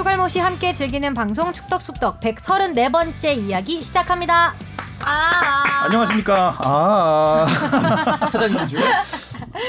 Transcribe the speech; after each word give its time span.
추갈모씨 0.00 0.38
함께 0.38 0.72
즐기는 0.72 1.12
방송 1.12 1.52
축덕숙덕 1.52 2.20
134번째 2.20 3.36
이야기 3.36 3.82
시작합니다. 3.82 4.54
아, 5.04 5.84
안녕하십니까. 5.84 6.56
아, 6.64 7.46
사장님 8.32 8.66
중. 8.66 8.80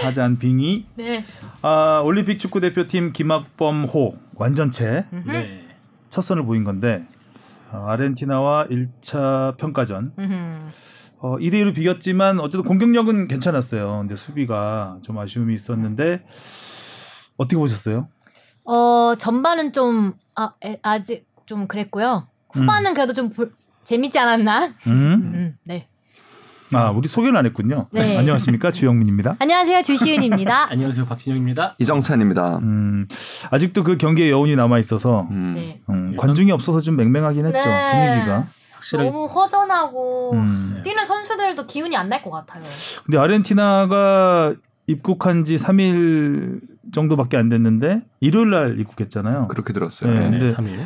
타잔 0.01 0.39
빙이. 0.39 0.85
네. 0.95 1.25
아, 1.61 2.01
올림픽 2.05 2.39
축구 2.39 2.61
대표팀 2.61 3.11
김학범호 3.11 4.15
완전체 4.35 5.05
네. 5.27 5.67
첫 6.07 6.21
선을 6.21 6.45
보인 6.45 6.63
건데 6.63 7.03
어, 7.73 7.87
아르헨티나와 7.89 8.67
1차 8.67 9.57
평가전 9.57 10.13
음흠. 10.17 10.33
어, 11.19 11.37
2대 11.39 11.55
1로 11.55 11.75
비겼지만 11.75 12.39
어쨌든 12.39 12.63
공격력은 12.63 13.27
괜찮았어요. 13.27 13.97
근데 13.99 14.15
수비가 14.15 14.97
좀 15.01 15.19
아쉬움이 15.19 15.53
있었는데 15.53 16.23
어떻게 17.35 17.57
보셨어요? 17.57 18.07
어, 18.65 19.15
전반은 19.17 19.73
좀 19.73 20.13
아, 20.35 20.53
에, 20.63 20.79
아직 20.81 21.25
좀 21.45 21.67
그랬고요. 21.67 22.27
후반은 22.53 22.93
그래도 22.93 23.13
좀 23.13 23.29
볼- 23.29 23.51
재밌지 23.83 24.19
않았나? 24.19 24.67
음? 24.87 24.87
음, 25.33 25.57
네. 25.63 25.87
아, 26.73 26.89
우리 26.91 27.07
소개는 27.09 27.37
안 27.37 27.45
했군요. 27.45 27.87
네. 27.91 28.15
안녕하십니까? 28.19 28.71
주영민입니다. 28.71 29.35
안녕하세요. 29.39 29.81
주시은입니다. 29.81 30.67
안녕하세요 30.71 31.05
박진영입니다. 31.05 31.75
이정찬입니다. 31.79 32.57
음, 32.59 33.07
아직도 33.49 33.83
그 33.83 33.97
경기에 33.97 34.29
여운이 34.29 34.55
남아 34.55 34.79
있어서 34.79 35.27
음. 35.31 35.53
네. 35.55 35.81
음, 35.89 36.15
관중이 36.15 36.51
없어서 36.51 36.79
좀 36.81 36.95
맹맹하긴 36.95 37.45
했죠. 37.45 37.59
네. 37.69 37.91
분위기가. 38.11 38.47
확실히 38.71 39.05
너무 39.05 39.25
허전하고 39.25 40.31
음. 40.33 40.81
뛰는 40.83 41.05
선수들도 41.05 41.67
기운이 41.67 41.95
안 41.97 42.07
날 42.09 42.23
것 42.23 42.31
같아요. 42.31 42.63
근데 43.05 43.17
아르헨티나가 43.17 44.55
입국한 44.87 45.43
지 45.43 45.57
3일 45.57 46.61
정도밖에 46.91 47.37
안 47.37 47.49
됐는데 47.49 48.01
일요일 48.19 48.49
날 48.49 48.79
입국했잖아요. 48.79 49.47
그렇게 49.47 49.73
들었어요. 49.73 50.13
네. 50.13 50.19
네. 50.19 50.31
근데 50.31 50.45
네, 50.47 50.53
3일. 50.53 50.79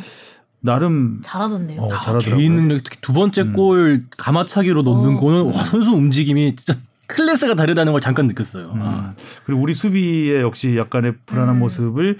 나름 0.60 1.20
잘하던데요. 1.22 1.80
어, 1.80 1.84
아, 1.86 1.88
잘하더라고요. 1.88 2.36
개인 2.36 2.56
능력 2.56 2.82
특히 2.82 2.98
두 3.00 3.12
번째 3.12 3.42
음. 3.42 3.52
골 3.52 4.02
가마차기로 4.16 4.82
넣는 4.82 5.16
어. 5.16 5.20
거는 5.20 5.52
와, 5.52 5.64
선수 5.64 5.92
움직임이 5.92 6.56
진짜 6.56 6.78
클래스가 7.06 7.54
다르다는 7.54 7.92
걸 7.92 8.00
잠깐 8.00 8.26
느꼈어요. 8.26 8.72
음, 8.74 8.82
아. 8.82 9.14
그리고 9.44 9.62
우리 9.62 9.74
수비에 9.74 10.40
역시 10.40 10.76
약간의 10.76 11.14
불안한 11.26 11.54
음. 11.56 11.60
모습을 11.60 12.18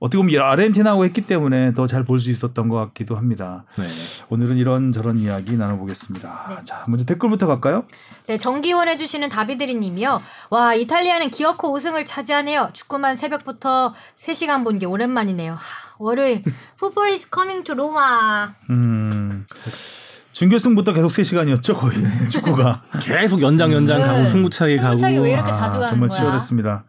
어떻게 0.00 0.16
보면 0.16 0.32
이 0.32 0.38
아르헨티나하고 0.38 1.04
했기 1.04 1.20
때문에 1.26 1.74
더 1.74 1.86
잘 1.86 2.04
볼 2.04 2.18
수 2.20 2.30
있었던 2.30 2.68
것 2.70 2.76
같기도 2.76 3.16
합니다. 3.16 3.64
네. 3.76 3.84
오늘은 4.30 4.56
이런 4.56 4.92
저런 4.92 5.18
이야기 5.18 5.56
나눠보겠습니다. 5.58 6.46
네. 6.48 6.56
자, 6.64 6.84
먼저 6.88 7.04
댓글부터 7.04 7.46
갈까요? 7.46 7.84
네, 8.26 8.38
정기원 8.38 8.88
해주시는 8.88 9.28
다비드리님이요. 9.28 10.22
와, 10.48 10.74
이탈리아는 10.74 11.28
기어코 11.30 11.72
우승을 11.74 12.06
차지하네요. 12.06 12.70
축구만 12.72 13.14
새벽부터 13.14 13.94
3시간 14.16 14.64
본 14.64 14.78
게 14.78 14.86
오랜만이네요. 14.86 15.52
하, 15.52 15.58
월요일, 15.98 16.42
풋볼 16.80 17.08
is 17.10 17.28
coming 17.32 17.62
to 17.64 17.74
로마. 17.74 18.54
음, 18.70 19.44
준결승부터 20.32 20.94
계속 20.94 21.08
3시간이었죠, 21.08 21.76
거의 21.78 21.98
축구가. 22.30 22.84
계속 23.02 23.42
연장 23.42 23.70
연장 23.74 23.98
네. 23.98 24.06
가고 24.06 24.24
승부차기 24.24 24.78
가고 24.78 24.92
승부차기 24.96 25.18
왜 25.18 25.32
이렇게 25.32 25.50
아, 25.50 25.54
자주 25.54 25.78
가는 25.78 25.90
정말 25.90 26.08
거야? 26.08 26.18
치열했습니다. 26.18 26.84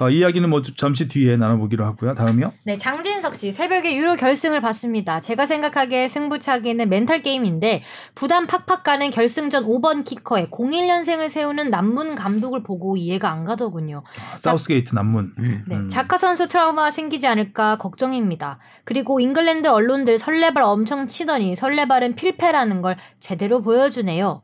어, 0.00 0.10
이 0.10 0.18
이야기는 0.18 0.48
뭐 0.48 0.62
잠시 0.62 1.08
뒤에 1.08 1.36
나눠보기로 1.36 1.84
하고요. 1.84 2.14
다음이요. 2.14 2.52
네, 2.64 2.78
장진석 2.78 3.34
씨, 3.34 3.52
새벽에 3.52 3.96
유로 3.96 4.16
결승을 4.16 4.60
봤습니다. 4.60 5.20
제가 5.20 5.46
생각하기에 5.46 6.08
승부차기는 6.08 6.88
멘탈 6.88 7.22
게임인데, 7.22 7.82
부담 8.14 8.46
팍팍 8.46 8.84
가는 8.84 9.10
결승전 9.10 9.64
5번 9.64 10.04
키커에 10.04 10.48
01년생을 10.50 11.28
세우는 11.28 11.70
남문 11.70 12.14
감독을 12.14 12.62
보고 12.62 12.96
이해가 12.96 13.30
안 13.30 13.44
가더군요. 13.44 14.02
아, 14.04 14.36
사우스게이트 14.38 14.94
남문. 14.94 15.32
네, 15.38 15.76
음. 15.76 15.88
사카 15.88 16.16
선수 16.16 16.48
트라우마 16.48 16.90
생기지 16.90 17.26
않을까 17.26 17.78
걱정입니다. 17.78 18.58
그리고 18.84 19.20
잉글랜드 19.20 19.68
언론들 19.68 20.18
설레발 20.18 20.62
엄청 20.62 21.06
치더니 21.06 21.56
설레발은 21.56 22.14
필패라는 22.14 22.82
걸 22.82 22.96
제대로 23.20 23.62
보여주네요. 23.62 24.42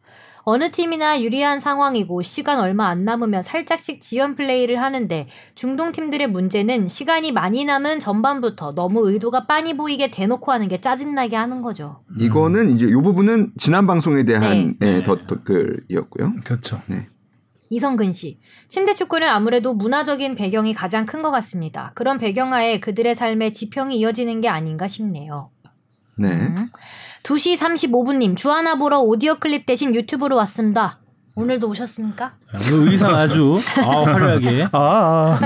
어느 0.51 0.71
팀이나 0.71 1.21
유리한 1.21 1.61
상황이고 1.61 2.23
시간 2.23 2.59
얼마 2.59 2.89
안 2.89 3.05
남으면 3.05 3.43
살짝씩 3.43 4.01
지연 4.01 4.35
플레이를 4.35 4.81
하는데 4.81 5.27
중동 5.55 5.93
팀들의 5.93 6.27
문제는 6.31 6.89
시간이 6.89 7.33
많이 7.33 7.67
남은 7.67 8.01
전반부터 8.01 8.73
너무 8.75 9.11
의도가 9.11 9.47
빤히 9.47 9.77
보이게 9.77 10.11
대놓고 10.11 10.51
하는 10.51 10.69
게 10.69 10.81
짜증나게 10.81 11.37
하는 11.37 11.61
거죠. 11.61 12.01
이거는 12.19 12.71
이제 12.71 12.87
이 12.87 12.93
부분은 12.93 13.53
지난 13.59 13.87
방송에 13.87 14.25
대한 14.25 14.77
네. 14.81 14.97
예, 14.97 15.03
덧- 15.03 15.27
댓글이었고요. 15.27 16.37
그렇죠. 16.43 16.81
이성근 17.69 18.15
씨. 18.15 18.41
침대 18.69 18.95
축구는 18.95 19.29
아무래도 19.29 19.75
문화적인 19.75 20.35
배경이 20.35 20.73
가장 20.73 21.05
큰 21.05 21.21
것 21.21 21.31
같습니다. 21.31 21.93
그런 21.95 22.19
배경하에 22.19 22.81
그들의 22.81 23.15
삶의 23.15 23.53
지평이 23.53 23.99
이어지는 23.99 24.41
게 24.41 24.49
아닌가 24.49 24.89
싶네요. 24.89 25.51
네. 26.17 26.31
음. 26.31 26.71
2시 27.29 27.59
35분님, 27.59 28.39
주하나 28.39 28.77
보러 28.77 29.01
오디오 29.01 29.35
클립 29.35 29.67
대신 29.67 29.95
유튜브로 29.95 30.35
왔습니다. 30.37 30.99
오늘도 31.35 31.69
오셨습니까? 31.69 32.33
오늘 32.55 32.89
의상 32.89 33.15
아주 33.15 33.61
아, 33.85 34.03
화려하게. 34.03 34.69
아, 34.73 35.39
아. 35.39 35.41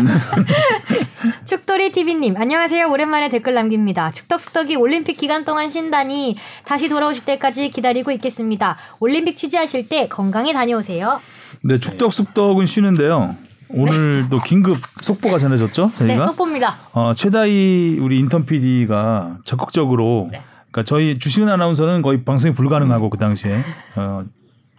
축돌이 1.44 1.91
TV님, 1.91 2.37
안녕하세요. 2.37 2.88
오랜만에 2.88 3.31
댓글 3.31 3.54
남깁니다. 3.54 4.12
축덕숙덕이 4.12 4.76
올림픽 4.76 5.16
기간 5.16 5.44
동안 5.44 5.69
쉰다니 5.69 6.37
다시 6.65 6.88
돌아오실 6.88 7.25
때까지 7.25 7.70
기다리고 7.70 8.12
있겠습니다. 8.12 8.76
올림픽 9.00 9.37
취재하실 9.37 9.88
때 9.88 10.06
건강히 10.06 10.53
다녀오세요. 10.53 11.20
네, 11.64 11.81
축덕숙덕은 11.81 12.64
쉬는데요. 12.64 13.34
오늘도 13.70 14.43
긴급 14.43 14.78
속보가 15.00 15.38
전해졌죠, 15.38 15.88
네, 15.88 16.06
저희가. 16.06 16.26
속보입니다. 16.28 16.78
어, 16.93 17.12
최다희 17.14 17.99
우리 18.00 18.20
인턴 18.20 18.47
PD가 18.47 19.38
적극적으로 19.44 20.31
그러니까 20.72 20.84
저희 20.84 21.19
주시은 21.19 21.49
아나운서는 21.49 22.03
거의 22.03 22.25
방송이 22.25 22.55
불가능하고 22.55 23.10
그 23.10 23.19
당시에 23.19 23.59
어, 23.94 24.25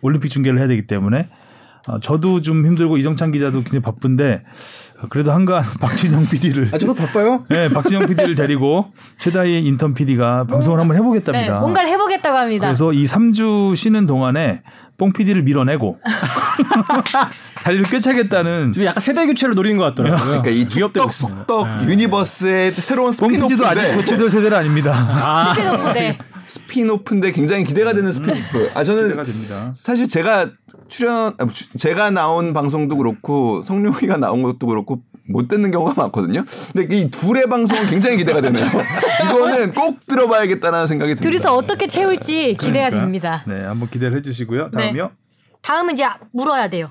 올림픽 0.01 0.29
중계를 0.29 0.59
해야 0.59 0.67
되기 0.67 0.87
때문에 0.87 1.29
어, 1.87 1.99
저도 1.99 2.41
좀 2.41 2.65
힘들고 2.65 2.97
이정찬 2.97 3.31
기자도 3.31 3.59
굉장히 3.59 3.81
바쁜데 3.81 4.43
어, 5.01 5.07
그래도 5.09 5.31
한간 5.33 5.61
박진영 5.81 6.27
PD를 6.27 6.69
아 6.71 6.77
저도 6.77 6.93
바빠요. 6.93 7.43
네, 7.49 7.67
박진영 7.69 8.07
PD를 8.07 8.35
데리고 8.35 8.93
최다희 9.19 9.65
인턴 9.65 9.93
PD가 9.93 10.45
방송을 10.45 10.79
한번 10.79 10.95
네, 10.95 11.01
해보겠답니다. 11.01 11.59
뭔가를 11.59 11.89
해보겠다고 11.89 12.37
합니다. 12.37 12.67
그래서 12.67 12.93
이 12.93 13.03
3주 13.03 13.75
쉬는 13.75 14.05
동안에 14.05 14.61
뽕 14.97 15.11
PD를 15.11 15.41
밀어내고 15.41 15.99
자리를 17.63 17.83
꿰차겠다는 17.85 18.71
지금 18.73 18.85
약간 18.87 19.01
세대 19.01 19.25
교체를 19.25 19.55
노리는 19.55 19.77
것 19.77 19.83
같더라고요. 19.85 20.25
그러니까 20.41 20.49
이 20.51 20.69
축덕 20.69 21.07
있습니다. 21.07 21.37
쑥덕 21.39 21.89
universe의 21.89 22.71
새로운 22.71 23.11
뽕 23.13 23.29
PD도 23.29 23.65
아직 23.65 23.79
spin-off인데 23.81 23.95
교체될 23.95 24.29
세대는 24.29 24.57
아닙니다. 24.57 24.93
아, 24.93 25.93
네. 25.93 26.17
spin-off인데 26.45 27.31
굉장히 27.31 27.63
기대가 27.63 27.93
되는 27.93 28.11
스피노프. 28.11 28.71
아 28.75 28.83
저는 28.83 29.03
기대가 29.03 29.23
됩니다. 29.23 29.71
사실 29.75 30.07
제가 30.07 30.49
출연 30.87 31.33
아, 31.37 31.47
주- 31.51 31.75
제가 31.77 32.09
나온 32.11 32.53
방송도 32.53 32.97
그렇고 32.97 33.61
성룡이가 33.61 34.17
나온 34.17 34.43
것도 34.43 34.67
그렇고 34.67 35.01
못 35.27 35.47
듣는 35.47 35.71
경우가 35.71 35.93
많거든요. 35.95 36.43
근데 36.73 36.95
이 36.97 37.09
둘의 37.09 37.47
방송은 37.47 37.87
굉장히 37.87 38.17
기대가 38.17 38.41
되네요. 38.41 38.65
이거는 39.25 39.73
꼭 39.73 40.05
들어봐야겠다는 40.07 40.87
생각이 40.87 41.15
듭니다. 41.15 41.23
둘이서 41.29 41.55
어떻게 41.55 41.87
채울지 41.87 42.57
기대가 42.59 42.89
그러니까. 42.89 42.99
됩니다. 43.01 43.43
네, 43.47 43.63
한번 43.63 43.89
기대를 43.89 44.17
해주시고요. 44.17 44.71
다음이요. 44.71 45.11
다음은 45.61 45.93
이제 45.93 46.05
물어야 46.33 46.69
돼요. 46.69 46.89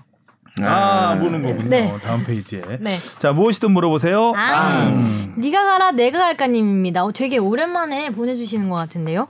아, 0.60 1.18
보는 1.18 1.42
거군요. 1.42 1.68
네. 1.68 1.94
다음 2.02 2.24
페이지에. 2.24 2.62
네. 2.80 2.98
자, 3.18 3.32
무엇이든 3.32 3.70
물어보세요. 3.70 4.34
아, 4.36 4.86
음. 4.88 5.34
니가 5.38 5.64
가라 5.64 5.92
내가 5.92 6.18
갈까님입니다. 6.18 7.04
어, 7.04 7.12
되게 7.12 7.38
오랜만에 7.38 8.10
보내주시는 8.10 8.68
것 8.68 8.76
같은데요. 8.76 9.28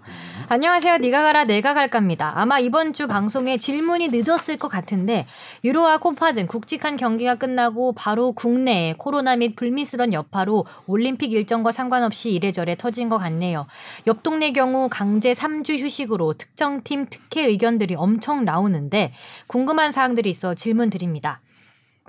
안녕하세요. 0.55 0.99
니가 0.99 1.23
가라 1.23 1.45
내가 1.47 1.73
갈까입니다. 1.73 2.35
아마 2.37 2.59
이번 2.59 2.93
주 2.93 3.07
방송에 3.07 3.57
질문이 3.57 4.09
늦었을 4.13 4.59
것 4.59 4.69
같은데 4.69 5.25
유로와 5.65 5.97
코파 5.97 6.33
등 6.33 6.47
굵직한 6.47 6.99
경기가 6.99 7.37
끝나고 7.37 7.95
바로 7.95 8.33
국내에 8.33 8.93
코로나 8.99 9.35
및 9.35 9.57
불미 9.57 9.87
쓰던 9.87 10.13
여파로 10.13 10.67
올림픽 10.87 11.33
일정과 11.33 11.73
상관없이 11.73 12.33
이래저래 12.33 12.77
터진 12.77 13.09
것 13.09 13.17
같네요. 13.17 13.67
옆 14.07 14.23
동네 14.23 14.53
경우 14.53 14.91
강제 14.91 15.33
3주 15.33 15.79
휴식으로 15.79 16.35
특정 16.35 16.83
팀 16.83 17.07
특혜 17.09 17.47
의견들이 17.47 17.95
엄청 17.95 18.45
나오는데 18.45 19.15
궁금한 19.47 19.91
사항들이 19.91 20.29
있어 20.29 20.55
질문 20.55 20.91
드립니다. 20.91 21.41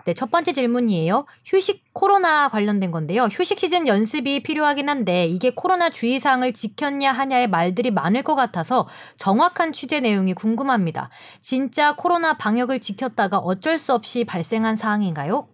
네, 0.05 0.13
첫 0.13 0.31
번째 0.31 0.51
질문이에요. 0.51 1.25
휴식 1.45 1.85
코로나 1.93 2.49
관련된 2.49 2.91
건데요. 2.91 3.23
휴식 3.31 3.59
시즌 3.59 3.87
연습이 3.87 4.43
필요하긴 4.43 4.89
한데 4.89 5.25
이게 5.25 5.51
코로나 5.55 5.89
주의사항을 5.89 6.53
지켰냐 6.53 7.11
하냐의 7.11 7.49
말들이 7.49 7.89
많을 7.91 8.23
것 8.23 8.35
같아서 8.35 8.87
정확한 9.17 9.71
취재 9.71 10.01
내용이 10.01 10.33
궁금합니다. 10.33 11.09
진짜 11.41 11.95
코로나 11.95 12.37
방역을 12.37 12.81
지켰다가 12.81 13.37
어쩔 13.37 13.77
수 13.79 13.93
없이 13.93 14.25
발생한 14.25 14.75
사항인가요? 14.75 15.47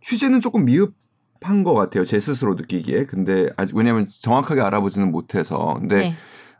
취재는 0.00 0.40
조금 0.40 0.64
미흡한 0.64 1.62
것 1.62 1.74
같아요. 1.74 2.04
제 2.04 2.18
스스로 2.18 2.54
느끼기에. 2.54 3.06
근데 3.06 3.50
아직 3.56 3.76
왜냐하면 3.76 4.08
정확하게 4.08 4.62
알아보지는 4.62 5.12
못해서. 5.12 5.76
근데 5.78 5.96
네. 5.96 6.16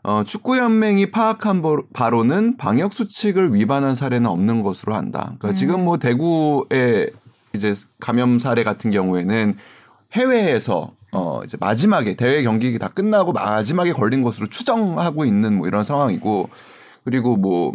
어, 0.07 0.23
축구연맹이 0.23 1.11
파악한 1.11 1.61
바- 1.61 1.81
바로는 1.91 2.55
방역 2.55 2.93
수칙을 2.93 3.53
위반한 3.53 3.93
사례는 3.93 4.25
없는 4.29 4.63
것으로 4.63 4.95
한다. 4.95 5.33
그러니까 5.37 5.49
음. 5.49 5.53
지금 5.53 5.83
뭐 5.83 5.97
대구의 5.97 7.11
이제 7.53 7.75
감염 7.99 8.39
사례 8.39 8.63
같은 8.63 8.89
경우에는 8.89 9.55
해외에서 10.13 10.93
어 11.11 11.41
이제 11.43 11.57
마지막에 11.59 12.15
대회 12.15 12.41
경기 12.43 12.79
다 12.79 12.87
끝나고 12.87 13.33
마지막에 13.33 13.91
걸린 13.91 14.21
것으로 14.21 14.47
추정하고 14.47 15.25
있는 15.25 15.57
뭐 15.57 15.67
이런 15.67 15.83
상황이고 15.83 16.49
그리고 17.03 17.35
뭐 17.35 17.73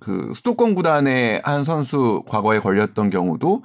그 0.00 0.32
수도권 0.34 0.74
구단의 0.74 1.40
한 1.44 1.64
선수 1.64 2.24
과거에 2.28 2.58
걸렸던 2.58 3.08
경우도 3.08 3.62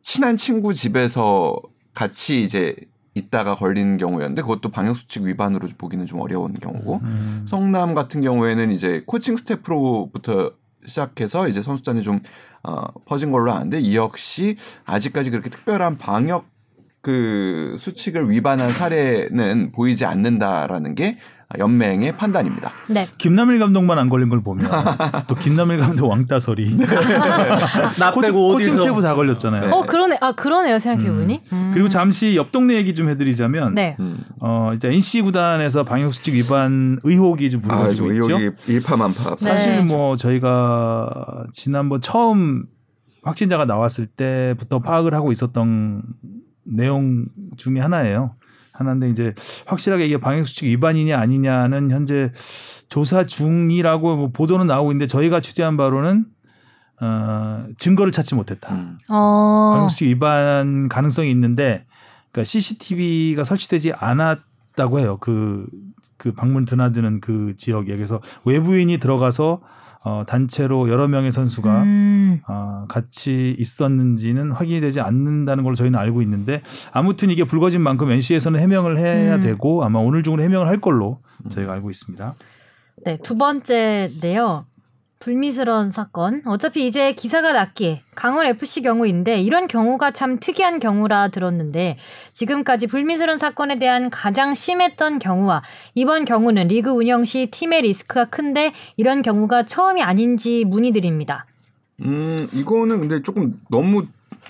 친한 0.00 0.36
친구 0.36 0.72
집에서 0.72 1.56
같이 1.92 2.40
이제 2.40 2.76
있다가 3.16 3.54
걸린 3.54 3.96
경우였는데 3.96 4.42
그것도 4.42 4.68
방역 4.68 4.94
수칙 4.94 5.22
위반으로 5.22 5.68
보기는 5.78 6.04
좀 6.04 6.20
어려운 6.20 6.52
경우고 6.54 7.00
음. 7.02 7.44
성남 7.48 7.94
같은 7.94 8.20
경우에는 8.20 8.70
이제 8.70 9.02
코칭 9.06 9.36
스태프로부터 9.36 10.52
시작해서 10.84 11.48
이제 11.48 11.62
선수단이 11.62 12.02
좀 12.02 12.20
어, 12.62 12.84
퍼진 13.06 13.32
걸로 13.32 13.52
아는데 13.52 13.80
이 13.80 13.96
역시 13.96 14.56
아직까지 14.84 15.30
그렇게 15.30 15.50
특별한 15.50 15.98
방역 15.98 16.46
그 17.00 17.76
수칙을 17.78 18.30
위반한 18.30 18.70
사례는 18.70 19.72
보이지 19.72 20.04
않는다라는 20.04 20.94
게 20.94 21.18
연맹의 21.58 22.16
판단입니다. 22.16 22.72
네. 22.88 23.06
김남일 23.18 23.60
감독만 23.60 23.98
안 23.98 24.08
걸린 24.08 24.28
걸 24.28 24.42
보면 24.42 24.68
또 25.28 25.36
김남일 25.36 25.78
감독 25.78 26.08
왕따설이 26.08 26.76
나 28.00 28.10
코칭, 28.12 28.22
빼고 28.22 28.52
코칭 28.54 28.70
어디서 28.72 28.82
스태프 28.82 29.00
다 29.00 29.14
걸렸잖아요. 29.14 29.70
어 29.72 29.86
그러네. 29.86 30.18
아 30.20 30.32
그러네요. 30.32 30.78
생각해 30.80 31.10
보니. 31.10 31.42
음. 31.52 31.70
그리고 31.72 31.88
잠시 31.88 32.34
옆 32.36 32.50
동네 32.50 32.74
얘기 32.74 32.94
좀 32.94 33.08
해드리자면 33.08 33.74
네. 33.74 33.96
음. 34.00 34.18
어 34.40 34.70
일단 34.72 34.92
NC 34.92 35.22
구단에서 35.22 35.84
방역 35.84 36.10
수칙 36.12 36.34
위반 36.34 36.98
의혹이 37.04 37.50
좀 37.50 37.60
아, 37.68 37.78
불거지고 37.78 38.12
있죠. 38.12 38.38
의혹이 38.38 38.72
일파만파. 38.72 39.36
네. 39.36 39.48
사실 39.48 39.84
뭐 39.84 40.16
저희가 40.16 41.44
지난번 41.52 42.00
처음 42.00 42.64
확진자가 43.22 43.64
나왔을 43.66 44.06
때부터 44.06 44.80
파악을 44.80 45.14
하고 45.14 45.30
있었던 45.30 46.02
내용 46.64 47.26
중에 47.56 47.78
하나예요. 47.78 48.34
하나인데 48.78 49.10
이제 49.10 49.34
확실하게 49.66 50.06
이게 50.06 50.18
방역수칙 50.18 50.68
위반이냐 50.68 51.18
아니냐는 51.18 51.90
현재 51.90 52.32
조사 52.88 53.26
중이라고 53.26 54.16
뭐 54.16 54.30
보도는 54.32 54.66
나오고 54.66 54.92
있는데 54.92 55.06
저희가 55.06 55.40
취재한 55.40 55.76
바로는 55.76 56.26
어, 57.00 57.66
증거를 57.76 58.12
찾지 58.12 58.34
못했다. 58.34 58.74
음. 58.74 58.98
어. 59.08 59.72
방역수칙 59.74 60.08
위반 60.08 60.88
가능성이 60.88 61.30
있는데 61.30 61.84
그러니까 62.30 62.44
CCTV가 62.44 63.44
설치되지 63.44 63.94
않았다고 63.94 65.00
해요. 65.00 65.18
그, 65.20 65.66
그 66.18 66.32
방문 66.32 66.64
드나드는 66.66 67.20
그 67.20 67.54
지역에. 67.56 67.94
그래서 67.96 68.20
외부인이 68.44 68.98
들어가서 68.98 69.60
어, 70.06 70.22
단체로 70.24 70.88
여러 70.88 71.08
명의 71.08 71.32
선수가 71.32 71.82
음. 71.82 72.40
어, 72.46 72.84
같이 72.88 73.56
있었는지는 73.58 74.52
확인이 74.52 74.78
되지 74.78 75.00
않는다는 75.00 75.64
걸로 75.64 75.74
저희는 75.74 75.98
알고 75.98 76.22
있는데 76.22 76.62
아무튼 76.92 77.28
이게 77.28 77.42
불거진 77.42 77.80
만큼 77.80 78.12
NC에서는 78.12 78.60
해명을 78.60 78.98
해야 78.98 79.34
음. 79.34 79.40
되고 79.40 79.82
아마 79.82 79.98
오늘 79.98 80.22
중으로 80.22 80.44
해명을 80.44 80.68
할 80.68 80.80
걸로 80.80 81.18
저희가 81.48 81.72
알고 81.72 81.90
있습니다. 81.90 82.36
네, 83.04 83.18
두 83.20 83.34
번째인데요. 83.34 84.66
불미스러운 85.18 85.90
사건. 85.90 86.42
어차피 86.44 86.86
이제 86.86 87.12
기사가 87.12 87.52
났기에 87.52 88.02
강원 88.14 88.46
FC 88.46 88.82
경우인데 88.82 89.40
이런 89.40 89.66
경우가 89.66 90.10
참 90.12 90.38
특이한 90.38 90.78
경우라 90.78 91.28
들었는데 91.28 91.96
지금까지 92.32 92.86
불미스러운 92.86 93.38
사건에 93.38 93.78
대한 93.78 94.10
가장 94.10 94.54
심했던 94.54 95.18
경우와 95.18 95.62
이번 95.94 96.24
경우는 96.24 96.68
리그 96.68 96.90
운영 96.90 97.24
시 97.24 97.48
팀의 97.50 97.82
리스크가 97.82 98.26
큰데 98.26 98.72
이런 98.96 99.22
경우가 99.22 99.64
처음이 99.66 100.02
아닌지 100.02 100.64
문의드립니다. 100.64 101.46
음, 102.02 102.48
이거는 102.52 103.00
근데 103.00 103.22
조금 103.22 103.58
너무 103.70 104.04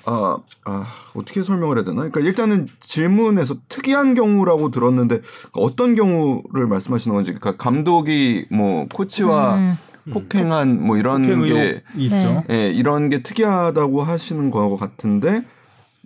아, 0.04 0.36
아, 0.64 0.86
어떻게 1.14 1.42
설명을 1.42 1.78
해야 1.78 1.84
되나? 1.84 1.96
그러니까 1.96 2.20
일단은 2.20 2.68
질문에서 2.80 3.56
특이한 3.68 4.14
경우라고 4.14 4.70
들었는데 4.70 5.20
어떤 5.52 5.94
경우를 5.94 6.66
말씀하시는 6.66 7.14
건지 7.14 7.32
그러니까 7.32 7.56
감독이 7.56 8.46
뭐 8.50 8.86
코치와 8.92 9.56
음, 9.56 9.78
폭행한 10.12 10.82
뭐 10.82 10.96
이런 10.96 11.22
폭행 11.22 11.42
게 11.42 11.82
있죠. 11.96 12.44
예, 12.50 12.70
이런 12.70 13.08
게 13.08 13.22
특이하다고 13.22 14.02
하시는 14.02 14.50
거 14.50 14.76
같은데 14.76 15.42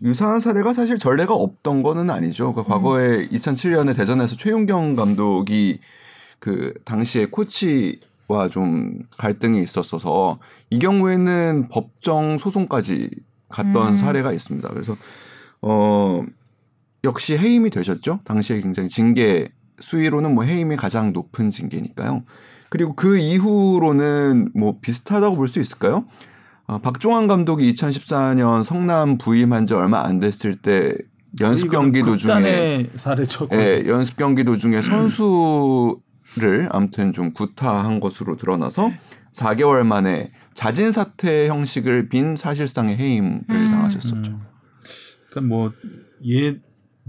유사한 0.02 0.40
사례가 0.40 0.72
사실 0.72 0.98
전례가 0.98 1.34
없던 1.34 1.82
거는 1.82 2.10
아니죠. 2.10 2.52
그러니까 2.52 2.74
과거에 2.74 3.28
2007년에 3.28 3.94
대전에서 3.94 4.36
최윤경 4.36 4.96
감독이 4.96 5.80
그 6.38 6.72
당시에 6.84 7.26
코치와 7.26 8.48
좀 8.50 9.00
갈등이 9.18 9.62
있었어서 9.62 10.38
이 10.70 10.78
경우에는 10.78 11.68
법정 11.68 12.38
소송까지 12.38 13.10
갔던 13.50 13.88
음. 13.88 13.96
사례가 13.96 14.32
있습니다. 14.32 14.68
그래서 14.70 14.96
어 15.60 16.24
역시 17.04 17.36
해임이 17.36 17.70
되셨죠. 17.70 18.20
당시에 18.24 18.60
굉장히 18.60 18.88
징계 18.88 19.50
수위로는 19.80 20.34
뭐 20.34 20.44
해임이 20.44 20.76
가장 20.76 21.12
높은 21.12 21.50
징계니까요. 21.50 22.22
그리고 22.70 22.94
그 22.94 23.18
이후로는 23.18 24.52
뭐 24.54 24.78
비슷하다고 24.80 25.36
볼 25.36 25.48
수 25.48 25.60
있을까요? 25.60 26.06
아, 26.66 26.78
박종환 26.78 27.26
감독이 27.26 27.70
2014년 27.72 28.62
성남 28.62 29.18
부임한 29.18 29.66
지 29.66 29.74
얼마 29.74 30.02
안 30.04 30.20
됐을 30.20 30.56
때 30.56 30.94
연습 31.40 31.70
경기 31.70 32.02
도중에 32.02 32.90
사례죠. 32.96 33.48
예, 33.52 33.84
연습 33.86 34.16
경기 34.16 34.44
도중에 34.44 34.80
선수를 34.82 36.68
아무튼 36.70 37.12
좀 37.12 37.32
구타한 37.32 37.98
것으로 38.00 38.36
드러나서 38.36 38.90
4개월 39.32 39.84
만에 39.84 40.30
자진 40.54 40.92
사퇴 40.92 41.48
형식을 41.48 42.08
빈 42.08 42.36
사실상의 42.36 42.96
해임을 42.96 43.40
음. 43.50 43.68
당하셨었죠. 43.70 44.32
음. 44.32 44.40
그러니까 45.30 45.54
뭐얘 45.54 46.58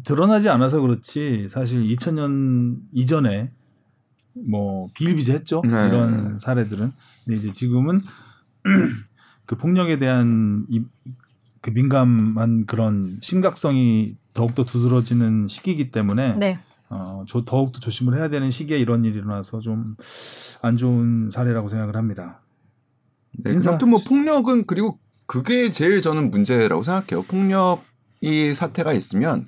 드러나지 0.03 0.49
않아서 0.49 0.81
그렇지 0.81 1.47
사실 1.49 1.83
2000년 1.83 2.77
이전에 2.93 3.51
뭐 4.33 4.87
비일비재했죠 4.93 5.61
네. 5.67 5.87
이런 5.87 6.39
사례들은 6.39 6.91
근데 7.25 7.39
이제 7.39 7.51
지금은 7.51 8.01
그 9.45 9.55
폭력에 9.57 9.99
대한 9.99 10.65
이, 10.69 10.83
그 11.61 11.69
민감한 11.71 12.65
그런 12.65 13.17
심각성이 13.21 14.15
더욱더 14.33 14.63
두드러지는 14.65 15.47
시기이기 15.47 15.91
때문에 15.91 16.35
네. 16.37 16.59
어, 16.89 17.23
조, 17.27 17.43
더욱더 17.45 17.79
조심을 17.79 18.17
해야 18.17 18.29
되는 18.29 18.49
시기에 18.51 18.77
이런 18.77 19.05
일이 19.05 19.17
일어나서 19.17 19.59
좀 19.59 19.95
안 20.63 20.77
좋은 20.77 21.31
사례라고 21.31 21.69
생각을 21.69 21.95
합니다. 21.95 22.39
네, 23.31 23.53
인사- 23.53 23.71
아무튼 23.71 23.89
뭐 23.89 23.99
폭력은 24.07 24.67
그리고 24.67 24.99
그게 25.25 25.71
제일 25.71 26.01
저는 26.03 26.29
문제라고 26.29 26.83
생각해요. 26.83 27.23
폭력이 27.23 28.53
사태가 28.53 28.93
있으면 28.93 29.47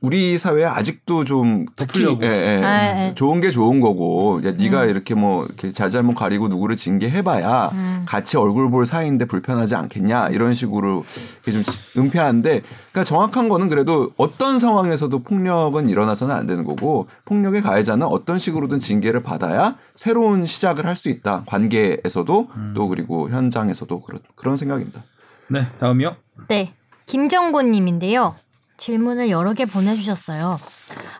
우리 0.00 0.36
사회에 0.36 0.64
아직도 0.64 1.24
좀 1.24 1.66
특히 1.74 2.02
덮으려고. 2.02 2.24
예, 2.24 2.28
예. 2.28 2.62
아, 2.62 3.06
예. 3.06 3.14
좋은 3.14 3.40
게 3.40 3.50
좋은 3.50 3.80
거고 3.80 4.40
야, 4.44 4.52
네가 4.52 4.84
음. 4.84 4.90
이렇게 4.90 5.14
뭐 5.14 5.46
이렇게 5.46 5.72
잘잘못 5.72 6.14
가리고 6.14 6.48
누구를 6.48 6.76
징계해봐야 6.76 7.70
음. 7.72 8.02
같이 8.06 8.36
얼굴 8.36 8.70
볼 8.70 8.84
사이인데 8.84 9.24
불편하지 9.24 9.74
않겠냐 9.74 10.28
이런 10.28 10.52
식으로 10.52 11.04
좀 11.44 11.62
은폐하는데 11.96 12.62
그러니까 12.92 13.04
정확한 13.04 13.48
거는 13.48 13.68
그래도 13.68 14.10
어떤 14.16 14.58
상황에서도 14.58 15.18
폭력은 15.22 15.88
일어나서는 15.88 16.34
안 16.34 16.46
되는 16.46 16.64
거고 16.64 17.06
폭력의 17.24 17.62
가해자는 17.62 18.06
어떤 18.06 18.38
식으로든 18.38 18.78
징계를 18.78 19.22
받아야 19.22 19.76
새로운 19.94 20.44
시작을 20.44 20.84
할 20.84 20.98
수 20.98 21.08
있다 21.08 21.44
관계에서도 21.46 22.48
음. 22.56 22.72
또 22.74 22.88
그리고 22.88 23.30
현장에서도 23.30 24.00
그런 24.00 24.20
그런 24.34 24.56
생각입니다. 24.56 25.04
네, 25.48 25.68
다음이요. 25.78 26.16
네. 26.48 26.74
김정곤님인데요. 27.06 28.34
질문을 28.78 29.28
여러 29.28 29.52
개 29.52 29.66
보내주셨어요. 29.66 30.58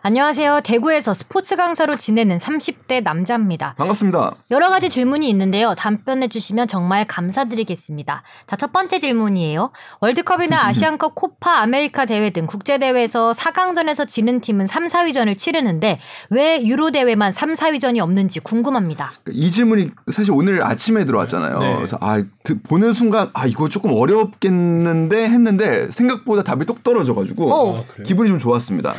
안녕하세요. 0.01 0.61
대구에서 0.63 1.13
스포츠 1.13 1.55
강사로 1.55 1.97
지내는 1.97 2.37
30대 2.37 3.03
남자입니다. 3.03 3.75
반갑습니다. 3.77 4.33
여러 4.51 4.69
가지 4.69 4.89
질문이 4.89 5.29
있는데요. 5.29 5.75
답변해 5.75 6.27
주시면 6.27 6.67
정말 6.67 7.05
감사드리겠습니다. 7.05 8.23
자, 8.47 8.55
첫 8.55 8.71
번째 8.71 8.99
질문이에요. 8.99 9.71
월드컵이나 10.01 10.65
아시안컵, 10.67 11.15
코파, 11.15 11.59
아메리카 11.61 12.05
대회 12.05 12.29
등 12.29 12.45
국제 12.47 12.77
대회에서 12.77 13.31
4강전에서 13.31 14.07
지는 14.07 14.41
팀은 14.41 14.67
3, 14.67 14.87
4위전을 14.87 15.37
치르는데 15.37 15.99
왜 16.29 16.63
유로 16.65 16.91
대회만 16.91 17.31
3, 17.31 17.53
4위전이 17.53 17.99
없는지 17.99 18.39
궁금합니다. 18.39 19.11
이 19.31 19.51
질문이 19.51 19.91
사실 20.11 20.31
오늘 20.33 20.63
아침에 20.63 21.05
들어왔잖아요. 21.05 21.59
네. 21.59 21.75
그래서 21.75 21.97
아 22.01 22.23
드- 22.43 22.61
보는 22.61 22.93
순간 22.93 23.29
아 23.33 23.45
이거 23.45 23.69
조금 23.69 23.91
어렵겠는데 23.93 25.23
했는데 25.23 25.89
생각보다 25.91 26.43
답이 26.43 26.65
똑 26.65 26.83
떨어져 26.83 27.13
가지고 27.13 27.73
오. 27.73 27.85
기분이 28.03 28.29
좀 28.29 28.39
좋았습니다. 28.39 28.93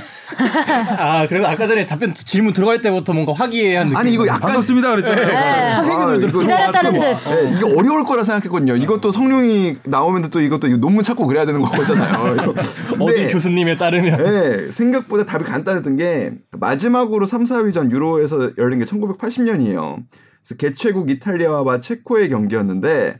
아 0.96 1.26
그래서 1.28 1.46
아까 1.48 1.66
전에 1.66 1.86
답변 1.86 2.14
질문 2.14 2.52
들어갈 2.52 2.82
때부터 2.82 3.12
뭔가 3.12 3.32
화기애애한 3.32 3.88
느낌. 3.88 3.96
아니 3.96 4.12
이거 4.12 4.26
약간 4.26 4.40
반갑습니다 4.40 4.90
그랬잖아요. 4.90 5.26
네. 5.26 5.70
선생님을 5.70 6.14
아, 6.14 6.18
들어- 6.18 6.28
이거 6.28 6.38
기다렸다는 6.40 6.90
좀- 6.92 7.00
듯. 7.00 7.06
네, 7.30 7.52
이게 7.56 7.64
어려울 7.64 8.04
거라 8.04 8.24
생각했거든요. 8.24 8.76
이것도 8.76 9.10
성룡이 9.12 9.76
나오면 9.84 10.30
또 10.30 10.40
이것도 10.40 10.66
이거 10.68 10.76
논문 10.76 11.02
찾고 11.02 11.26
그래야 11.26 11.44
되는 11.46 11.60
거잖아요. 11.62 12.34
이거. 12.42 12.54
어디 13.04 13.26
교수님에 13.28 13.76
따르면 13.78 14.24
네, 14.24 14.72
생각보다 14.72 15.24
답이 15.24 15.44
간단했던 15.44 15.96
게 15.96 16.32
마지막으로 16.52 17.26
3, 17.26 17.44
4위 17.44 17.72
전 17.72 17.90
유로에서 17.90 18.50
열린 18.58 18.78
게 18.78 18.84
1980년이에요. 18.84 19.96
그래서 20.42 20.54
개최국 20.58 21.10
이탈리아와 21.10 21.80
체코의 21.80 22.28
경기였는데 22.30 23.16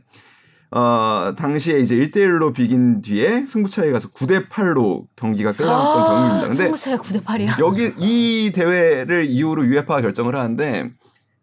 어, 0.73 1.33
당시에 1.37 1.79
이제 1.79 1.95
1대1로 1.97 2.53
비긴 2.53 3.01
뒤에 3.01 3.45
승부차에 3.45 3.91
가서 3.91 4.07
9대 4.09 4.47
8로 4.47 5.05
경기가 5.17 5.51
끝났던 5.51 6.05
경기입니다. 6.07 6.47
근데 6.47 6.63
승부차가 6.63 6.97
9대 7.03 7.23
8이야. 7.23 7.59
여기 7.59 7.93
이 7.97 8.51
대회를 8.55 9.25
이후로 9.25 9.65
UEFA가 9.65 10.01
결정을 10.01 10.35
하는데 10.35 10.91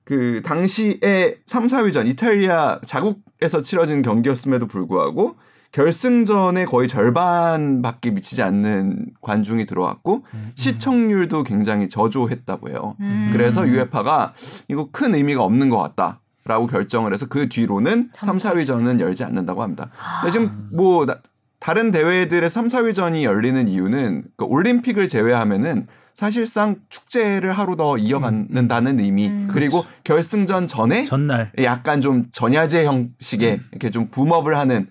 그 0.04 0.40
당시에 0.42 1.36
3, 1.44 1.66
4위전 1.66 2.06
이탈리아 2.06 2.80
자국에서 2.86 3.60
치러진 3.60 4.00
경기였음에도 4.00 4.66
불구하고 4.66 5.36
결승전에 5.72 6.64
거의 6.64 6.88
절반밖에 6.88 8.12
미치지 8.12 8.42
않는 8.42 9.10
관중이 9.20 9.66
들어왔고 9.66 10.24
시청률도 10.54 11.44
굉장히 11.44 11.90
저조했다고 11.90 12.70
해요. 12.70 12.96
음. 13.00 13.28
그래서 13.34 13.68
UEFA가 13.68 14.32
이거 14.68 14.88
큰 14.90 15.14
의미가 15.14 15.42
없는 15.42 15.68
것 15.68 15.76
같다. 15.76 16.22
라고 16.48 16.66
결정을 16.66 17.12
해서 17.12 17.26
그 17.26 17.48
뒤로는 17.48 18.08
3, 18.14 18.36
4위전은 18.38 18.98
열지 19.00 19.22
않는다고 19.22 19.62
합니다. 19.62 19.90
근데 20.22 20.32
지금 20.32 20.68
뭐 20.72 21.04
나- 21.06 21.18
다른 21.60 21.92
대회들의 21.92 22.48
3, 22.48 22.68
4위전이 22.68 23.22
열리는 23.22 23.68
이유는 23.68 24.24
그 24.36 24.44
올림픽을 24.46 25.08
제외하면은 25.08 25.86
사실상 26.14 26.76
축제를 26.88 27.52
하루 27.52 27.76
더 27.76 27.96
이어가는다는 27.98 28.98
의미 28.98 29.28
음. 29.28 29.48
그리고 29.52 29.84
결승전 30.04 30.66
전에 30.66 31.04
전날 31.04 31.52
약간 31.62 32.00
좀 32.00 32.26
전야제 32.32 32.84
형식의 32.86 33.60
이렇게 33.70 33.90
좀 33.90 34.08
붐업을 34.08 34.56
하는 34.58 34.88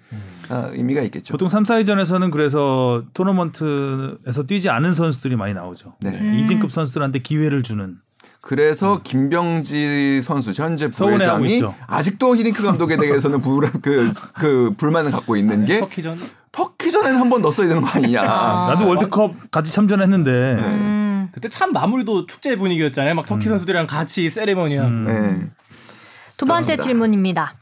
어, 0.49 0.69
의미가 0.71 1.01
있겠죠. 1.01 1.33
보통 1.33 1.49
3, 1.49 1.63
4위전에서는 1.63 2.31
그래서 2.31 3.03
토너먼트에서 3.13 4.43
뛰지 4.47 4.69
않은 4.69 4.93
선수들이 4.93 5.35
많이 5.35 5.53
나오죠. 5.53 5.95
네. 6.01 6.11
음. 6.11 6.33
이진급 6.35 6.71
선수들한테 6.71 7.19
기회를 7.19 7.63
주는 7.63 7.97
그래서 8.41 9.01
김병지 9.03 10.21
선수 10.21 10.51
현재 10.51 10.89
부회장이. 10.89 11.61
아직도 11.87 12.35
히딩크 12.37 12.63
감독에 12.63 12.95
대해서는 12.97 13.41
불, 13.41 13.69
그, 13.81 14.11
그 14.35 14.73
불만을 14.77 15.11
갖고 15.11 15.35
있는 15.35 15.65
게 15.65 15.79
터키전 15.81 16.19
터키전에는 16.51 17.19
한 17.19 17.29
번 17.29 17.41
넣었어야 17.41 17.67
되는 17.67 17.81
거 17.81 17.87
아니냐. 17.89 18.21
아. 18.23 18.67
나도 18.73 18.87
월드컵 18.87 19.51
같이 19.51 19.71
참전했는데 19.73 20.31
음. 20.31 21.29
그때 21.33 21.49
참 21.49 21.73
마무리도 21.73 22.25
축제 22.25 22.55
분위기였잖아요. 22.55 23.15
막 23.15 23.25
터키 23.25 23.47
선수들이랑 23.49 23.85
같이 23.87 24.29
세레머니하고. 24.29 24.87
음. 24.89 25.05
네. 25.05 25.49
두 26.37 26.45
번째 26.45 26.65
그렇습니다. 26.75 26.83
질문입니다. 26.83 27.53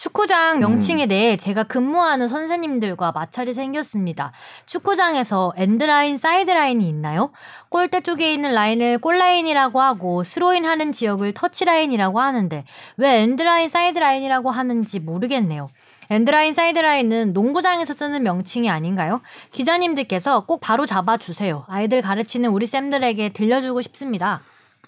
축구장 0.00 0.56
음. 0.56 0.60
명칭에 0.60 1.04
대해 1.08 1.36
제가 1.36 1.64
근무하는 1.64 2.26
선생님들과 2.26 3.12
마찰이 3.12 3.52
생겼습니다. 3.52 4.32
축구장에서 4.64 5.52
엔드라인, 5.58 6.16
사이드라인이 6.16 6.88
있나요? 6.88 7.32
골대 7.68 8.00
쪽에 8.00 8.32
있는 8.32 8.54
라인을 8.54 8.96
골라인이라고 8.96 9.78
하고 9.78 10.24
스로인 10.24 10.64
하는 10.64 10.92
지역을 10.92 11.34
터치라인이라고 11.34 12.18
하는데 12.18 12.64
왜 12.96 13.20
엔드라인, 13.20 13.68
사이드라인이라고 13.68 14.50
하는지 14.50 15.00
모르겠네요. 15.00 15.68
엔드라인, 16.08 16.54
사이드라인은 16.54 17.34
농구장에서 17.34 17.92
쓰는 17.92 18.22
명칭이 18.22 18.70
아닌가요? 18.70 19.20
기자님들께서 19.52 20.46
꼭 20.46 20.62
바로 20.62 20.86
잡아주세요. 20.86 21.66
아이들 21.68 22.00
가르치는 22.00 22.48
우리 22.48 22.64
쌤들에게 22.64 23.34
들려주고 23.34 23.82
싶습니다. 23.82 24.40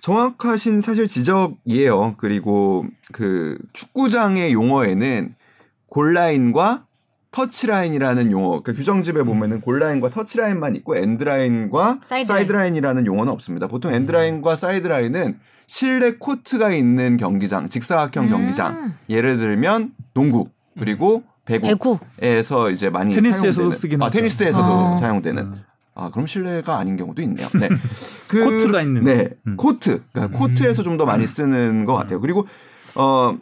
정확하신 0.03 0.81
사실 0.81 1.07
지적이에요. 1.07 2.17
그리고 2.19 2.85
그 3.13 3.57
축구장의 3.73 4.53
용어에는 4.53 5.37
골라인과 5.87 6.87
터치라인이라는 7.31 8.33
용어, 8.33 8.63
그 8.63 8.75
규정집에 8.75 9.23
보면은 9.23 9.61
골라인과 9.61 10.09
터치라인만 10.11 10.75
있고 10.77 10.97
엔드라인과 10.97 12.01
사이드라인. 12.03 12.25
사이드라인이라는 12.25 13.07
용어는 13.07 13.33
없습니다. 13.33 13.69
보통 13.69 13.95
엔드라인과 13.95 14.57
사이드라인은 14.57 15.39
실내 15.69 16.17
코트가 16.19 16.73
있는 16.73 17.17
경기장, 17.17 17.69
직사각형 17.69 18.25
음. 18.25 18.29
경기장. 18.29 18.95
예를 19.09 19.39
들면 19.39 19.93
농구 20.15 20.49
그리고 20.79 21.23
배구. 21.45 21.69
배구. 21.69 21.99
에서 22.21 22.71
이제 22.71 22.91
많이 22.91 23.15
테니스에서도 23.15 23.53
사용되는, 23.53 23.71
쓰긴 23.71 24.03
아. 24.03 24.11
테니스에서도 24.11 24.65
아. 24.65 24.97
사용되는 24.97 25.43
음. 25.45 25.65
아 25.95 26.11
그럼 26.11 26.27
실내가 26.27 26.79
아닌 26.79 26.97
경우도 26.97 27.21
있네요. 27.23 27.47
네. 27.61 27.69
그, 28.29 28.45
코트가 28.63 28.81
있는. 28.83 29.05
네, 29.05 29.31
음. 29.47 29.57
코트. 29.57 30.03
그러니까 30.13 30.39
코트에서 30.39 30.83
좀 30.83 30.97
더 30.97 31.05
많이 31.07 31.27
쓰는 31.27 31.85
것 31.85 31.95
같아요. 31.95 32.21
그리고 32.21 32.47
어 32.95 33.37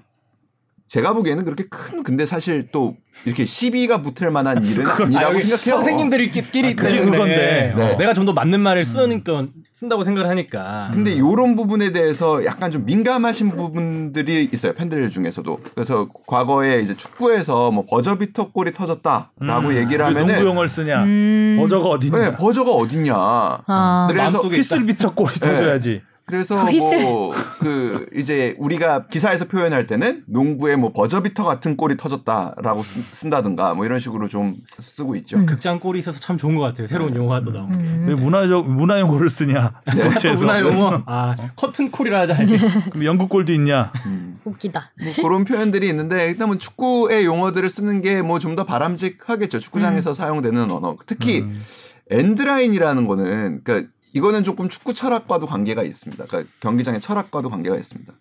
제가 0.90 1.12
보기에는 1.12 1.44
그렇게 1.44 1.64
큰 1.70 2.02
근데 2.02 2.26
사실 2.26 2.66
또 2.72 2.96
이렇게 3.24 3.44
시비가 3.44 4.02
붙을 4.02 4.32
만한 4.32 4.64
일은 4.64 4.84
아니라고 4.84 5.34
여기 5.36 5.42
생각해요. 5.42 5.76
선생님들끼리 5.76 6.74
그게 6.74 6.96
때문에 6.96 7.16
그건데. 7.16 7.72
네. 7.76 7.96
내가 7.96 8.12
좀 8.12 8.26
더 8.26 8.32
맞는 8.32 8.58
말을 8.58 8.84
쓰니까 8.84 9.46
쓴다고 9.72 10.02
생각을 10.02 10.28
하니까. 10.28 10.90
근데 10.92 11.16
요런 11.16 11.54
부분에 11.54 11.92
대해서 11.92 12.44
약간 12.44 12.72
좀 12.72 12.84
민감하신 12.86 13.50
부분들이 13.50 14.50
있어요. 14.52 14.72
팬들 14.74 15.08
중에서도. 15.10 15.60
그래서 15.74 16.08
과거에 16.26 16.80
이제 16.80 16.96
축구에서 16.96 17.70
뭐 17.70 17.86
버저비터 17.88 18.50
골이 18.50 18.72
터졌다라고 18.72 19.68
음. 19.68 19.76
얘기를 19.76 19.98
왜 19.98 20.04
하면은 20.06 20.34
농구 20.34 20.48
용어를 20.48 20.68
쓰냐? 20.68 21.04
음. 21.04 21.56
버저가 21.60 21.88
어딨냐? 21.88 22.18
네, 22.18 22.36
버저가 22.36 22.70
어딨냐. 22.72 23.14
아. 23.16 24.08
그래서 24.10 24.38
휘슬비터 24.40 25.14
골이 25.14 25.34
터져야지. 25.34 26.02
그래서. 26.30 26.64
뭐 27.02 27.32
그 27.60 28.06
이제 28.14 28.54
우리가 28.58 29.06
기사에서 29.08 29.44
표현할 29.46 29.86
때는 29.86 30.22
농구에 30.26 30.76
뭐 30.76 30.92
버저비터 30.92 31.44
같은 31.44 31.76
골이 31.76 31.96
터졌다라고 31.96 32.82
쓴- 32.82 33.04
쓴다든가 33.12 33.74
뭐 33.74 33.84
이런 33.84 33.98
식으로 33.98 34.28
좀 34.28 34.56
쓰고 34.78 35.14
있죠. 35.16 35.36
음. 35.36 35.44
극장 35.46 35.78
골이 35.78 35.98
있어서 35.98 36.18
참 36.20 36.38
좋은 36.38 36.54
것 36.54 36.62
같아요. 36.62 36.86
새로운 36.86 37.14
용어가 37.14 37.42
또 37.44 37.50
나오고. 37.50 37.72
음. 37.74 38.04
왜 38.08 38.14
문화적 38.14 38.70
문화 38.70 38.98
용어를 39.00 39.28
쓰냐? 39.28 39.72
스포츠에서. 39.86 40.46
문화 40.46 40.60
용어. 40.60 41.02
아 41.06 41.34
커튼 41.56 41.90
콜이라 41.90 42.20
하자. 42.20 42.36
그럼 42.92 43.04
영국 43.04 43.28
골도 43.28 43.52
있냐? 43.52 43.92
웃기다. 44.44 44.92
뭐 45.02 45.12
그런 45.16 45.44
표현들이 45.44 45.86
있는데 45.90 46.26
일단 46.26 46.48
뭐 46.48 46.56
축구의 46.56 47.24
용어들을 47.26 47.68
쓰는 47.68 48.00
게 48.00 48.20
뭐 48.22 48.38
좀 48.38 48.56
더 48.56 48.64
바람직하겠죠. 48.64 49.58
축구장에서 49.60 50.14
사용되는 50.14 50.70
언어. 50.70 50.96
특히 51.06 51.44
엔드라인이라는 52.10 53.06
거는 53.06 53.60
그러니까 53.64 53.90
이거는 54.12 54.44
조금 54.44 54.68
축구 54.68 54.94
철학과도 54.94 55.46
관계가 55.46 55.82
있습니다. 55.82 56.24
그러니까 56.26 56.52
경기장의 56.60 57.00
철학과도 57.00 57.50
관계가 57.50 57.76
있습니다. 57.76 58.12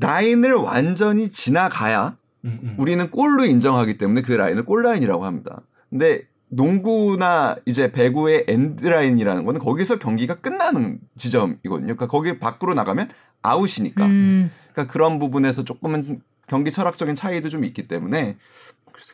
라인을 0.00 0.54
완전히 0.54 1.28
지나가야 1.30 2.16
음, 2.44 2.58
음. 2.62 2.74
우리는 2.78 3.10
골로 3.10 3.44
인정하기 3.44 3.98
때문에 3.98 4.22
그 4.22 4.32
라인을 4.32 4.64
골라인이라고 4.64 5.24
합니다. 5.24 5.62
근데 5.90 6.22
농구나 6.48 7.56
이제 7.66 7.92
배구의 7.92 8.44
엔드라인이라는 8.48 9.44
거는 9.44 9.60
거기서 9.60 9.98
경기가 9.98 10.34
끝나는 10.36 11.00
지점이거든요. 11.16 11.94
그러니까 11.94 12.06
거기 12.06 12.38
밖으로 12.38 12.74
나가면 12.74 13.10
아웃이니까. 13.42 14.06
음. 14.06 14.50
그러니까 14.72 14.92
그런 14.92 15.18
부분에서 15.18 15.64
조금은 15.64 16.02
좀 16.02 16.20
경기 16.46 16.70
철학적인 16.70 17.14
차이도 17.14 17.48
좀 17.50 17.64
있기 17.64 17.88
때문에 17.88 18.36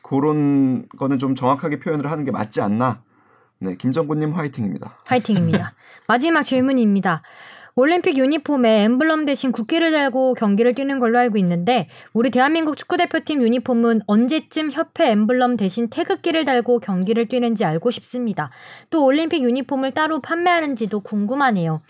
그런 0.02 0.86
거는 0.96 1.18
좀 1.18 1.34
정확하게 1.34 1.80
표현을 1.80 2.10
하는 2.10 2.24
게 2.24 2.30
맞지 2.30 2.60
않나. 2.60 3.02
네, 3.58 3.76
김정구님 3.76 4.32
화이팅입니다. 4.32 4.98
파이팅입니다. 5.06 5.74
마지막 6.08 6.42
질문입니다. 6.42 7.22
올림픽 7.76 8.16
유니폼에 8.16 8.84
엠블럼 8.84 9.24
대신 9.24 9.50
국기를 9.50 9.90
달고 9.90 10.34
경기를 10.34 10.74
뛰는 10.74 11.00
걸로 11.00 11.18
알고 11.18 11.38
있는데 11.38 11.88
우리 12.12 12.30
대한민국 12.30 12.76
축구대표팀 12.76 13.42
유니폼은 13.42 14.02
언제쯤 14.06 14.70
협회 14.70 15.10
엠블럼 15.10 15.56
대신 15.56 15.90
태극기를 15.90 16.44
달고 16.44 16.78
경기를 16.78 17.26
뛰는지 17.26 17.64
알고 17.64 17.90
싶습니다. 17.90 18.50
또 18.90 19.04
올림픽 19.04 19.42
유니폼을 19.42 19.90
따로 19.90 20.20
판매하는지도 20.20 21.00
궁금하네요. 21.00 21.82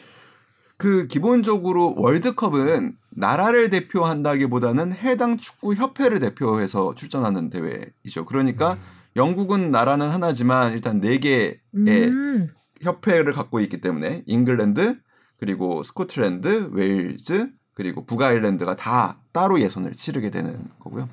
그 0.79 1.07
기본적으로 1.07 1.95
월드컵은 1.99 2.97
나라를 3.11 3.71
대표한다기보다는 3.71 4.93
해당 4.93 5.37
축구 5.37 5.75
협회를 5.75 6.19
대표해서 6.19 6.95
출전하는 6.95 7.51
대회이죠. 7.51 8.25
그러니까 8.27 8.79
영국은 9.17 9.71
나라는 9.71 10.09
하나지만 10.09 10.73
일단 10.73 11.01
네 11.01 11.19
개의 11.19 11.61
음. 11.75 12.49
협회를 12.83 13.33
갖고 13.33 13.61
있기 13.61 13.81
때문에 13.81 14.23
잉글랜드 14.27 14.99
그리고 15.39 15.83
스코틀랜드, 15.83 16.71
웨일즈 16.73 17.51
그리고 17.75 18.05
북아일랜드가 18.07 18.77
다 18.77 19.19
따로 19.33 19.61
예선을 19.61 19.93
치르게 19.93 20.31
되는 20.31 20.59
거고요. 20.79 21.09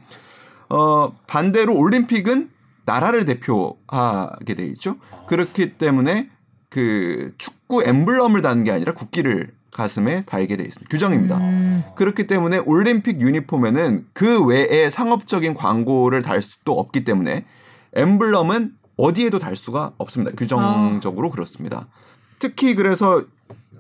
어, 0.70 1.12
반대로 1.28 1.76
올림픽은 1.78 2.50
나라를 2.86 3.26
대표하게 3.26 4.56
돼 4.56 4.66
있죠. 4.68 4.98
그렇기 5.28 5.78
때문에 5.78 6.30
그 6.70 7.34
축구 7.38 7.84
엠블럼을 7.84 8.42
다는 8.42 8.64
게 8.64 8.72
아니라 8.72 8.94
국기를 8.94 9.52
가슴에 9.72 10.24
달게 10.26 10.58
돼 10.58 10.64
있습니다. 10.64 10.90
규정입니다. 10.90 11.38
음. 11.38 11.84
그렇기 11.96 12.28
때문에 12.28 12.60
올림픽 12.60 13.22
유니폼에는 13.22 14.08
그 14.14 14.44
외에 14.46 14.90
상업적인 14.90 15.54
광고를 15.54 16.22
달 16.22 16.42
수도 16.42 16.74
없기 16.74 17.04
때문에 17.04 17.46
엠블럼은 17.94 18.74
어디에도 18.98 19.40
달 19.40 19.56
수가 19.56 19.94
없습니다. 19.98 20.36
규정적으로 20.36 21.30
그렇습니다. 21.32 21.88
특히 22.40 22.76
그래서 22.76 23.24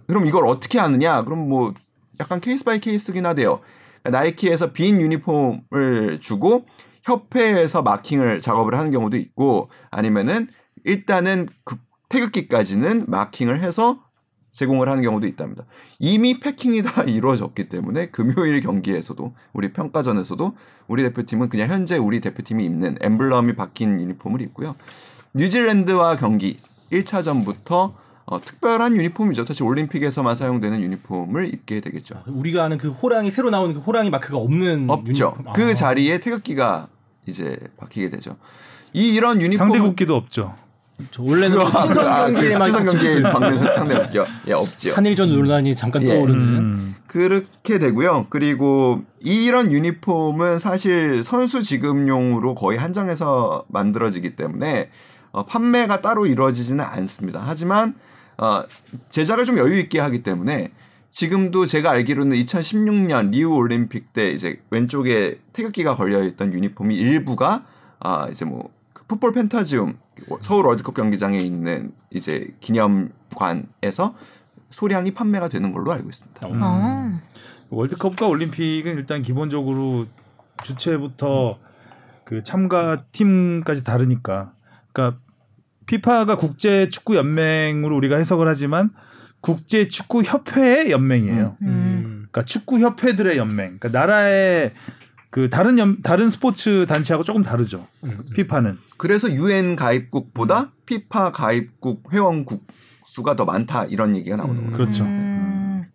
그럼 0.08 0.25
이걸 0.25 0.48
어떻게 0.48 0.80
하느냐? 0.80 1.24
그럼 1.24 1.48
뭐 1.48 1.74
약간 2.20 2.39
case 2.39 2.63
by 2.63 2.80
case긴 2.80 3.25
하대요. 3.25 3.62
나이키에서 4.03 4.74
빈 4.74 5.00
유니폼을 5.01 6.20
주고 6.22 6.65
협회에서 7.03 7.82
마킹을 7.82 8.41
작업을 8.41 8.77
하는 8.77 8.91
경우도 8.91 9.18
있고 9.18 9.70
아니면은 9.89 10.48
일단은 10.84 11.48
그 11.63 11.77
태극기까지는 12.10 13.06
마킹을 13.08 13.63
해서 13.63 14.03
제공을 14.51 14.89
하는 14.89 15.03
경우도 15.03 15.27
있답니다. 15.27 15.63
이미 16.00 16.39
패킹이 16.39 16.84
다 16.84 17.03
이루어졌기 17.08 17.70
때문에 17.70 18.08
금요일 18.08 18.62
경기에서도 18.62 19.34
우리 19.53 19.74
평가전에서도 19.74 20.55
우리 20.88 21.03
대표팀은 21.03 21.50
그냥 21.50 21.70
현재 21.70 21.98
우리 21.98 22.20
대표팀이 22.20 22.65
입는 22.65 22.98
엠블럼이 23.01 23.55
박힌 23.55 24.00
유니폼을 24.00 24.41
입고요. 24.41 24.75
뉴질랜드와 25.34 26.17
경기 26.17 26.58
1차전부터 26.91 27.93
어, 28.25 28.39
특별한 28.39 28.96
유니폼이죠. 28.96 29.46
사실 29.46 29.63
올림픽에서만 29.63 30.36
사용되는 30.36 30.81
유니폼을 30.81 31.53
입게 31.53 31.81
되겠죠. 31.81 32.24
우리가 32.27 32.63
아는 32.63 32.77
그 32.77 32.89
호랑이 32.89 33.31
새로 33.31 33.50
나오는 33.50 33.74
그 33.74 33.79
호랑이 33.79 34.10
마크가 34.10 34.38
없는 34.38 34.89
없죠. 34.89 35.34
유니폼. 35.38 35.53
그 35.53 35.72
아. 35.72 35.74
자리에 35.74 36.20
태극기가 36.20 36.88
이제 37.25 37.58
박히게 37.77 38.10
되죠. 38.10 38.38
이 38.93 39.13
이런 39.13 39.41
유니폼 39.41 39.58
상대 39.58 39.79
국기도 39.79 40.15
없죠. 40.15 40.55
저 41.12 41.24
원래는 41.24 41.58
그 41.63 41.72
친선 41.72 42.34
경기에만 42.34 42.72
친선 42.72 42.86
경기에 42.86 43.22
박는 43.22 43.58
상대 43.58 44.00
국기가 44.00 44.25
예 44.48 44.53
없죠. 44.53 44.93
한일전 44.93 45.29
논란이 45.29 45.75
잠깐 45.75 46.03
예. 46.03 46.10
떠오르는 46.10 46.39
음. 46.39 46.96
그렇게 47.08 47.79
되고요. 47.79 48.27
그리고 48.29 49.01
이런 49.20 49.72
유니폼은 49.72 50.60
사실 50.60 51.24
선수 51.24 51.62
지급용으로 51.62 52.55
거의 52.55 52.77
한정해서 52.77 53.65
만들어지기 53.67 54.36
때문에 54.36 54.89
어, 55.31 55.46
판매가 55.46 56.01
따로 56.01 56.25
이루어지지는 56.25 56.84
않습니다. 56.84 57.41
하지만 57.46 57.96
어, 58.38 58.63
제작을 59.10 59.46
좀 59.46 59.58
여유 59.58 59.79
있게 59.79 60.00
하기 60.00 60.24
때문에 60.24 60.72
지금도 61.12 61.65
제가 61.65 61.91
알기로는 61.91 62.38
2016년 62.38 63.31
리우 63.31 63.53
올림픽 63.53 64.13
때 64.13 64.31
이제 64.31 64.62
왼쪽에 64.70 65.39
태극기가 65.53 65.96
걸려 65.96 66.24
있던 66.24 66.53
유니폼이 66.53 66.96
일부가 66.96 67.65
아 68.00 68.27
이제 68.29 68.46
뭐그 68.46 69.03
풋볼 69.08 69.34
펜타지움 69.34 69.98
서울 70.42 70.66
월드컵 70.66 70.96
경기장에 70.96 71.38
있는 71.38 71.92
이제 72.10 72.54
기념관에서 72.60 74.16
소량이 74.70 75.12
판매가 75.12 75.50
되는 75.50 75.72
걸로 75.72 75.92
알고 75.92 76.10
있습니다. 76.10 76.48
어. 76.48 77.20
월드컵과 77.70 78.28
올림픽은 78.28 78.94
일단 78.94 79.22
기본적으로 79.22 80.06
주체부터 80.63 81.58
그 82.24 82.44
참가 82.44 83.04
팀까지 83.12 83.84
다르니까. 83.84 84.54
그러니까 84.92 85.20
피파가 85.86 86.38
국제 86.38 86.88
축구 86.90 87.16
연맹으로 87.16 87.96
우리가 87.98 88.18
해석을 88.18 88.48
하지만 88.48 88.92
국제 89.42 89.88
축구 89.88 90.22
협회의 90.22 90.92
연맹이에요. 90.92 91.58
음. 91.63 92.28
그러니까 92.32 92.46
축구 92.46 92.80
협회들의 92.80 93.38
연맹. 93.38 93.80
그러니까 93.80 93.90
나라의 93.90 94.72
그 95.32 95.50
다른 95.50 95.80
연, 95.80 96.02
다른 96.02 96.30
스포츠 96.30 96.86
단체하고 96.88 97.24
조금 97.24 97.42
다르죠. 97.42 97.88
피파는. 98.36 98.78
그래서 98.98 99.32
유엔 99.32 99.78
가입국보다 99.78 100.74
피파 100.86 101.32
가입국 101.32 102.14
회원국 102.14 102.68
수가 103.06 103.36
더 103.38 103.46
많다 103.46 103.86
이런 103.86 104.16
얘기가 104.16 104.36
나오는 104.36 104.58
거예요. 104.58 104.72
그렇죠. 104.74 105.06
음. 105.06 105.86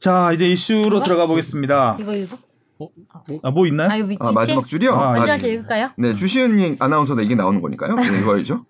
자, 0.00 0.32
이제 0.32 0.48
이슈로 0.48 1.02
들어가 1.02 1.26
보겠습니다. 1.26 1.98
이거 2.00 2.14
읽 2.16 2.30
어? 2.78 2.88
아, 3.42 3.50
뭐 3.50 3.66
있나요? 3.66 3.88
아, 3.90 3.96
이거 3.96 4.06
밑, 4.06 4.18
아, 4.20 4.32
마지막 4.32 4.66
줄이요. 4.68 4.92
아, 4.92 5.12
먼저 5.12 5.32
아직. 5.32 5.48
읽을까요? 5.48 5.90
네, 5.96 6.14
주시은 6.14 6.76
아나운서도 6.78 7.22
이게 7.22 7.34
나오는 7.34 7.62
거니까요. 7.62 7.94
네, 7.94 8.02
이거죠. 8.20 8.66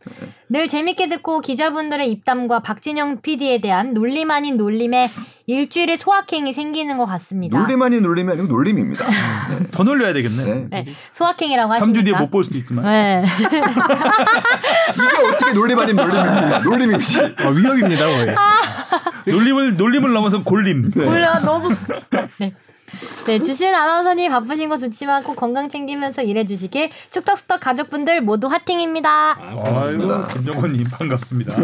늘 0.48 0.68
재밌게 0.68 1.08
듣고 1.08 1.40
기자분들의 1.40 2.08
입담과 2.12 2.60
박진영 2.60 3.20
PD에 3.22 3.60
대한 3.60 3.94
놀림 3.94 4.30
아닌 4.30 4.56
놀림에 4.56 5.08
일주일에 5.48 5.96
소확행이 5.96 6.52
생기는 6.52 6.96
것 6.98 7.04
같습니다. 7.06 7.58
놀림 7.58 7.82
아닌 7.82 8.02
놀림이 8.04 8.30
아니고 8.30 8.46
놀림입니다. 8.46 9.04
더 9.72 9.82
놀려야 9.82 10.12
되겠네. 10.12 10.44
네. 10.44 10.66
네, 10.70 10.86
소확행이라고 11.12 11.72
하시니까. 11.72 12.00
3주 12.00 12.04
뒤에 12.04 12.14
못 12.16 12.30
볼 12.30 12.44
수도 12.44 12.58
있지만. 12.58 12.84
네. 12.84 13.24
이게 14.94 15.26
어떻게 15.34 15.52
놀림 15.52 15.78
아닌 15.78 15.96
놀림입니까? 15.96 16.58
놀림이지. 16.60 17.20
아, 17.38 17.48
위협입니다 17.48 18.04
거의. 18.06 18.34
놀림을 19.26 19.76
놀림을 19.76 20.12
넘어서 20.12 20.42
골림. 20.42 20.90
몰라 20.94 21.38
너무. 21.40 21.74
네. 22.38 22.52
네, 23.26 23.38
주신 23.40 23.74
아나운서님 23.74 24.30
바쁘신 24.30 24.68
거 24.68 24.78
좋지만 24.78 25.24
꼭 25.24 25.36
건강 25.36 25.68
챙기면서 25.68 26.22
일해주시길 26.22 26.90
축덕수덕 27.10 27.60
가족분들 27.60 28.20
모두 28.20 28.46
화팅입니다. 28.46 29.34
고맙습니다. 29.34 30.14
아이고, 30.16 30.28
김정원님 30.28 30.84
반갑습니다. 30.90 31.56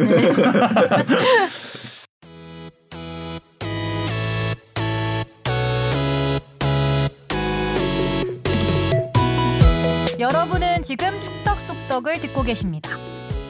여러분은 10.19 10.83
지금 10.85 11.09
축덕수덕을 11.21 12.21
듣고 12.21 12.43
계십니다. 12.43 12.91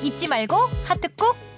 잊지 0.02 0.28
말고 0.28 0.56
하트 0.86 1.08
꾹. 1.14 1.51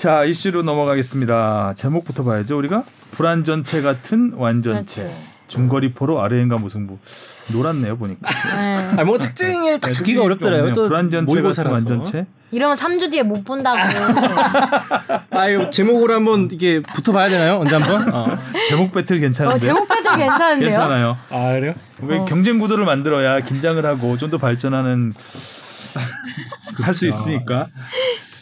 자 0.00 0.24
이슈로 0.24 0.62
넘어가겠습니다. 0.62 1.74
제목부터 1.76 2.24
봐야죠. 2.24 2.56
우리가 2.56 2.84
불안 3.10 3.44
전체 3.44 3.82
같은 3.82 4.32
완전체. 4.34 5.02
그렇지. 5.02 5.22
중거리 5.46 5.92
포로 5.92 6.22
아르헨과 6.22 6.56
무승부. 6.56 6.96
놀았네요 7.52 7.98
보니까. 7.98 8.30
네. 8.30 8.74
아니 8.96 9.04
뭐 9.04 9.18
특징을 9.18 9.78
딱 9.78 9.88
네, 9.88 9.92
잡기가 9.92 10.22
어렵더라고요. 10.22 10.60
없네요. 10.70 10.74
또 10.74 10.88
불안전체 10.88 11.42
같은. 11.42 11.66
완전체. 11.70 12.26
이러면 12.50 12.78
3주 12.78 13.10
뒤에 13.12 13.24
못 13.24 13.44
본다고. 13.44 13.76
아유 15.38 15.68
제목으로 15.70 16.14
한번 16.14 16.48
이게 16.50 16.80
붙어봐야 16.80 17.28
되나요? 17.28 17.58
언제 17.58 17.76
한번? 17.76 18.14
어. 18.14 18.38
제목 18.70 18.94
배틀 18.94 19.20
괜찮은데. 19.20 19.54
어, 19.54 19.58
제목 19.58 19.86
배틀 19.86 20.16
괜찮은데요? 20.16 20.66
괜찮아요. 20.70 21.18
아 21.28 21.52
그래요? 21.52 21.74
왜 22.00 22.24
경쟁 22.26 22.58
구도를 22.58 22.86
만들어야 22.86 23.44
긴장을 23.44 23.84
하고 23.84 24.16
좀 24.16 24.30
더 24.30 24.38
발전하는 24.38 25.12
할 26.80 26.94
수 26.94 27.06
있으니까. 27.06 27.68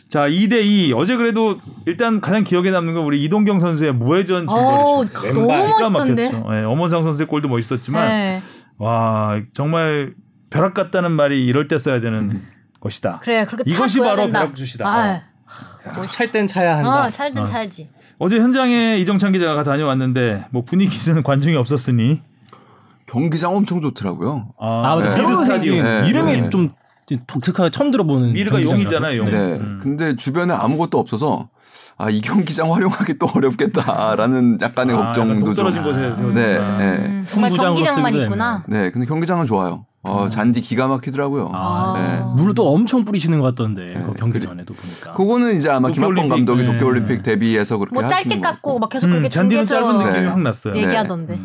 자, 0.08 0.26
2대 0.28 0.64
2. 0.64 0.94
어제 0.96 1.16
그래도 1.16 1.58
일단 1.86 2.20
가장 2.20 2.42
기억에 2.42 2.70
남는 2.70 2.94
건 2.94 3.04
우리 3.04 3.22
이동경 3.24 3.60
선수의 3.60 3.92
무회전 3.92 4.48
중거리 4.48 5.06
슛. 5.06 5.34
너무 5.34 5.90
멋있던데. 5.90 6.32
예, 6.52 6.64
엄원상 6.64 7.02
선수의 7.02 7.28
골도 7.28 7.48
멋있었지만 7.48 8.08
네. 8.08 8.40
와, 8.78 9.40
정말 9.52 10.14
벼락 10.50 10.72
같다는 10.72 11.12
말이 11.12 11.44
이럴 11.44 11.68
때 11.68 11.76
써야 11.76 12.00
되는 12.00 12.42
것이다. 12.80 13.20
그래, 13.22 13.44
그렇게 13.44 13.70
이것이 13.70 14.00
바로 14.00 14.16
된다. 14.16 14.40
벼락슛이다. 14.40 14.86
아, 14.88 15.22
찰땐 16.08 16.46
차야 16.46 16.78
한다. 16.78 17.06
어, 17.06 17.10
찰든 17.10 17.42
어. 17.42 17.44
차야지. 17.44 17.90
어제 18.18 18.38
현장에 18.38 18.96
이정찬 18.98 19.32
기자가 19.32 19.62
다녀왔는데 19.62 20.46
뭐 20.50 20.64
분위기는 20.64 21.20
관중이 21.22 21.54
없었으니 21.56 22.22
경기장 23.06 23.54
엄청 23.54 23.80
좋더라고요. 23.80 24.54
아 24.58 24.96
맞아 24.96 25.02
네. 25.02 25.08
새로 25.10 25.28
미르 25.28 25.36
생긴 25.44 25.44
스타디움. 25.46 25.84
네. 25.84 26.08
이름이 26.08 26.40
네. 26.40 26.50
좀 26.50 26.70
독특하게 27.26 27.70
처음 27.70 27.90
들어보는 27.90 28.32
미르가. 28.32 28.62
용이잖아요, 28.62 29.18
용. 29.18 29.26
네. 29.30 29.36
음. 29.36 29.80
근데 29.82 30.16
주변에 30.16 30.52
아무것도 30.52 30.98
없어서 30.98 31.48
아, 31.96 32.10
이 32.10 32.20
경기장 32.20 32.72
활용하기 32.72 33.18
또 33.18 33.26
어렵겠다라는 33.34 34.58
약간의 34.60 34.94
아, 34.96 35.06
걱정도 35.06 35.30
약간 35.32 35.44
동 35.44 35.54
좀. 35.54 35.54
떨어진 35.54 35.82
곳에 35.82 36.00
네. 36.32 36.58
네. 36.58 36.58
음, 36.58 37.26
정말 37.28 37.50
경기장만 37.50 38.14
있구나. 38.14 38.62
네, 38.68 38.90
근데 38.90 39.06
경기장은 39.06 39.46
좋아요. 39.46 39.84
어, 40.02 40.28
잔디 40.30 40.60
기가 40.60 40.86
막히더라고요. 40.86 41.50
아, 41.52 41.94
네. 41.98 42.22
물을 42.36 42.54
또 42.54 42.72
엄청 42.72 43.04
뿌리시는 43.04 43.40
것 43.40 43.46
같던데 43.48 43.94
네. 43.96 44.02
그 44.06 44.14
경기 44.14 44.38
전에도 44.38 44.72
보니까. 44.72 45.12
그거는 45.12 45.56
이제 45.56 45.68
아마 45.70 45.90
김학범 45.90 46.28
감독이 46.28 46.62
네. 46.62 46.72
도쿄올림픽 46.72 47.22
데뷔해서 47.24 47.78
그렇게 47.78 47.94
뭐 47.98 48.06
짧게 48.08 48.40
깎고. 48.40 48.78
막 48.78 48.88
계속 48.90 49.06
음, 49.08 49.10
그렇게 49.10 49.28
잔디는 49.28 49.66
짧은 49.66 49.98
느낌이 49.98 50.20
네. 50.22 50.26
확 50.26 50.40
났어요. 50.40 50.76
얘기하던데. 50.76 51.38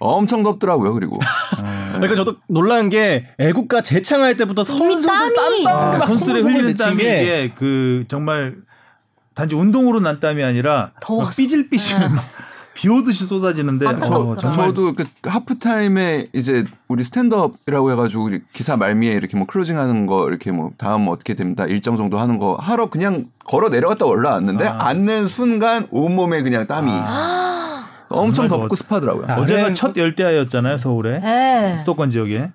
엄청 0.00 0.42
덥더라고요. 0.42 0.94
그리고 0.94 1.18
그러니까 1.94 2.14
저도 2.16 2.36
놀란 2.48 2.88
게 2.90 3.26
애국가 3.38 3.82
재창할 3.82 4.36
때부터 4.36 4.64
선수들 4.64 5.06
땀이! 5.06 5.66
아, 5.68 5.98
송송송 6.06 6.42
흘리는 6.50 6.74
땀이 6.74 6.96
게 6.96 7.22
이게 7.22 7.52
그 7.54 8.04
정말 8.08 8.56
단지 9.34 9.54
운동으로 9.54 10.00
난 10.00 10.18
땀이 10.20 10.42
아니라 10.42 10.92
더웠어. 11.00 11.24
막 11.26 11.36
삐질삐질 11.36 11.98
막비 11.98 12.88
오듯이 12.88 13.26
쏟아지는데 13.26 13.86
아, 13.86 13.90
어, 13.90 14.36
저- 14.36 14.50
정말 14.50 14.68
저도 14.68 14.94
그 14.94 15.04
하프타임에 15.24 16.28
이제 16.32 16.64
우리 16.88 17.04
스탠드업이라고 17.04 17.92
해가지고 17.92 18.30
기사 18.54 18.76
말미에 18.76 19.12
이렇게 19.12 19.36
뭐 19.36 19.46
클로징하는 19.46 20.06
거 20.06 20.28
이렇게 20.28 20.50
뭐 20.50 20.70
다음 20.78 21.08
어떻게 21.08 21.34
됩니다 21.34 21.64
일정 21.66 21.96
정도 21.96 22.18
하는 22.18 22.38
거 22.38 22.56
하러 22.56 22.88
그냥 22.90 23.26
걸어 23.44 23.68
내려갔다 23.68 24.06
올라왔는데 24.06 24.66
아. 24.66 24.78
앉는 24.80 25.26
순간 25.26 25.86
온몸에 25.90 26.42
그냥 26.42 26.66
땀이 26.66 26.90
엄청 28.10 28.48
덥고 28.48 28.68
더웠- 28.68 28.76
습하더라고요. 28.76 29.26
아, 29.28 29.36
어제가 29.36 29.64
그래. 29.64 29.74
첫 29.74 29.96
열대야였잖아요 29.96 30.78
서울에 30.78 31.20
네. 31.20 31.76
수도권 31.76 32.10
지역에 32.10 32.50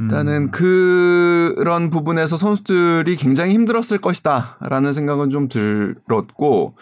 음. 0.00 0.04
일단은 0.04 0.50
그런 0.50 1.90
부분에서 1.90 2.36
선수들이 2.36 3.16
굉장히 3.16 3.54
힘들었을 3.54 3.98
것이다라는 4.00 4.92
생각은 4.92 5.30
좀 5.30 5.48
들었고 5.48 6.74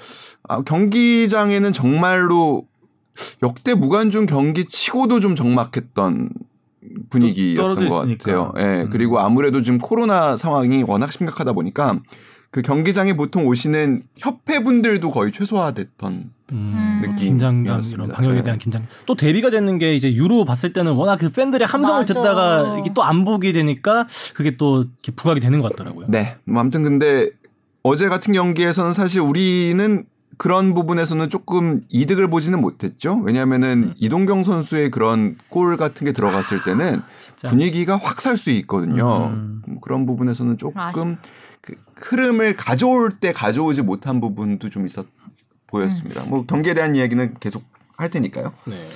아, 0.49 0.63
경기장에는 0.63 1.73
정말로 1.73 2.65
역대 3.43 3.75
무관중 3.75 4.27
경기 4.27 4.65
치고도 4.65 5.21
좀 5.21 5.35
적막했던 5.37 6.31
분위기였던 7.11 7.89
것 7.89 8.03
있으니까. 8.05 8.25
같아요. 8.25 8.53
예, 8.59 8.83
음. 8.83 8.91
그리고 8.91 9.19
아무래도 9.19 9.63
지금 9.63 9.79
코로나 9.79 10.37
상황이 10.37 10.83
워낙 10.83 11.13
심각하다 11.13 11.53
보니까 11.53 11.99
그 12.55 12.63
경기장에 12.63 13.17
보통 13.17 13.49
오시는 13.49 14.05
협회 14.17 14.63
분들도 14.63 15.11
거의 15.11 15.33
최소화됐던 15.33 16.31
음, 16.53 17.01
느낌. 17.03 17.17
긴장감. 17.31 17.83
이런 17.93 18.09
방역에 18.11 18.37
네. 18.37 18.43
대한 18.45 18.59
긴장. 18.61 18.87
또 19.07 19.17
대비가 19.17 19.51
되는 19.51 19.77
게 19.81 19.97
이제 19.97 20.15
유로 20.15 20.45
봤을 20.45 20.73
때는 20.73 20.93
워낙 20.93 21.17
그 21.17 21.31
팬들의 21.33 21.67
함성을 21.67 22.03
맞아. 22.03 22.15
듣다가 22.15 22.79
이게 22.79 22.93
또 22.95 23.03
안 23.03 23.25
보게 23.25 23.51
되니까 23.53 24.07
그게 24.35 24.57
또 24.57 24.83
이렇게 24.83 25.11
부각이 25.17 25.41
되는 25.41 25.61
것 25.61 25.73
같더라고요. 25.73 26.07
네. 26.09 26.37
뭐 26.45 26.61
아무튼 26.61 26.85
근데 26.85 27.29
어제 27.83 28.09
같은 28.09 28.33
경기에서는 28.33 28.93
사실 28.93 29.21
우리는 29.21 30.05
그런 30.39 30.75
부분에서는 30.75 31.31
조금 31.31 31.81
이득을 31.89 32.31
보지는 32.31 32.61
못했죠. 32.61 33.17
왜냐하면은 33.25 33.69
음. 33.83 33.95
이동경 33.99 34.45
선수의 34.45 34.93
그런 34.93 35.37
골 35.49 35.77
같은 35.77 36.05
게 36.05 36.13
들어갔을 36.13 36.63
때는 36.63 37.03
분위기가 37.49 37.97
확 37.97 38.21
살 38.21 38.37
수 38.37 38.51
있거든요. 38.53 39.27
음. 39.33 39.63
음, 39.67 39.79
그런 39.81 40.07
부분에서는 40.07 40.57
조금 40.57 40.81
아쉽- 40.81 41.17
그 41.65 41.77
흐름을 41.97 42.57
가져올 42.57 43.11
때 43.11 43.33
가져오지 43.33 43.83
못한 43.83 44.21
부분도 44.21 44.69
좀 44.69 44.85
있었 44.85 45.07
보였습니다. 45.67 46.23
뭐 46.25 46.45
경기에 46.45 46.75
대한 46.75 46.95
이야기는 46.95 47.37
계속 47.41 47.65
할 47.97 48.11
테니까요. 48.11 48.53
네. 48.67 48.87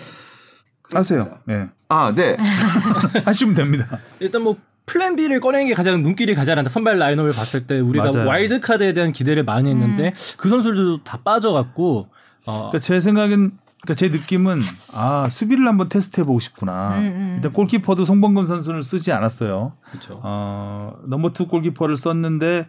하세요. 0.93 1.39
네. 1.47 1.69
아, 1.89 2.13
네. 2.15 2.37
하시면 3.25 3.55
됩니다. 3.55 4.01
일단 4.21 4.43
뭐 4.43 4.57
plan 4.85 5.17
B를 5.17 5.41
꺼내는 5.41 5.69
게 5.69 5.75
가장 5.75 6.03
눈길이 6.03 6.35
가지 6.35 6.53
않았다. 6.53 6.69
선발 6.69 6.99
라인업을 6.99 7.33
봤을 7.33 7.67
때 7.67 7.81
우리가 7.81 8.11
맞아요. 8.13 8.29
와일드 8.29 8.61
카드에 8.61 8.93
대한 8.93 9.13
기대를 9.13 9.45
많이 9.45 9.71
했는데 9.71 10.13
그 10.37 10.49
선수들도 10.51 11.05
다 11.05 11.21
빠져갖고 11.25 12.09
어, 12.45 12.53
그러니까 12.53 12.79
제 12.79 13.01
생각엔 13.01 13.53
그러니까 13.83 13.95
제 13.95 14.09
느낌은 14.09 14.61
아 14.93 15.29
수비를 15.29 15.67
한번 15.67 15.89
테스트해 15.89 16.25
보고 16.25 16.41
싶구나. 16.41 16.99
음, 16.99 17.05
음. 17.05 17.33
일단 17.37 17.53
골키퍼도 17.53 18.05
송범근 18.05 18.47
선수를 18.47 18.83
쓰지 18.83 19.13
않았어요. 19.13 19.73
그렇죠. 19.91 20.21
어, 20.23 20.95
number 21.07 21.33
two 21.33 21.47
골키퍼를 21.47 21.97
썼는데 21.97 22.67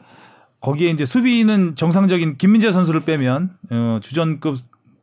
거기에 0.62 0.92
이제 0.92 1.06
수비는 1.06 1.76
정상적인 1.76 2.38
김민재 2.38 2.72
선수를 2.72 3.02
빼면 3.02 3.52
어, 3.72 4.00
주전급 4.02 4.58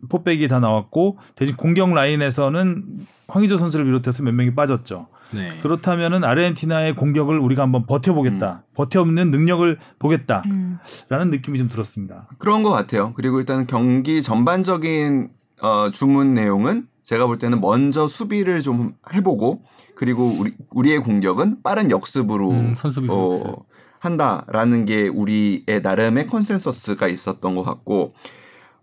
포백이 0.08 0.46
다 0.48 0.60
나왔고 0.60 1.18
대신 1.34 1.56
공격 1.56 1.92
라인에서는 1.92 2.84
황의조 3.28 3.58
선수를 3.58 3.86
비롯해서 3.86 4.22
몇 4.22 4.32
명이 4.32 4.54
빠졌죠. 4.54 5.08
네. 5.32 5.58
그렇다면은 5.60 6.22
아르헨티나의 6.22 6.94
공격을 6.94 7.38
우리가 7.38 7.62
한번 7.62 7.86
버텨보겠다. 7.86 8.62
버텨없는 8.74 9.32
능력을 9.32 9.78
보겠다라는 9.98 10.50
음. 10.52 11.30
느낌이 11.30 11.58
좀 11.58 11.68
들었습니다. 11.68 12.28
그런 12.38 12.62
것 12.62 12.70
같아요. 12.70 13.12
그리고 13.14 13.40
일단 13.40 13.66
경기 13.66 14.22
전반적인 14.22 15.30
어, 15.62 15.90
주문 15.90 16.34
내용은 16.34 16.88
제가 17.02 17.26
볼 17.26 17.38
때는 17.38 17.60
먼저 17.60 18.08
수비를 18.08 18.62
좀 18.62 18.94
해보고 19.12 19.62
그리고 19.94 20.26
우리 20.38 20.54
우리의 20.70 20.98
공격은 20.98 21.62
빠른 21.62 21.90
역습으로 21.90 22.50
음, 22.50 22.74
선수비 22.74 23.06
역습. 23.06 23.46
어, 23.46 23.64
한다라는 23.98 24.84
게 24.84 25.08
우리의 25.08 25.80
나름의 25.82 26.26
consensus가 26.26 27.08
있었던 27.08 27.54
것 27.54 27.62
같고 27.62 28.14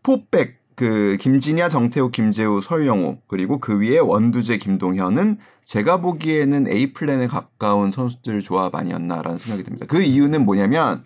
포백 0.01 0.63
그 0.75 1.17
김진야, 1.19 1.69
정태욱, 1.69 2.09
김재우, 2.09 2.59
설영우 2.61 3.19
그리고 3.27 3.59
그 3.59 3.79
위에 3.79 3.99
원두재, 3.99 4.57
김동현은 4.57 5.37
제가 5.63 6.01
보기에는 6.01 6.67
A 6.67 6.93
플랜에 6.93 7.27
가까운 7.27 7.91
선수들 7.91 8.41
조합 8.41 8.73
아니었나라는 8.75 9.37
생각이 9.37 9.63
듭니다. 9.63 9.85
그 9.87 10.01
이유는 10.01 10.45
뭐냐면 10.45 11.03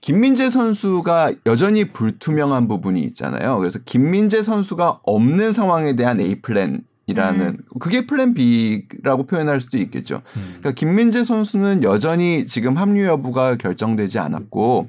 김민재 0.00 0.50
선수가 0.50 1.32
여전히 1.46 1.92
불투명한 1.92 2.68
부분이 2.68 3.02
있잖아요. 3.04 3.58
그래서 3.58 3.78
김민재 3.84 4.42
선수가 4.42 5.00
없는 5.02 5.52
상황에 5.52 5.94
대한 5.94 6.20
A 6.20 6.40
플랜 6.40 6.82
이라는 7.06 7.58
그게 7.80 8.06
플랜 8.06 8.34
B라고 8.34 9.26
표현할 9.26 9.60
수도 9.60 9.78
있겠죠. 9.78 10.22
그러니까 10.32 10.72
김민재 10.72 11.24
선수는 11.24 11.82
여전히 11.82 12.46
지금 12.46 12.78
합류 12.78 13.04
여부가 13.04 13.56
결정되지 13.56 14.20
않았고 14.20 14.88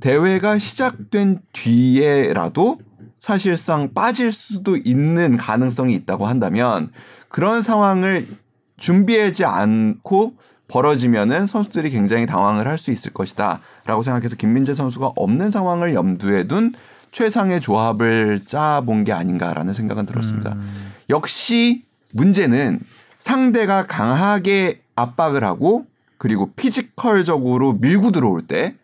대회가 0.00 0.58
시작된 0.58 1.40
뒤에라도 1.52 2.78
사실상 3.18 3.92
빠질 3.92 4.32
수도 4.32 4.78
있는 4.78 5.36
가능성이 5.36 5.94
있다고 5.94 6.26
한다면 6.26 6.90
그런 7.28 7.60
상황을 7.60 8.26
준비하지 8.78 9.44
않고 9.44 10.34
벌어지면은 10.70 11.46
선수들이 11.46 11.90
굉장히 11.90 12.26
당황을 12.26 12.66
할 12.66 12.78
수 12.78 12.90
있을 12.92 13.12
것이다라고 13.12 14.02
생각해서 14.02 14.36
김민재 14.36 14.72
선수가 14.72 15.12
없는 15.16 15.50
상황을 15.50 15.94
염두에 15.94 16.44
둔 16.46 16.72
최상의 17.12 17.60
조합을 17.60 18.46
짜본 18.46 19.04
게 19.04 19.12
아닌가라는 19.12 19.74
생각은 19.74 20.06
들었습니다. 20.06 20.56
역시 21.10 21.84
문제는 22.12 22.80
상대가 23.18 23.86
강하게 23.86 24.80
압박을 24.96 25.44
하고 25.44 25.86
그리고 26.16 26.52
피지컬적으로 26.54 27.74
밀고 27.74 28.12
들어올 28.12 28.46
때 28.46 28.76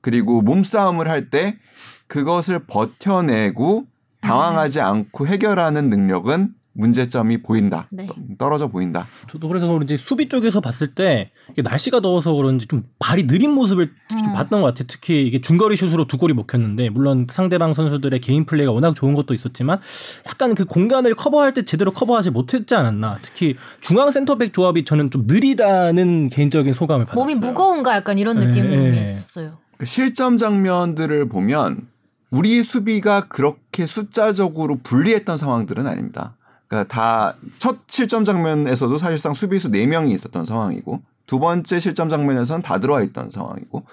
그리고 0.00 0.40
몸싸움을 0.42 1.08
할 1.08 1.28
때 1.28 1.58
그것을 2.06 2.60
버텨내고 2.60 3.84
당황하지 4.20 4.80
않고 4.80 5.26
해결하는 5.26 5.90
능력은 5.90 6.54
문제점이 6.74 7.42
보인다. 7.42 7.86
네. 7.90 8.06
떠- 8.06 8.14
떨어져 8.38 8.68
보인다. 8.68 9.06
저도 9.30 9.48
그래서 9.48 9.66
그런지 9.68 9.96
수비 9.98 10.28
쪽에서 10.28 10.60
봤을 10.60 10.94
때 10.94 11.30
이게 11.50 11.62
날씨가 11.62 12.00
더워서 12.00 12.32
그런지 12.32 12.66
좀 12.66 12.84
발이 12.98 13.26
느린 13.26 13.50
모습을 13.50 13.92
특히 14.08 14.22
좀 14.22 14.32
봤던 14.32 14.60
것 14.62 14.66
같아요. 14.68 14.86
특히 14.88 15.26
이게 15.26 15.40
중거리 15.40 15.76
슛으로 15.76 16.06
두 16.06 16.16
골이 16.18 16.32
먹혔는데 16.34 16.88
물론 16.90 17.26
상대방 17.28 17.74
선수들의 17.74 18.20
개인 18.20 18.44
플레이가 18.46 18.72
워낙 18.72 18.94
좋은 18.94 19.14
것도 19.14 19.34
있었지만 19.34 19.80
약간 20.26 20.54
그 20.54 20.64
공간을 20.64 21.14
커버할 21.14 21.52
때 21.54 21.62
제대로 21.62 21.92
커버하지 21.92 22.30
못했지 22.30 22.74
않았나. 22.74 23.18
특히 23.22 23.56
중앙 23.80 24.10
센터백 24.10 24.52
조합이 24.52 24.84
저는 24.84 25.10
좀 25.10 25.26
느리다는 25.26 26.30
개인적인 26.30 26.72
소감을 26.74 27.04
받았어요. 27.06 27.22
몸이 27.22 27.34
무거운가 27.38 27.94
약간 27.96 28.18
이런 28.18 28.38
네, 28.38 28.46
느낌이 28.46 28.68
네. 28.68 29.04
있었어요. 29.04 29.58
실점 29.84 30.36
장면들을 30.38 31.28
보면 31.28 31.82
우리 32.30 32.62
수비가 32.62 33.28
그렇게 33.28 33.84
숫자적으로 33.84 34.78
불리했던 34.82 35.36
상황들은 35.36 35.86
아닙니다. 35.86 36.36
그러니까 36.72 36.84
다 36.88 37.36
첫 37.58 37.80
실점 37.86 38.24
장면에서도 38.24 38.96
사실상 38.96 39.34
수비수 39.34 39.70
4명이 39.70 40.10
있었던 40.14 40.46
상황이고 40.46 41.02
두 41.26 41.38
번째 41.38 41.78
실점 41.78 42.08
장면에서는 42.08 42.62
다 42.62 42.78
들어와 42.78 43.02
있던 43.02 43.30
상황이고 43.30 43.84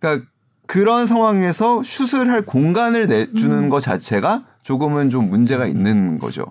그러니까 0.00 0.26
그런 0.66 1.06
상황에서 1.06 1.82
슛을 1.82 2.28
할 2.30 2.42
공간을 2.42 3.06
내주는 3.06 3.68
것 3.68 3.80
자체가 3.80 4.44
조금은 4.64 5.10
좀 5.10 5.30
문제가 5.30 5.66
있는 5.66 6.18
거죠. 6.18 6.46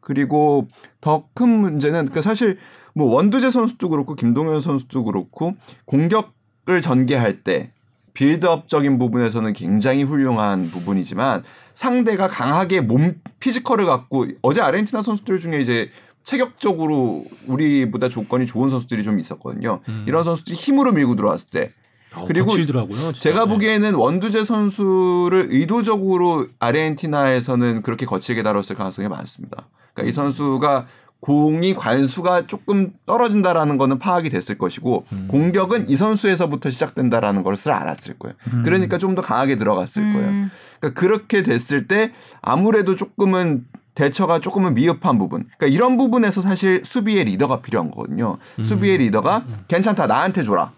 그리고 0.00 0.68
더 1.00 1.24
큰 1.34 1.48
문제는 1.48 2.00
그러니까 2.06 2.20
사실 2.22 2.58
뭐 2.94 3.12
원두재 3.14 3.50
선수도 3.50 3.88
그렇고 3.88 4.14
김동현 4.14 4.60
선수도 4.60 5.02
그렇고 5.04 5.54
공격을 5.86 6.80
전개할 6.82 7.42
때 7.42 7.72
빌드업적인 8.14 8.98
부분에서는 8.98 9.52
굉장히 9.54 10.02
훌륭한 10.02 10.70
부분이지만 10.70 11.42
상대가 11.76 12.26
강하게 12.26 12.80
몸 12.80 13.20
피지컬을 13.38 13.84
갖고 13.84 14.26
어제 14.40 14.62
아르헨티나 14.62 15.02
선수들 15.02 15.38
중에 15.38 15.60
이제 15.60 15.90
체격적으로 16.24 17.24
우리보다 17.46 18.08
조건이 18.08 18.46
좋은 18.46 18.70
선수들이 18.70 19.04
좀 19.04 19.20
있었거든요. 19.20 19.80
이런 20.06 20.24
선수들이 20.24 20.56
힘으로 20.56 20.92
밀고 20.92 21.14
들어왔을 21.14 21.50
때 21.50 21.72
어, 22.14 22.24
그리고 22.26 22.46
거칠더라고요. 22.46 23.12
제가 23.12 23.44
네. 23.44 23.50
보기에는 23.50 23.94
원두재 23.94 24.44
선수를 24.44 25.48
의도적으로 25.50 26.46
아르헨티나에서는 26.58 27.82
그렇게 27.82 28.06
거칠게 28.06 28.42
다뤘을 28.42 28.74
가능성이 28.74 29.08
많습니다. 29.08 29.68
그러니까 29.92 30.08
이 30.08 30.12
선수가 30.12 30.86
공이 31.26 31.74
관수가 31.74 32.46
조금 32.46 32.92
떨어진다라는 33.04 33.78
거는 33.78 33.98
파악이 33.98 34.30
됐을 34.30 34.56
것이고 34.58 35.06
공격은 35.26 35.88
이 35.90 35.96
선수에서부터 35.96 36.70
시작된다라는 36.70 37.42
것을 37.42 37.72
알았을 37.72 38.14
거예요. 38.20 38.36
그러니까 38.62 38.96
좀 38.96 39.16
더 39.16 39.22
강하게 39.22 39.56
들어갔을 39.56 40.02
거예요. 40.12 40.28
음. 40.28 40.50
그러니까 40.78 41.00
그렇게 41.00 41.42
됐을 41.42 41.88
때 41.88 42.12
아무래도 42.42 42.94
조금은 42.94 43.64
대처가 43.94 44.38
조금은 44.40 44.74
미흡한 44.74 45.18
부분. 45.18 45.48
그러니까 45.56 45.66
이런 45.74 45.96
부분에서 45.96 46.42
사실 46.42 46.82
수비의 46.84 47.24
리더가 47.24 47.60
필요한 47.62 47.90
거거든요. 47.90 48.36
수비의 48.62 48.98
리더가 48.98 49.46
괜찮다 49.68 50.06
나한테 50.06 50.44
줘라. 50.44 50.70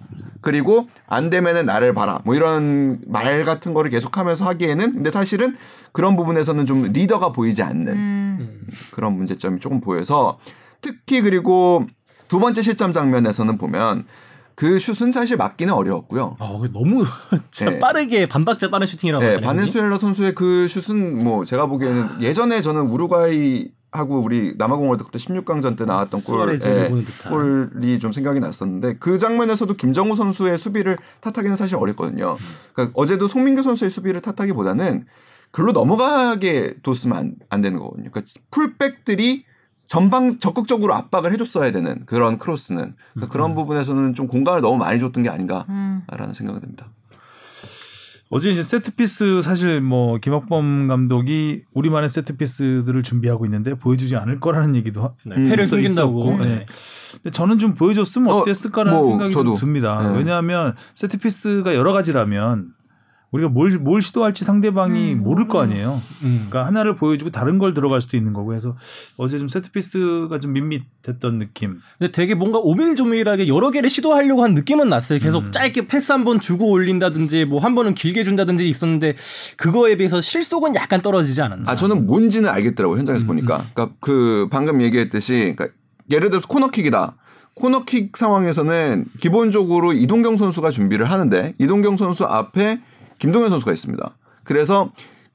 그리고 0.49 0.89
안 1.07 1.29
되면은 1.29 1.67
나를 1.67 1.93
봐라. 1.93 2.23
뭐 2.25 2.35
이런 2.35 3.01
말 3.07 3.45
같은 3.45 3.75
거를 3.75 3.91
계속하면서 3.91 4.47
하기에는 4.47 4.95
근데 4.95 5.11
사실은 5.11 5.59
그런 5.93 6.17
부분에서는 6.17 6.65
좀 6.65 6.85
리더가 6.85 7.33
보이지 7.33 7.63
않는 7.63 7.89
음. 7.89 8.61
그런 8.93 9.15
문제점이 9.15 9.61
조금 9.61 9.83
보여서 9.83 10.39
특히 10.81 11.21
그리고 11.21 11.87
두 12.29 12.41
번째 12.41 12.63
실점 12.63 12.95
장면에서는 12.95 13.59
보면 13.59 14.07
그 14.55 14.79
슛은 14.79 15.13
사실 15.13 15.37
맞기는 15.37 15.73
어려웠고요. 15.73 16.37
아, 16.39 16.59
너무 16.73 17.05
네. 17.61 17.79
빠르게 17.79 18.27
반박자 18.27 18.71
빠른 18.71 18.87
슈팅이라고 18.87 19.23
네. 19.23 19.41
바네수엘라 19.43 19.99
선수의 19.99 20.35
그 20.35 20.67
슛은 20.67 21.23
뭐 21.23 21.45
제가 21.45 21.67
보기에는 21.67 22.23
예전에 22.23 22.63
저는 22.63 22.87
우루과이 22.87 23.69
하고 23.91 24.21
우리 24.21 24.55
남아공 24.59 24.89
월드컵 24.91 25.13
때 25.13 25.19
16강전 25.19 25.79
때 25.79 25.85
나왔던 25.87 26.23
골, 26.23 26.59
예. 26.63 27.05
골이 27.29 27.99
좀 27.99 28.13
생각이 28.13 28.39
났었는데 28.39 28.97
그 28.99 29.19
장면에서도 29.19 29.73
김정우 29.75 30.15
선수의 30.15 30.59
수비를 30.59 30.97
탓하기는 31.21 31.57
사실 31.57 31.77
어렵거든요. 31.77 32.37
그러니까 32.73 32.93
어제도 33.01 33.27
송민규 33.27 33.63
선수의 33.63 33.91
수비를 33.91 34.21
탓하기보다는 34.21 35.07
글로 35.51 35.73
넘어가게 35.73 36.77
뒀으면 36.83 37.17
안, 37.17 37.35
안 37.49 37.61
되는 37.63 37.79
거거든요. 37.79 38.11
그러니까 38.11 38.31
풀백들이 38.51 39.45
전방 39.87 40.39
적극적으로 40.39 40.93
압박을 40.95 41.33
해줬어야 41.33 41.73
되는 41.73 42.05
그런 42.05 42.37
크로스는 42.37 42.95
그러니까 43.15 43.33
그런 43.33 43.55
부분에서는 43.55 44.15
좀 44.15 44.27
공간을 44.27 44.61
너무 44.61 44.77
많이 44.77 45.01
줬던 45.01 45.23
게 45.23 45.31
아닌가라는 45.31 45.67
음. 45.71 46.35
생각이 46.35 46.61
듭니다. 46.61 46.91
어제 48.31 48.51
이제 48.53 48.63
세트피스 48.63 49.41
사실 49.43 49.81
뭐 49.81 50.19
김학범 50.19 50.87
감독이 50.87 51.65
우리만의 51.73 52.11
세트피스들을 52.11 53.03
준비하고 53.03 53.47
있는데 53.47 53.75
보여주지 53.75 54.17
않을 54.17 54.39
거라는 54.39 54.77
얘기도 54.77 55.03
하- 55.03 55.13
네, 55.25 55.35
음, 55.37 55.49
패를 55.49 55.67
숨긴다고. 55.67 56.37
네. 56.39 56.45
네. 56.45 56.67
근데 57.15 57.31
저는 57.31 57.59
좀 57.59 57.75
보여줬으면 57.75 58.31
어, 58.31 58.37
어땠을까라는 58.41 58.99
뭐, 58.99 59.09
생각이 59.11 59.33
저도. 59.33 59.51
좀 59.51 59.57
듭니다. 59.57 60.03
네. 60.13 60.19
왜냐하면 60.19 60.75
세트피스가 60.95 61.75
여러 61.75 61.93
가지라면 61.95 62.75
우리가 63.31 63.51
뭘, 63.51 63.77
뭘 63.79 64.01
시도할지 64.01 64.45
상대방이 64.45 65.13
음. 65.13 65.23
모를 65.23 65.49
거 65.49 65.61
아니에요. 65.61 66.01
음. 66.23 66.47
그러니까 66.49 66.67
하나를 66.67 66.97
보여주고 66.97 67.31
다른 67.31 67.59
걸 67.59 67.75
들어갈 67.75 68.01
수도 68.01 68.17
있는 68.17 68.33
거고 68.33 68.55
해서 68.55 68.75
어제 69.19 69.39
좀 69.39 69.49
세트피스가 69.49 70.41
좀 70.41 70.55
밋밋했던 70.55 71.39
느낌. 71.39 71.79
근데 71.99 72.11
되게 72.11 72.35
뭔가 72.35 72.59
오밀조밀하게 72.59 73.47
여러 73.47 73.71
개를 73.71 73.91
시도하려고 73.91 74.43
한 74.43 74.55
느낌은 74.55 74.89
났어요. 74.89 75.19
계속 75.19 75.45
음. 75.45 75.51
짧게 75.53 75.89
패스 75.89 76.13
한 76.13 76.25
번 76.25 76.41
주고 76.41 76.71
올린다든지 76.71 77.45
뭐 77.45 77.59
한 77.59 77.75
번은 77.75 77.95
길게 77.95 78.25
준다든지 78.25 78.69
있었는데 78.69 79.15
그거에 79.57 79.97
비해서 79.97 80.21
실속은 80.23 80.75
약간 80.75 81.03
떨어지지 81.03 81.43
않았나. 81.43 81.71
아 81.71 81.77
저는 81.77 82.07
뭔지는 82.07 82.49
알겠더라고 82.49 82.95
요 82.95 82.99
현장에서 82.99 83.27
보니까. 83.27 83.65
그러니까 83.75 83.95
그 84.01 84.49
방금 84.51 84.81
얘기했듯이 84.81 85.55
그러니까 85.55 85.69
예를 86.11 86.31
들어서 86.31 86.47
코너킥이다. 86.47 87.15
코너킥 87.55 88.17
상황에서는 88.17 89.05
기본적으로 89.21 89.93
이동경 89.93 90.37
선수가 90.37 90.71
준비를 90.71 91.11
하는데 91.11 91.55
이동경 91.59 91.97
선수 91.97 92.25
앞에 92.25 92.81
김동현 93.19 93.51
선수가 93.51 93.73
있습니다. 93.73 94.17
그래서 94.45 94.93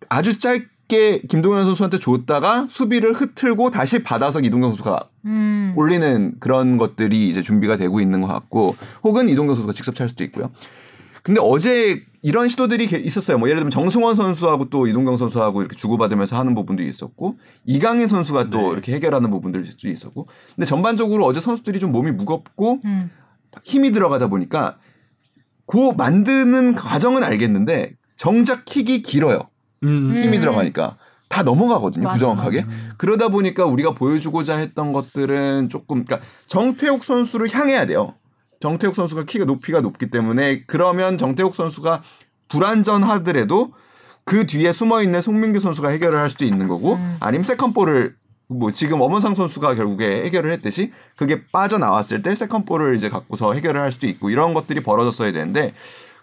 아주 0.10 0.40
짧게 0.40 1.22
김동현 1.30 1.66
선수한테 1.66 2.00
줬다가 2.00 2.68
수비를 2.70 3.14
흐트고 3.14 3.72
다시 3.72 4.04
받아서 4.04 4.40
이동경 4.40 4.70
선수가 4.70 5.10
음. 5.26 5.74
올리는 5.78 6.34
그런 6.40 6.78
것들이 6.78 7.30
이제 7.30 7.42
준비가 7.42 7.78
되고 7.78 8.00
있는 8.00 8.22
것 8.22 8.28
같고 8.28 8.76
혹은 9.04 9.30
이동경 9.30 9.56
선수가 9.56 9.74
직접 9.74 9.96
찰 9.96 10.10
수도 10.10 10.24
있고요. 10.26 10.52
근데 11.24 11.40
어제 11.42 12.02
이런 12.22 12.50
시도들이 12.50 12.86
게- 12.88 12.98
있었어요. 12.98 13.38
뭐 13.38 13.48
예를 13.48 13.60
들면 13.60 13.72
정승원 13.72 14.14
선수하고 14.16 14.70
또 14.70 14.88
이동경 14.88 15.16
선수하고 15.16 15.62
이렇게 15.62 15.76
주고받으면서 15.76 16.38
하는 16.38 16.54
부분도 16.54 16.84
있었고 16.84 17.38
이강인 17.66 18.08
선수가 18.08 18.50
또 18.50 18.58
네. 18.60 18.68
이렇게 18.72 18.94
해결하는 18.94 19.30
부분들도 19.30 19.88
있었고 19.88 20.28
근데 20.56 20.66
전반적으로 20.66 21.26
어제 21.26 21.40
선수들이 21.40 21.80
좀 21.80 21.94
몸이 21.94 22.12
무겁고 22.12 22.80
음. 22.84 23.10
힘이 23.64 23.92
들어가다 23.92 24.28
보니까 24.28 24.78
고 25.66 25.94
만드는 25.94 26.76
과정은 26.76 27.24
알겠는데 27.24 27.94
정작 28.18 28.66
킥이 28.66 29.02
길어요. 29.02 29.40
음. 29.84 30.14
힘이 30.16 30.38
음. 30.38 30.42
들어가니까 30.42 30.98
다 31.30 31.44
넘어가거든요. 31.44 32.04
맞아, 32.04 32.14
부정확하게. 32.14 32.66
그러다 32.98 33.30
보니까 33.30 33.66
우리가 33.66 33.96
보여주고자 33.96 34.58
했던 34.58 34.94
것들은 34.94 35.70
조금 35.70 36.06
그러니까 36.06 36.28
정태욱 36.48 37.04
선수를 37.04 37.52
향해야 37.52 37.86
돼요. 37.86 38.14
정태욱 38.60 38.96
선수가 38.96 39.24
키가 39.26 39.46
높이가 39.46 39.82
높기 39.82 40.10
때문에 40.10 40.64
그러면 40.68 41.18
정태욱 41.18 41.56
선수가 41.56 42.04
불안전하더라도 42.50 43.74
그 44.26 44.46
뒤에 44.48 44.72
숨어 44.72 45.02
있는 45.02 45.22
송민규 45.22 45.60
선수가 45.60 45.90
해결을 45.90 46.20
할 46.20 46.30
수도 46.30 46.46
있는 46.46 46.68
거고 46.68 46.94
음. 46.94 47.18
아니면 47.20 47.44
세컨볼을 47.44 48.16
뭐 48.48 48.72
지금 48.72 49.02
엄원상 49.02 49.36
선수가 49.36 49.76
결국에 49.76 50.24
해결을 50.24 50.52
했듯이 50.54 50.92
그게 51.16 51.44
빠져나왔을 51.52 52.22
때 52.22 52.36
세컨볼을 52.36 52.96
이제 52.96 53.10
갖고서 53.10 53.54
해결을 53.54 53.82
할 53.82 53.92
수도 53.92 54.08
있고 54.08 54.30
이런 54.30 54.54
것들이 54.54 54.82
벌어졌어야 54.82 55.32
되는데 55.32 55.74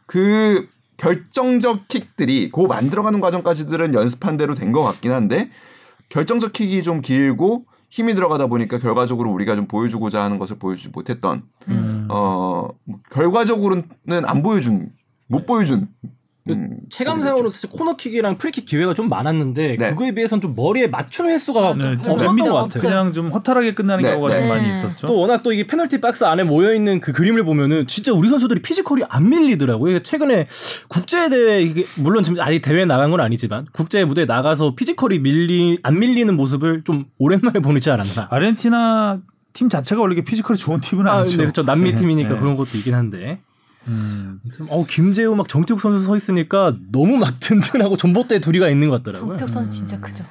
그 0.07 0.69
결정적 0.97 1.89
킥들이 1.89 2.51
그 2.51 2.61
만들어가는 2.61 3.21
과정까지들은 3.21 3.95
연습한 3.95 4.37
대로 4.37 4.55
된 4.55 4.73
것 4.73 4.83
같긴 4.83 5.13
한데 5.13 5.51
결정적 6.11 6.53
킥이 6.53 6.83
좀 6.83 7.01
길고 7.01 7.63
힘이 7.89 8.15
들어가다 8.15 8.47
보니까 8.47 8.79
결과적으로 8.79 9.31
우리가 9.33 9.57
좀 9.57 9.67
보여주고자 9.67 10.23
하는 10.23 10.39
것을 10.39 10.59
보여주지 10.59 10.91
못했던 10.91 11.43
음. 11.69 12.07
어뭐 12.09 12.75
결과적으로는 13.11 13.85
안 14.25 14.43
보여준 14.43 14.91
못 15.29 15.47
보여준 15.47 15.89
음, 16.49 16.79
체감상으로 16.89 17.51
사실 17.51 17.69
코너킥이랑 17.71 18.39
프리킥 18.39 18.65
기회가 18.65 18.95
좀 18.95 19.09
많았는데 19.09 19.77
네. 19.79 19.91
그거에 19.91 20.13
비해서는 20.13 20.41
좀 20.41 20.55
머리에 20.57 20.87
맞추는 20.87 21.31
횟수가 21.31 21.75
네, 21.75 21.81
좀 22.03 22.15
없었던 22.15 22.37
것 22.37 22.55
같아요. 22.55 22.81
그냥 22.81 23.13
좀 23.13 23.31
허탈하게 23.31 23.75
끝나는 23.75 24.03
네, 24.05 24.11
경우가 24.11 24.33
네. 24.33 24.41
좀 24.41 24.49
많이 24.49 24.63
네. 24.63 24.71
있었죠. 24.71 25.07
또 25.07 25.19
워낙 25.19 25.43
또 25.43 25.53
이게 25.53 25.67
페널티 25.67 26.01
박스 26.01 26.25
안에 26.25 26.45
모여 26.45 26.75
있는 26.75 27.01
그 27.01 27.13
그림을 27.13 27.45
보면은 27.45 27.87
진짜 27.87 28.13
우리 28.13 28.29
선수들이 28.29 28.63
피지컬이 28.63 29.05
안 29.09 29.29
밀리더라고요. 29.29 30.01
최근에 30.01 30.47
국제 30.89 31.29
대회 31.29 31.61
이게 31.63 31.85
물론 31.97 32.23
지금 32.23 32.41
아직 32.41 32.61
대회 32.61 32.81
에 32.81 32.85
나간 32.87 33.11
건 33.11 33.21
아니지만 33.21 33.67
국제 33.73 34.05
무대에 34.05 34.25
나가서 34.25 34.75
피지컬이 34.75 35.19
밀리 35.19 35.79
안 35.83 35.99
밀리는 35.99 36.35
모습을 36.35 36.83
좀 36.85 37.05
오랜만에 37.19 37.61
보이지 37.61 37.91
않았나. 37.91 38.29
아르헨티나 38.31 39.21
팀 39.53 39.69
자체가 39.69 40.01
원래 40.01 40.15
이렇게 40.15 40.25
피지컬이 40.25 40.59
좋은 40.59 40.81
팀은 40.81 41.07
아, 41.07 41.19
아니죠. 41.19 41.37
네, 41.37 41.43
그렇죠. 41.45 41.63
남미 41.63 41.91
네, 41.91 42.01
팀이니까 42.01 42.35
네. 42.35 42.41
그런 42.41 42.57
것도 42.57 42.79
있긴 42.79 42.95
한데. 42.95 43.41
음. 43.89 44.41
좀, 44.57 44.67
어, 44.71 44.85
김재우 44.87 45.35
막 45.35 45.49
정태욱 45.49 45.81
선수 45.81 46.05
서 46.05 46.17
있으니까 46.17 46.77
너무 46.93 47.17
막 47.17 47.41
든든하고 47.41 47.97
전봇대 47.97 48.41
둘이가 48.41 48.69
있는 48.69 48.91
것 48.91 49.03
같더라고요. 49.03 49.39
정태욱 49.39 49.51
선수 49.51 49.79
진짜 49.79 49.99
크죠. 50.01 50.25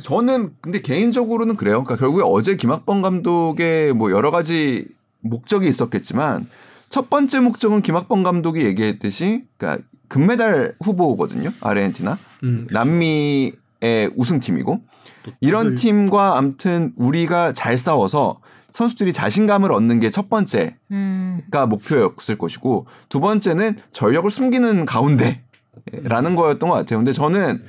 저는 0.00 0.52
근데 0.60 0.82
개인적으로는 0.82 1.56
그래요. 1.56 1.82
그러니까 1.82 1.96
결국에 1.96 2.22
어제 2.24 2.56
김학범 2.56 3.02
감독의 3.02 3.92
뭐 3.94 4.10
여러 4.10 4.30
가지 4.30 4.86
목적이 5.20 5.68
있었겠지만 5.68 6.48
첫 6.88 7.10
번째 7.10 7.40
목적은 7.40 7.82
김학범 7.82 8.22
감독이 8.22 8.64
얘기했듯이 8.64 9.44
그러니까 9.56 9.84
금메달 10.08 10.76
후보거든요. 10.82 11.52
아르헨티나. 11.60 12.18
음, 12.44 12.66
남미의 12.70 14.10
우승팀이고 14.14 14.80
또 15.24 15.32
이런 15.40 15.74
팀과 15.74 16.36
암튼 16.38 16.92
우리가 16.96 17.52
잘 17.54 17.76
싸워서 17.76 18.40
선수들이 18.76 19.12
자신감을 19.14 19.72
얻는 19.72 20.00
게 20.00 20.10
첫 20.10 20.28
번째가 20.28 20.74
음. 20.92 21.40
목표였을 21.68 22.36
것이고 22.36 22.86
두 23.08 23.20
번째는 23.20 23.78
전력을 23.92 24.30
숨기는 24.30 24.84
가운데라는 24.84 26.36
거였던 26.36 26.68
것 26.68 26.74
같아요. 26.76 26.98
근데 26.98 27.12
저는 27.12 27.64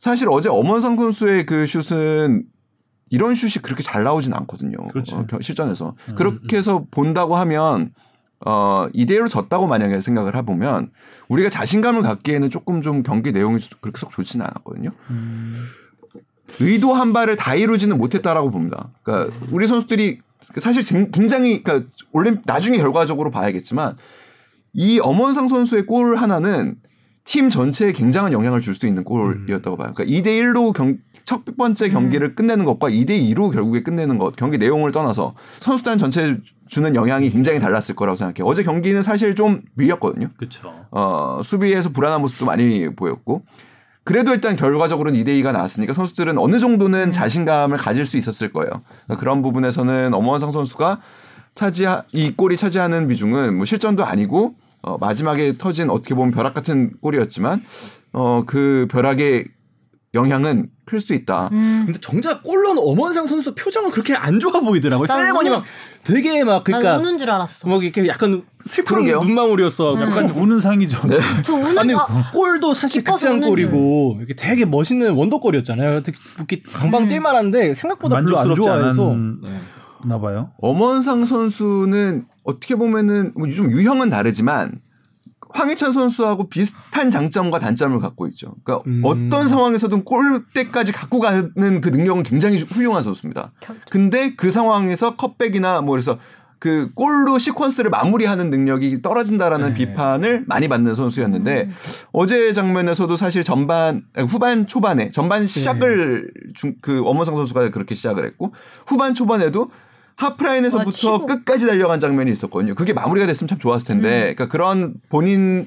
사실 0.00 0.28
어제 0.30 0.48
엄원상 0.48 0.96
선수의 0.96 1.46
그 1.46 1.64
슛은 1.66 2.44
이런 3.10 3.34
슛이 3.36 3.62
그렇게 3.62 3.82
잘 3.84 4.02
나오진 4.04 4.34
않거든요. 4.34 4.78
그렇죠. 4.88 5.16
어, 5.18 5.26
겨- 5.26 5.38
실전에서 5.40 5.94
그렇게 6.16 6.56
해서 6.56 6.86
본다고 6.90 7.36
하면 7.36 7.92
어, 8.44 8.88
이대로 8.92 9.28
졌다고 9.28 9.68
만약에 9.68 10.00
생각을 10.00 10.34
해보면 10.34 10.90
우리가 11.28 11.50
자신감을 11.50 12.02
갖기에는 12.02 12.50
조금 12.50 12.80
좀 12.82 13.04
경기 13.04 13.30
내용이 13.30 13.58
그렇게 13.80 14.00
썩 14.00 14.10
좋지는 14.10 14.44
않았거든요. 14.44 14.90
음. 15.10 15.66
의도한 16.58 17.12
바를 17.12 17.36
다 17.36 17.54
이루지는 17.54 17.96
못했다라고 17.96 18.50
봅니다. 18.50 18.88
그러니까 19.04 19.36
우리 19.52 19.66
선수들이 19.68 20.20
사실 20.58 20.84
굉장히 21.10 21.62
그러니까 21.62 21.88
올림 22.12 22.42
나중에 22.44 22.78
결과적으로 22.78 23.30
봐야겠지만 23.30 23.96
이 24.72 24.98
엄원상 25.00 25.48
선수의 25.48 25.86
골 25.86 26.16
하나는 26.16 26.76
팀 27.24 27.50
전체에 27.50 27.92
굉장한 27.92 28.32
영향을 28.32 28.60
줄 28.60 28.74
수 28.74 28.86
있는 28.86 29.04
골이었다고 29.04 29.76
봐요. 29.76 29.92
그러니까 29.94 30.04
2대 30.04 30.40
1로 30.40 30.72
경, 30.72 30.98
첫 31.24 31.44
번째 31.56 31.88
경기를 31.90 32.34
끝내는 32.34 32.64
것과 32.64 32.88
2대 32.88 33.10
2로 33.10 33.52
결국에 33.52 33.82
끝내는 33.82 34.18
것, 34.18 34.34
경기 34.34 34.58
내용을 34.58 34.90
떠나서 34.90 35.34
선수단 35.60 35.98
전체에 35.98 36.38
주는 36.66 36.94
영향이 36.94 37.30
굉장히 37.30 37.60
달랐을 37.60 37.94
거라고 37.94 38.16
생각해요. 38.16 38.44
어제 38.44 38.64
경기는 38.64 39.02
사실 39.02 39.34
좀 39.36 39.62
밀렸거든요. 39.74 40.30
그렇죠. 40.36 40.86
어, 40.90 41.40
수비에서 41.44 41.90
불안한 41.90 42.20
모습도 42.22 42.46
많이 42.46 42.88
보였고 42.96 43.44
그래도 44.04 44.32
일단 44.32 44.56
결과적으로는 44.56 45.18
2대 45.20 45.28
2가 45.40 45.52
나왔으니까 45.52 45.92
선수들은 45.92 46.38
어느 46.38 46.58
정도는 46.58 47.12
자신감을 47.12 47.78
가질 47.78 48.06
수 48.06 48.16
있었을 48.16 48.52
거예요. 48.52 48.70
그러니까 49.04 49.16
그런 49.16 49.42
부분에서는 49.42 50.12
엄원상 50.12 50.50
선수가 50.50 51.00
차지 51.54 51.84
이 52.12 52.32
골이 52.34 52.56
차지하는 52.56 53.08
비중은 53.08 53.56
뭐 53.56 53.64
실전도 53.64 54.04
아니고 54.04 54.54
어, 54.82 54.98
마지막에 54.98 55.56
터진 55.56 55.90
어떻게 55.90 56.14
보면 56.14 56.32
벼락 56.32 56.54
같은 56.54 56.92
골이었지만 57.00 57.62
어, 58.12 58.42
그 58.46 58.88
벼락의 58.90 59.44
영향은 60.14 60.68
클 60.84 61.00
수 61.00 61.14
있다. 61.14 61.48
음. 61.52 61.84
근데 61.86 61.98
정작 62.00 62.42
골 62.42 62.62
넣은 62.64 62.76
엄원상 62.78 63.26
선수 63.26 63.54
표정은 63.54 63.90
그렇게 63.90 64.14
안 64.14 64.38
좋아 64.40 64.60
보이더라고요. 64.60 65.06
난 65.06 65.18
세레머니 65.20 65.48
막 65.48 65.64
되게 66.04 66.44
막난 66.44 66.64
그러니까 66.64 66.96
우는 66.98 67.16
줄 67.18 67.30
알았어. 67.30 67.66
막 67.68 67.82
이렇게 67.82 68.06
약간 68.08 68.42
슬픈 68.64 68.96
그러게요. 68.96 69.22
눈망울이었어. 69.22 69.94
약간 69.94 70.10
약간 70.10 70.30
우는 70.30 70.60
상이죠. 70.60 71.06
네. 71.08 71.18
저 71.46 71.54
우는 71.54 71.78
아니 71.78 71.94
아, 71.94 72.04
골도 72.32 72.74
사실 72.74 73.04
극장골이고 73.04 74.16
이렇게 74.18 74.34
되게 74.34 74.66
멋있는 74.66 75.12
원더골이었잖아요. 75.12 76.02
이렇게 76.36 76.62
방방 76.72 77.04
음. 77.04 77.08
뛸만한데 77.08 77.72
생각보다 77.74 78.16
별로 78.16 78.38
안 78.38 78.54
좋아해서 78.54 79.10
않았나 79.12 80.20
봐요. 80.20 80.50
엄원상 80.60 81.24
선수는 81.24 82.26
어떻게 82.44 82.74
보면은 82.74 83.32
뭐 83.34 83.48
좀 83.48 83.70
유형은 83.70 84.10
다르지만 84.10 84.72
황희찬 85.54 85.92
선수하고 85.92 86.48
비슷한 86.48 87.10
장점과 87.10 87.58
단점을 87.58 87.98
갖고 88.00 88.26
있죠. 88.28 88.54
그러니까 88.64 88.84
음. 88.88 89.02
어떤 89.04 89.48
상황에서든 89.48 90.04
골대까지 90.04 90.92
갖고 90.92 91.20
가는 91.20 91.80
그 91.80 91.88
능력은 91.88 92.22
굉장히 92.22 92.58
훌륭한 92.62 93.02
선수입니다. 93.02 93.52
겨- 93.60 93.74
근데 93.90 94.34
그 94.34 94.50
상황에서 94.50 95.16
컷백이나 95.16 95.80
뭐 95.82 95.92
그래서 95.92 96.18
그 96.58 96.90
골로 96.94 97.38
시퀀스를 97.38 97.90
마무리하는 97.90 98.48
능력이 98.50 99.02
떨어진다라는 99.02 99.70
네. 99.70 99.74
비판을 99.74 100.44
많이 100.46 100.68
받는 100.68 100.94
선수였는데 100.94 101.68
어제 102.12 102.52
장면에서도 102.52 103.16
사실 103.16 103.42
전반 103.42 104.04
아니, 104.14 104.26
후반 104.28 104.68
초반에 104.68 105.10
전반 105.10 105.44
시작을 105.48 106.30
중, 106.54 106.76
그 106.80 107.02
엄원상 107.04 107.34
선수가 107.34 107.70
그렇게 107.70 107.96
시작을 107.96 108.24
했고 108.24 108.52
후반 108.86 109.12
초반에도 109.14 109.70
하프라인에서부터 110.16 110.86
와, 110.88 110.92
치고. 111.18 111.26
끝까지 111.26 111.66
달려간 111.66 111.98
장면이 111.98 112.30
있었거든요. 112.32 112.74
그게 112.74 112.92
마무리가 112.92 113.26
됐으면 113.26 113.48
참 113.48 113.58
좋았을 113.58 113.86
텐데 113.88 114.20
그러니까 114.34 114.48
그런 114.48 114.94
본인이 115.08 115.66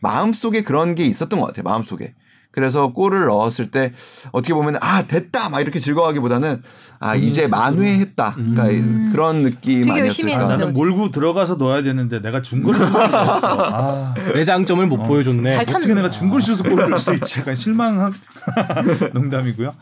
마음속에 0.00 0.62
그런 0.62 0.94
게 0.94 1.04
있었던 1.06 1.40
것 1.40 1.46
같아요. 1.46 1.62
마음속에. 1.64 2.14
그래서 2.50 2.92
골을 2.92 3.26
넣었을 3.26 3.72
때 3.72 3.92
어떻게 4.30 4.54
보면 4.54 4.76
아 4.80 5.02
됐다 5.08 5.48
막 5.48 5.60
이렇게 5.60 5.80
즐거워하기보다는 5.80 6.62
아 7.00 7.16
이제 7.16 7.48
만회했다 7.48 8.34
그러니까 8.36 9.10
그런 9.10 9.42
느낌 9.42 9.86
되게 9.86 9.98
열심히 9.98 10.34
아니었을까. 10.34 10.52
했는데. 10.52 10.64
나는 10.64 10.72
몰고 10.72 11.10
들어가서 11.10 11.56
넣어야 11.56 11.82
되는데 11.82 12.22
내가 12.22 12.42
중거리. 12.42 12.78
아, 12.80 14.14
내 14.34 14.44
장점을 14.44 14.86
못 14.86 15.02
보여줬네. 15.02 15.50
잘 15.50 15.62
어떻게 15.62 15.80
찼네. 15.80 15.94
내가 15.94 16.10
중거리 16.10 16.44
슛을 16.44 16.70
골을 16.70 16.90
넣을 16.90 16.98
수 17.00 17.12
있지? 17.14 17.40
약간 17.40 17.56
실망한 17.56 18.14
농담이고요. 19.14 19.74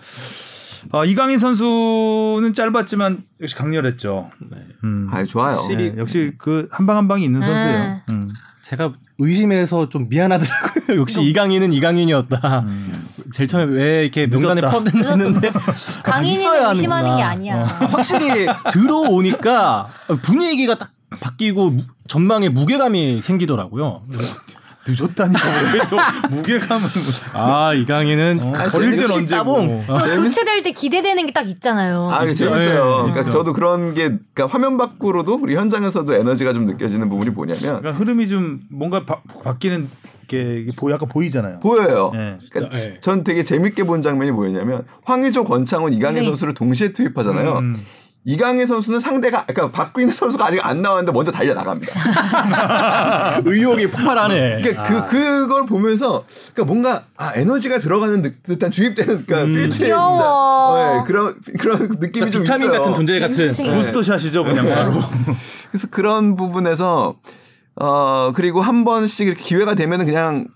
어, 0.91 1.05
이강인 1.05 1.39
선수는 1.39 2.53
짧았지만 2.55 3.25
역시 3.41 3.55
강렬했죠. 3.55 4.31
음. 4.85 5.09
아 5.13 5.25
좋아요. 5.25 5.61
네, 5.77 5.95
역시 5.97 6.33
그 6.39 6.69
한 6.71 6.87
방 6.87 6.97
한 6.97 7.09
방이 7.09 7.25
있는 7.25 7.43
아. 7.43 7.47
선수예요. 7.47 8.01
음. 8.11 8.31
제가 8.63 8.93
의심해서 9.19 9.89
좀 9.89 10.09
미안하더라고요. 10.09 10.99
역시 11.01 11.23
이강인은 11.23 11.73
이강인이었다. 11.73 12.65
제일 13.33 13.47
처음에 13.49 13.73
왜 13.73 14.03
이렇게 14.03 14.27
명단에. 14.27 14.61
포함됐는데. 14.63 15.51
강인이는 16.05 16.71
의심하는 16.71 17.17
게 17.17 17.23
아니야. 17.23 17.65
확실히 17.65 18.47
들어오니까 18.73 19.89
분위기가 20.23 20.77
딱 20.79 20.91
바뀌고 21.21 21.71
무- 21.71 21.83
전망에 22.09 22.49
무게감이 22.49 23.21
생기더라고요. 23.21 24.03
늦었다니까 24.87 25.39
그래서 25.73 25.97
무게감은 26.31 26.83
무슨 26.83 27.37
아 27.37 27.73
이강인은 27.75 28.41
어, 28.43 28.53
아, 28.57 28.69
걸릴 28.69 28.93
땐 28.93 29.03
역시 29.03 29.19
언제고 29.19 29.43
따봉. 29.55 29.85
그 29.87 30.17
교체될 30.23 30.63
때 30.63 30.73
기대되는 30.73 31.27
게 31.27 31.33
딱 31.33 31.49
있잖아요. 31.49 32.11
아, 32.11 32.27
재밌어요. 32.27 33.07
예, 33.09 33.13
그러니까. 33.13 33.23
저도 33.31 33.53
그런 33.55 33.95
게 33.95 34.09
그러니까 34.35 34.47
화면 34.49 34.77
밖으로도 34.77 35.39
우리 35.41 35.57
현장에서도 35.57 36.15
에너지가 36.15 36.53
좀 36.53 36.67
느껴지는 36.67 37.09
부분이 37.09 37.31
뭐냐면 37.31 37.61
그러니까 37.81 37.93
흐름이 37.93 38.29
좀 38.29 38.61
뭔가 38.71 39.05
바, 39.07 39.21
바뀌는 39.43 39.89
게 40.29 40.67
약간 40.91 41.09
보이잖아요. 41.09 41.61
보여요. 41.61 42.11
예. 42.15 42.39
그러니까 42.51 42.77
진짜, 42.77 42.95
예. 42.95 43.01
전 43.01 43.25
되게 43.25 43.45
재밌게 43.45 43.85
본 43.85 44.03
장면이 44.03 44.31
뭐였냐면 44.33 44.85
황의조, 45.05 45.45
권창훈, 45.45 45.93
이강인 45.95 46.21
네. 46.21 46.27
선수를 46.27 46.55
동시에 46.55 46.93
투입하잖아요. 46.93 47.59
음. 47.59 47.77
이강인 48.25 48.67
선수는 48.67 49.01
상대가 49.01 49.45
그러니까 49.47 49.71
바뀌는 49.73 50.13
선수가 50.13 50.47
아직 50.47 50.65
안 50.65 50.81
나왔는데 50.81 51.11
먼저 51.11 51.33
달려 51.33 51.55
나갑니다. 51.55 51.93
의욕이 53.45 53.89
폭발하네. 53.89 54.61
그러니까 54.63 54.83
아. 54.83 55.07
그 55.07 55.07
그걸 55.07 55.67
보면서 55.67 56.25
그러니까 56.55 56.65
뭔가 56.73 57.05
아 57.17 57.33
에너지가 57.35 57.79
들어가는 57.79 58.23
듯- 58.23 58.43
듯한 58.45 58.71
주입되는 58.71 59.27
그러니까 59.27 59.47
필드에 59.47 59.87
진짜. 59.89 59.97
네, 59.97 61.03
그런 61.07 61.35
그런 61.59 61.89
느낌이 62.01 62.31
좀 62.31 62.43
비타민 62.45 62.69
있어요. 62.69 62.81
같은 62.83 62.95
존재 62.95 63.19
같은. 63.19 63.45
인생. 63.47 63.67
네. 63.67 63.75
부스터샷이죠 63.75 64.45
그냥 64.45 64.69
바로. 64.69 64.93
그래서 65.73 65.89
그런 65.91 66.37
부분에서 66.37 67.17
어 67.75 68.33
그리고 68.37 68.61
한 68.61 68.85
번씩 68.85 69.27
이렇게 69.27 69.43
기회가 69.43 69.75
되면은 69.75 70.07
그냥 70.07 70.47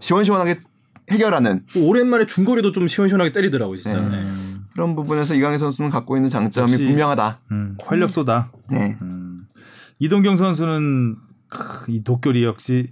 시원시원하게 0.00 0.58
해결하는 1.12 1.62
오랜만에 1.76 2.26
중거리도 2.26 2.72
좀 2.72 2.88
시원시원하게 2.88 3.30
때리더라고 3.32 3.76
진짜. 3.76 4.00
네. 4.00 4.22
네. 4.22 4.28
그런 4.74 4.94
부분에서 4.96 5.34
이강인 5.34 5.58
선수는 5.58 5.90
갖고 5.90 6.16
있는 6.16 6.28
장점이 6.28 6.76
분명하다. 6.76 7.40
음, 7.52 7.76
활력 7.82 8.10
쏟아. 8.10 8.50
네. 8.70 8.98
음. 9.02 9.46
이동경 10.00 10.36
선수는 10.36 11.16
크, 11.48 11.90
이동경이 11.92 12.42
역시 12.44 12.88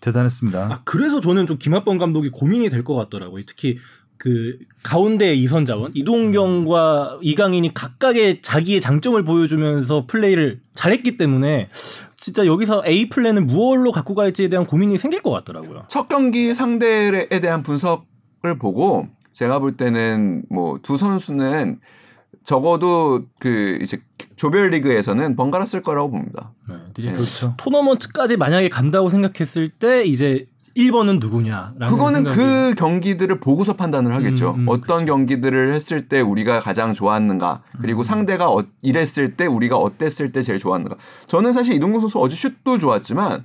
대단했습니다. 0.00 0.58
아 0.72 0.80
그래서 0.84 1.20
저는 1.20 1.46
좀 1.46 1.58
김학범 1.58 1.98
감독이 1.98 2.30
고민이 2.30 2.68
될 2.68 2.82
것 2.82 2.96
같더라고요. 2.96 3.44
특히 3.46 3.78
그 4.18 4.58
가운데 4.82 5.34
이선 5.34 5.64
자원 5.64 5.92
이동경과 5.94 7.18
이강인이 7.22 7.72
각각의 7.74 8.42
자기의 8.42 8.80
장점을 8.80 9.22
보여주면서 9.24 10.06
플레이를 10.08 10.60
잘했기 10.74 11.16
때문에 11.16 11.68
진짜 12.16 12.46
여기서 12.46 12.82
A 12.86 13.08
플랜을 13.08 13.42
무얼로 13.42 13.92
갖고 13.92 14.14
갈지에 14.14 14.48
대한 14.48 14.66
고민이 14.66 14.98
생길 14.98 15.22
것 15.22 15.30
같더라고요. 15.30 15.84
첫 15.88 16.08
경기 16.08 16.54
상대에 16.54 17.40
대한 17.40 17.62
분석을 17.62 18.58
보고 18.60 19.08
제가 19.32 19.58
볼 19.58 19.76
때는 19.76 20.44
뭐 20.48 20.78
두 20.82 20.96
선수는 20.96 21.80
적어도 22.44 23.24
그 23.38 23.78
이제 23.82 23.98
조별 24.36 24.70
리그에서는 24.70 25.36
번갈아 25.36 25.64
쓸 25.66 25.80
거라고 25.82 26.10
봅니다. 26.10 26.52
네, 26.68 26.74
네. 27.04 27.12
그렇죠. 27.12 27.54
토너먼트까지 27.56 28.36
만약에 28.36 28.68
간다고 28.68 29.08
생각했을 29.10 29.68
때 29.68 30.04
이제 30.04 30.46
1번은 30.76 31.20
누구냐라는 31.20 31.86
그거는 31.86 32.24
생각이- 32.24 32.34
그 32.34 32.74
경기들을 32.76 33.38
보고서 33.40 33.74
판단을 33.74 34.14
하겠죠. 34.14 34.52
음, 34.56 34.60
음, 34.60 34.66
어떤 34.68 35.04
경기들을 35.04 35.72
했을 35.74 36.08
때 36.08 36.20
우리가 36.20 36.60
가장 36.60 36.94
좋았는가, 36.94 37.62
그리고 37.80 38.00
음. 38.00 38.04
상대가 38.04 38.50
어, 38.50 38.64
이랬을 38.80 39.36
때 39.36 39.44
우리가 39.46 39.76
어땠을 39.76 40.32
때 40.32 40.40
제일 40.42 40.58
좋았는가. 40.58 40.96
저는 41.26 41.52
사실 41.52 41.74
이동국 41.74 42.00
선수 42.00 42.18
어제 42.18 42.34
슛도 42.34 42.78
좋았지만 42.78 43.44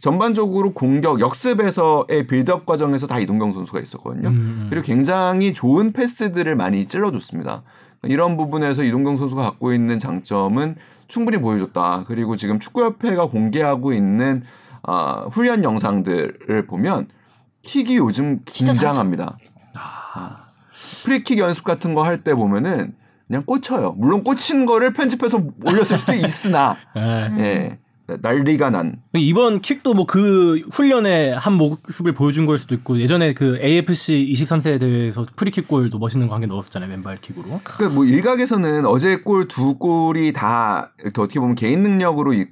전반적으로 0.00 0.72
공격 0.72 1.20
역습에서의 1.20 2.26
빌드업 2.26 2.64
과정에서 2.66 3.06
다 3.06 3.18
이동경 3.18 3.52
선수가 3.52 3.80
있었거든요. 3.80 4.28
음. 4.30 4.66
그리고 4.70 4.84
굉장히 4.84 5.52
좋은 5.52 5.92
패스들을 5.92 6.56
많이 6.56 6.86
찔러줬습니다. 6.86 7.62
이런 8.04 8.36
부분에서 8.38 8.82
이동경 8.82 9.16
선수가 9.16 9.42
갖고 9.42 9.74
있는 9.74 9.98
장점은 9.98 10.76
충분히 11.06 11.36
보여줬다. 11.38 12.04
그리고 12.06 12.36
지금 12.36 12.58
축구협회가 12.58 13.26
공개하고 13.26 13.92
있는 13.92 14.42
아, 14.82 15.26
훈련 15.30 15.62
영상들을 15.64 16.66
보면 16.66 17.08
킥이 17.62 17.98
요즘 17.98 18.40
굉장합니다. 18.46 19.36
아, 19.74 20.44
프리킥 21.04 21.38
연습 21.38 21.64
같은 21.64 21.92
거 21.94 22.02
할 22.04 22.22
때 22.24 22.34
보면은 22.34 22.94
그냥 23.26 23.44
꽂혀요. 23.44 23.92
물론 23.98 24.22
꽂힌 24.22 24.64
거를 24.64 24.92
편집해서 24.94 25.42
올렸을 25.64 25.98
수도 25.98 26.14
있으나 26.14 26.76
네. 26.96 27.30
예. 27.38 27.78
난리가 28.20 28.70
난 28.70 28.96
이번 29.14 29.60
킥도 29.60 29.94
뭐 29.94 30.06
그 30.06 30.60
훈련의 30.72 31.36
한 31.38 31.54
모습을 31.54 32.14
보여준 32.14 32.46
걸 32.46 32.58
수도 32.58 32.74
있고 32.74 32.98
예전에 32.98 33.32
그 33.34 33.58
AFC 33.62 34.32
23세 34.34 34.80
대회에서 34.80 35.26
프리킥 35.36 35.68
골도 35.68 35.98
멋있는 35.98 36.26
거 36.28 36.34
한 36.34 36.40
개 36.40 36.46
넣었었잖아요 36.46 36.90
왼발 36.90 37.16
킥으로. 37.16 37.60
그러니까 37.64 37.88
뭐 37.94 38.04
일각에서는 38.04 38.86
어제 38.86 39.16
골 39.18 39.46
두 39.48 39.78
골이 39.78 40.32
다 40.32 40.92
이렇게 41.02 41.20
어떻게 41.20 41.38
보면 41.40 41.54
개인 41.54 41.82
능력으로 41.82 42.32
이- 42.34 42.46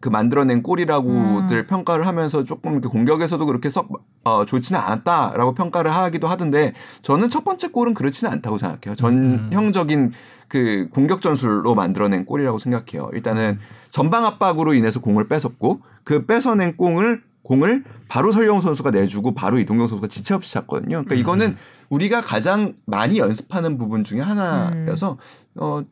그 0.00 0.10
만들어낸 0.10 0.62
골이라고들 0.62 1.66
평가를 1.66 2.06
하면서 2.06 2.44
조금 2.44 2.72
이렇게 2.72 2.88
공격에서도 2.88 3.46
그렇게 3.46 3.70
썩 3.70 3.88
어, 4.24 4.44
좋지는 4.44 4.78
않았다라고 4.78 5.54
평가를 5.54 5.94
하기도 5.94 6.26
하던데 6.28 6.74
저는 7.00 7.30
첫 7.30 7.42
번째 7.42 7.68
골은 7.68 7.94
그렇지는 7.94 8.30
않다고 8.32 8.58
생각해요. 8.58 8.94
전형적인 8.96 10.12
그 10.54 10.88
공격 10.92 11.20
전술로 11.20 11.74
만들어낸 11.74 12.24
골이라고 12.24 12.60
생각해요. 12.60 13.10
일단은 13.12 13.58
전방 13.90 14.24
압박으로 14.24 14.72
인해서 14.74 15.00
공을 15.00 15.26
뺏었고 15.26 15.80
그 16.04 16.26
뺏어낸 16.26 16.76
공을 16.76 17.24
공을 17.42 17.82
바로 18.06 18.30
설영 18.30 18.60
선수가 18.60 18.92
내주고 18.92 19.34
바로 19.34 19.58
이동경 19.58 19.88
선수가 19.88 20.06
지체 20.06 20.32
없이 20.32 20.52
찼거든요. 20.52 21.02
그러니까 21.02 21.16
이거는 21.16 21.56
우리가 21.88 22.20
가장 22.20 22.74
많이 22.86 23.18
연습하는 23.18 23.78
부분 23.78 24.04
중에 24.04 24.20
하나여서 24.20 25.18
어, 25.56 25.82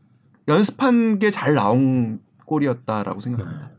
연습한 0.46 1.18
게 1.18 1.32
잘 1.32 1.54
나온 1.54 2.20
골이었다라고 2.46 3.18
생각합니다. 3.18 3.70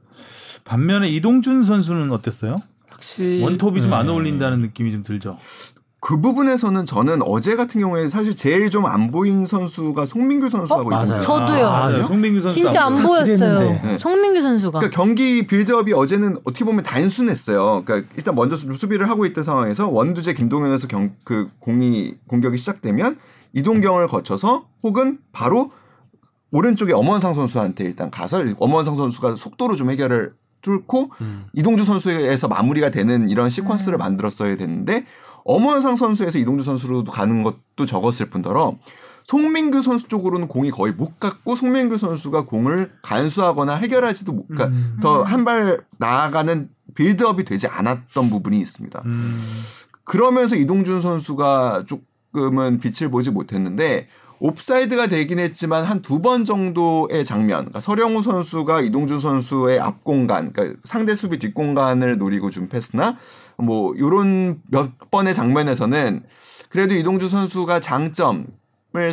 반면에 0.66 1.08
이동준 1.08 1.64
선수는 1.64 2.12
어땠어요? 2.12 2.58
확실히 2.90 3.42
원톱이 3.42 3.82
좀안 3.82 4.08
네. 4.08 4.12
어울린다는 4.12 4.60
느낌이 4.60 4.92
좀 4.92 5.02
들죠. 5.02 5.38
그 6.06 6.20
부분에서는 6.20 6.86
저는 6.86 7.22
어제 7.24 7.56
같은 7.56 7.80
경우에 7.80 8.10
사실 8.10 8.36
제일 8.36 8.70
좀 8.70 8.84
안 8.86 9.10
보인 9.10 9.46
선수가 9.46 10.06
송민규 10.06 10.50
선수하고 10.50 10.94
어? 10.94 11.04
이동준 11.04 11.22
저도요. 11.22 11.66
아, 11.66 11.90
네. 11.90 12.04
송민규 12.04 12.42
선수 12.42 12.60
진짜 12.60 12.84
안다 12.88 13.08
보였어요. 13.08 13.60
네. 13.82 13.98
송민규 13.98 14.42
선수가. 14.42 14.80
그러니까 14.80 14.98
경기 15.02 15.48
빌드업이 15.48 15.94
어제는 15.94 16.40
어떻게 16.44 16.66
보면 16.66 16.84
단순했어요. 16.84 17.84
그러니까 17.86 18.10
일단 18.18 18.36
먼저 18.36 18.58
수- 18.58 18.76
수비를 18.76 19.10
하고 19.10 19.26
있던 19.26 19.46
상황에서 19.46 19.88
원두재 19.88 20.34
김동현에서 20.34 20.88
경, 20.90 21.16
그 21.24 21.48
공이 21.60 22.16
공격이 22.28 22.58
시작되면 22.58 23.18
이동경을 23.54 24.10
거쳐서 24.10 24.66
혹은 24.84 25.20
바로 25.32 25.72
오른쪽에 26.52 26.92
엄원상 26.92 27.34
선수한테 27.34 27.86
일단 27.86 28.12
가서 28.12 28.44
엄원상 28.60 28.98
선수가 28.98 29.38
속도로 29.38 29.78
좀 29.78 29.90
해결을 29.90 30.34
뚫고 30.62 31.12
음. 31.22 31.46
이동주 31.54 31.86
선수에서 31.86 32.50
마무리가 32.50 32.92
되는 32.92 33.30
이런 33.30 33.48
시퀀스를 33.50 33.98
만들었어야 33.98 34.58
됐는데 34.58 35.06
엄원상 35.46 35.96
선수에서 35.96 36.38
이동주 36.40 36.64
선수로 36.64 37.04
가는 37.04 37.44
것도 37.44 37.86
적었을 37.86 38.30
뿐더러 38.30 38.78
송민규 39.24 39.82
선수 39.82 40.08
쪽으로는 40.10 40.48
공이 40.50 40.72
거의 40.72 40.94
못 40.94 41.20
갔고 41.20 41.56
송민규 41.56 41.98
선수가 41.98 42.46
공을 42.46 42.92
간수하거나 43.02 43.76
해결하지도 43.76 44.34
못, 44.34 44.48
그러니까 44.50 44.78
음. 44.78 44.98
더한 45.02 45.46
발 45.46 45.82
나아가는 45.98 46.70
빌드업이 46.96 47.46
되지 47.46 47.68
않았던 47.68 48.30
부분이 48.30 48.60
있습니다. 48.60 49.02
음. 49.06 49.42
그러면서 50.04 50.56
이동준 50.58 51.00
선수가 51.00 51.86
조금은 51.88 52.80
빛을 52.82 53.10
보지 53.10 53.32
못했는데 53.32 54.08
옵사이드가 54.40 55.08
되긴 55.08 55.40
했지만 55.40 55.86
한 55.86 56.02
두 56.02 56.20
번 56.22 56.44
정도의 56.44 57.24
장면, 57.24 57.60
그러니까 57.60 57.80
서령우 57.80 58.22
선수가 58.22 58.82
이동준 58.82 59.22
선수의 59.22 59.80
앞 59.80 60.04
공간, 60.04 60.52
그러니까 60.52 60.78
상대 60.84 61.16
수비 61.16 61.40
뒷 61.40 61.54
공간을 61.54 62.18
노리고 62.18 62.50
준 62.50 62.68
패스나 62.68 63.16
뭐 63.58 63.94
요런 63.98 64.62
몇 64.70 64.92
번의 65.12 65.34
장면에서는 65.34 66.24
그래도 66.70 66.96
이동준 66.96 67.30
선수가 67.30 67.80
장점을 67.80 68.46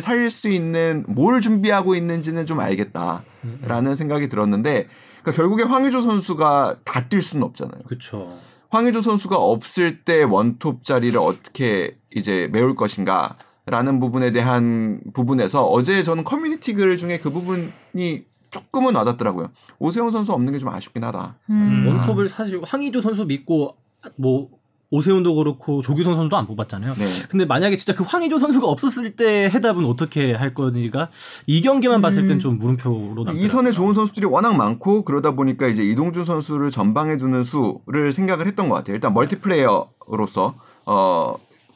살릴 0.01 0.29
수 0.31 0.49
있는 0.49 1.05
뭘 1.07 1.41
준비하고 1.41 1.95
있는지는 1.95 2.45
좀 2.45 2.59
알겠다라는 2.59 3.95
생각이 3.95 4.29
들었는데 4.29 4.87
그러니까 5.21 5.31
결국에 5.33 5.63
황의조 5.63 6.01
선수가 6.01 6.77
다 6.83 7.07
뛸 7.07 7.21
수는 7.21 7.43
없잖아요. 7.45 7.81
그렇죠. 7.85 8.35
황의조 8.69 9.01
선수가 9.01 9.35
없을 9.37 10.03
때 10.03 10.23
원톱 10.23 10.83
자리를 10.83 11.17
어떻게 11.19 11.97
이제 12.15 12.49
메울 12.51 12.75
것인가. 12.75 13.35
라는 13.67 13.99
부분에 13.99 14.31
대한 14.31 14.99
부분에서 15.13 15.67
어제 15.67 16.01
저는 16.01 16.23
커뮤니티 16.23 16.73
글 16.73 16.97
중에 16.97 17.19
그 17.19 17.29
부분이 17.29 18.23
조금은 18.49 18.95
와닿더라고요. 18.95 19.51
오세훈 19.77 20.09
선수 20.09 20.33
없는 20.33 20.51
게 20.51 20.57
좀 20.59 20.69
아쉽긴 20.69 21.03
하다. 21.03 21.35
음. 21.51 21.85
원톱을 21.87 22.27
사실 22.27 22.59
황의조 22.65 23.01
선수 23.01 23.23
믿고 23.25 23.77
뭐 24.15 24.49
오세훈도 24.93 25.35
그렇고 25.35 25.81
조규성 25.81 26.15
선수도 26.15 26.35
안 26.35 26.45
뽑았잖아요. 26.47 26.93
네. 26.95 27.05
근데 27.29 27.45
만약에 27.45 27.77
진짜 27.77 27.95
그 27.95 28.03
황의조 28.03 28.39
선수가 28.39 28.67
없었을 28.67 29.15
때 29.15 29.49
해답은 29.49 29.85
어떻게 29.85 30.33
할 30.33 30.53
건지가 30.53 31.09
이 31.47 31.61
경기만 31.61 32.01
봤을 32.01 32.27
땐 32.27 32.39
좀 32.39 32.57
물음표로 32.57 32.99
남더라고요. 33.15 33.41
이 33.41 33.47
선에 33.47 33.71
좋은 33.71 33.93
선수들이 33.93 34.25
워낙 34.25 34.53
많고 34.57 35.05
그러다 35.05 35.31
보니까 35.31 35.67
이제 35.67 35.81
이동준 35.83 36.25
선수를 36.25 36.71
전방에 36.71 37.15
두는 37.15 37.43
수를 37.43 38.11
생각을 38.11 38.47
했던 38.47 38.67
것 38.67 38.75
같아요. 38.75 38.95
일단 38.95 39.13
멀티플레이어로서 39.13 40.55
어 40.85 41.35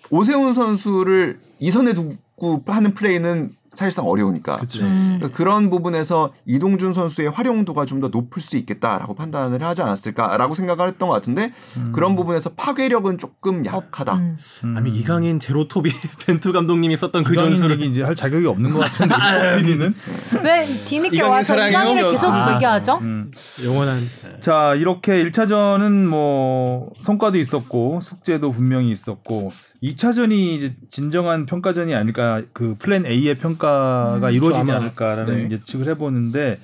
오세훈 0.10 0.54
선수를 0.54 1.40
이 1.60 1.72
선에 1.72 1.94
두고 1.94 2.64
하는 2.66 2.94
플레이는 2.94 3.56
사실상 3.76 4.08
어려우니까. 4.08 4.58
그렇죠. 4.58 4.84
음. 4.86 5.20
그런 5.34 5.70
부분에서 5.70 6.32
이동준 6.46 6.94
선수의 6.94 7.30
활용도가 7.32 7.86
좀 7.86 7.96
더 7.96 8.10
높을 8.10 8.42
수 8.42 8.58
있겠다라고 8.58 9.16
판단을 9.16 9.64
하지 9.64 9.82
않았을까라고 9.82 10.54
생각을 10.54 10.90
했던 10.90 11.08
것 11.08 11.16
같은데 11.16 11.54
그런 11.94 12.18
부분에서 12.18 12.50
파괴력은 12.50 13.18
조금 13.18 13.66
약하다. 13.66 14.16
음. 14.16 14.38
아니 14.78 14.92
이강인 14.92 15.40
제로톱이 15.40 15.90
벤투 16.28 16.52
감독님이 16.52 16.98
썼던 16.98 17.24
그 17.24 17.36
전술을 17.38 17.80
얘기 17.80 17.86
이제 17.90 18.04
할 18.04 18.16
자격이 18.16 18.46
없는 18.48 18.72
것 18.72 18.80
같은데 18.80 19.16
PD는. 19.64 19.96
왜 20.44 20.66
뒤늦게 20.66 21.16
이강인 21.16 21.32
와서 21.32 21.54
사랑해요? 21.54 21.70
이강인을 21.70 22.12
계속 22.12 22.28
아. 22.28 22.54
얘기하죠? 22.56 22.98
음. 23.02 23.32
영원한 23.64 23.98
자 24.42 24.76
이렇게 24.76 25.24
1차전은 25.24 26.06
뭐 26.08 26.92
성과도 27.00 27.38
있었고 27.38 28.02
숙제도 28.02 28.52
분명히 28.52 28.92
있었고 28.92 29.54
2차전이 29.92 30.32
이제 30.32 30.76
진정한 30.90 31.46
평가전이 31.46 31.94
아닐까 31.94 32.42
그 32.54 32.76
플랜 32.80 33.06
A의 33.06 33.36
평가가 33.36 34.20
음, 34.24 34.30
이루어지지 34.32 34.72
아마. 34.72 34.82
않을까라는 34.82 35.50
네. 35.50 35.56
예측을 35.56 35.88
해보는데 35.88 36.60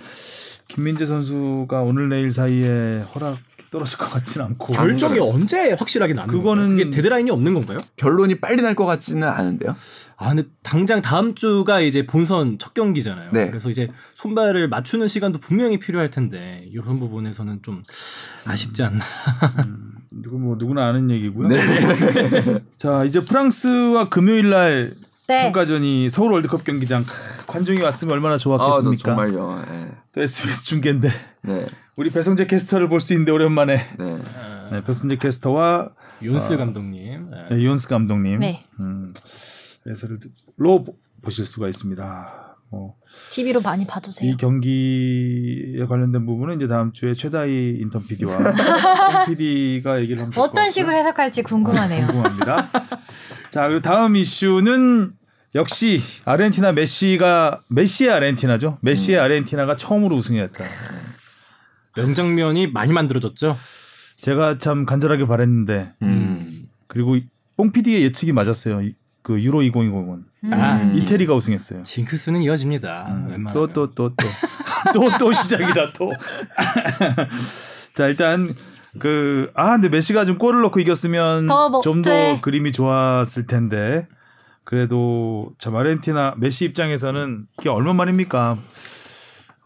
김민재 0.67 1.05
선수가 1.05 1.81
오늘 1.81 2.09
내일 2.09 2.31
사이에 2.31 3.03
허락 3.13 3.37
떨어질 3.69 3.97
것 3.97 4.09
같지는 4.09 4.47
않고 4.47 4.73
결정이 4.73 5.19
언제 5.19 5.71
확실하게 5.71 6.13
나는 6.13 6.33
그거는- 6.33 6.43
건가요? 6.43 6.69
그게 6.69 6.89
데드라인이 6.89 7.31
없는 7.31 7.53
건가요? 7.53 7.79
결론이 7.95 8.35
빨리 8.41 8.61
날 8.61 8.75
것 8.75 8.85
같지는 8.85 9.27
않은데요. 9.27 9.75
아, 10.17 10.29
근데 10.29 10.43
당장 10.61 11.01
다음 11.01 11.35
주가 11.35 11.79
이제 11.79 12.05
본선 12.05 12.57
첫 12.59 12.73
경기잖아요. 12.73 13.31
네. 13.31 13.47
그래서 13.47 13.69
이제 13.69 13.89
손발을 14.15 14.67
맞추는 14.67 15.07
시간도 15.07 15.39
분명히 15.39 15.79
필요할 15.79 16.09
텐데 16.09 16.65
이런 16.71 16.99
부분에서는 16.99 17.61
좀 17.63 17.83
아쉽지 18.45 18.83
않나. 18.83 19.03
누구 20.11 20.37
뭐 20.37 20.55
누구나 20.57 20.87
아는 20.87 21.09
얘기고요. 21.11 21.47
네. 21.47 21.59
자 22.75 23.03
이제 23.05 23.21
프랑스와 23.23 24.09
금요일 24.09 24.49
날 24.49 24.93
네. 25.27 25.43
평가전이 25.43 26.09
서울 26.09 26.33
월드컵 26.33 26.63
경기장 26.65 27.05
크, 27.05 27.45
관중이 27.47 27.81
왔으면 27.81 28.13
얼마나 28.13 28.35
아, 28.35 28.37
좋았겠습니까? 28.37 29.03
정말요. 29.15 29.63
네. 29.71 29.91
또 30.11 30.21
SBS 30.21 30.65
중계인데 30.65 31.09
네. 31.43 31.65
우리 31.95 32.09
배성재 32.09 32.45
캐스터를 32.47 32.89
볼 32.89 32.99
수 32.99 33.13
있는데 33.13 33.31
오랜만에 33.31 33.87
네. 33.97 34.17
네, 34.71 34.81
배성재 34.85 35.15
캐스터와 35.17 35.89
윤스 36.21 36.57
감독님. 36.57 37.29
네. 37.31 37.37
네, 37.51 37.61
이온스 37.61 37.87
감독님 37.87 38.39
네. 38.39 38.65
음, 38.79 39.13
해설로 39.87 40.83
보- 40.83 40.95
보실 41.21 41.45
수가 41.45 41.67
있습니다. 41.69 42.40
어, 42.71 42.95
TV로 43.31 43.61
많이 43.61 43.85
봐주세요. 43.85 44.29
이 44.31 44.37
경기에 44.37 45.85
관련된 45.87 46.25
부분은 46.25 46.55
이제 46.55 46.67
다음 46.67 46.93
주에 46.93 47.13
최다희 47.13 47.77
인턴 47.81 48.05
PD와 48.07 48.37
PD가 49.27 49.99
얘기를 50.01 50.23
한번 50.23 50.43
어떤 50.43 50.71
식으로 50.71 50.95
해석할지 50.95 51.43
궁금하네요. 51.43 52.07
궁금합니다. 52.07 52.71
자, 53.51 53.67
그리고 53.67 53.81
다음 53.81 54.15
이슈는 54.15 55.11
역시 55.53 55.99
아르헨티나 56.23 56.71
메시가 56.71 57.59
메시의 57.67 58.11
아르헨티나죠. 58.11 58.77
메시의 58.81 59.19
음. 59.19 59.23
아르헨티나가 59.23 59.75
처음으로 59.75 60.15
우승했다. 60.15 60.63
명장면이 61.97 62.67
많이 62.67 62.93
만들어졌죠. 62.93 63.57
제가 64.15 64.57
참 64.59 64.85
간절하게 64.85 65.27
바랬는데 65.27 65.93
음. 66.03 66.69
그리고 66.87 67.17
뽕 67.57 67.73
PD의 67.73 68.03
예측이 68.03 68.31
맞았어요. 68.31 68.91
이- 69.21 69.23
그 69.23 69.41
유로 69.41 69.59
2020은 69.61 70.23
아, 70.51 70.77
음. 70.81 70.95
이태리가 70.97 71.33
우승했어요. 71.35 71.83
징크스는 71.83 72.41
이어집니다. 72.41 73.05
음. 73.09 73.45
또또 73.53 73.91
또 73.93 74.09
또 74.09 74.15
또 74.93 75.17
또 75.19 75.31
시작이다 75.33 75.93
또. 75.93 76.11
자 77.93 78.07
일단 78.07 78.49
그 78.99 79.51
아 79.55 79.71
근데 79.73 79.89
메시가 79.89 80.25
좀 80.25 80.37
골을 80.37 80.61
넣고 80.63 80.79
이겼으면 80.79 81.47
좀더 81.83 82.09
네. 82.09 82.39
그림이 82.41 82.71
좋았을 82.71 83.45
텐데 83.47 84.07
그래도 84.63 85.51
참 85.57 85.75
아르헨티나 85.75 86.35
메시 86.37 86.65
입장에서는 86.65 87.47
이게 87.59 87.69
얼마 87.69 87.93
만입니까? 87.93 88.57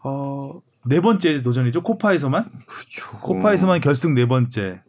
어 0.04 0.60
네 0.88 1.00
번째 1.00 1.42
도전이죠 1.42 1.82
코파에서만 1.82 2.48
그렇죠. 2.64 3.18
코파에서만 3.20 3.80
결승 3.80 4.14
네 4.14 4.28
번째 4.28 4.82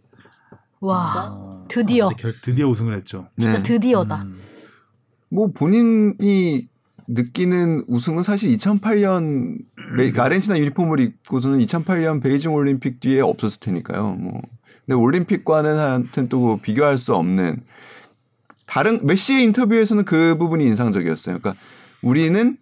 와 0.80 1.30
어, 1.32 1.66
드디어 1.68 2.10
네, 2.10 2.16
결승. 2.20 2.52
드디어 2.52 2.68
우승을 2.68 2.96
했죠. 2.98 3.28
진짜 3.40 3.58
네. 3.58 3.64
드디어다. 3.64 4.22
음. 4.22 4.40
뭐 5.30 5.52
본인이 5.52 6.68
느끼는 7.08 7.86
우승은 7.88 8.24
사실 8.24 8.50
2008년 8.58 9.58
메- 9.96 10.12
아르헨티나 10.18 10.60
유니폼을 10.60 11.00
입고서는 11.00 11.60
2008년 11.60 12.22
베이징 12.22 12.54
올림픽 12.54 13.00
뒤에 13.00 13.22
없었을 13.22 13.60
테니까요. 13.62 14.14
뭐 14.16 14.42
근데 14.86 14.96
올림픽과는 14.96 15.78
하여튼 15.78 16.28
또 16.30 16.60
비교할 16.62 16.98
수 16.98 17.14
없는 17.16 17.62
다른 18.66 19.06
메시의 19.06 19.44
인터뷰에서는 19.46 20.04
그 20.06 20.38
부분이 20.38 20.66
인상적이었어요. 20.66 21.40
그러니까 21.40 21.62
우리는 22.02 22.58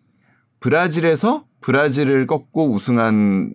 브라질에서 0.59 1.45
브라질을 1.61 2.27
꺾고 2.27 2.71
우승한 2.71 3.53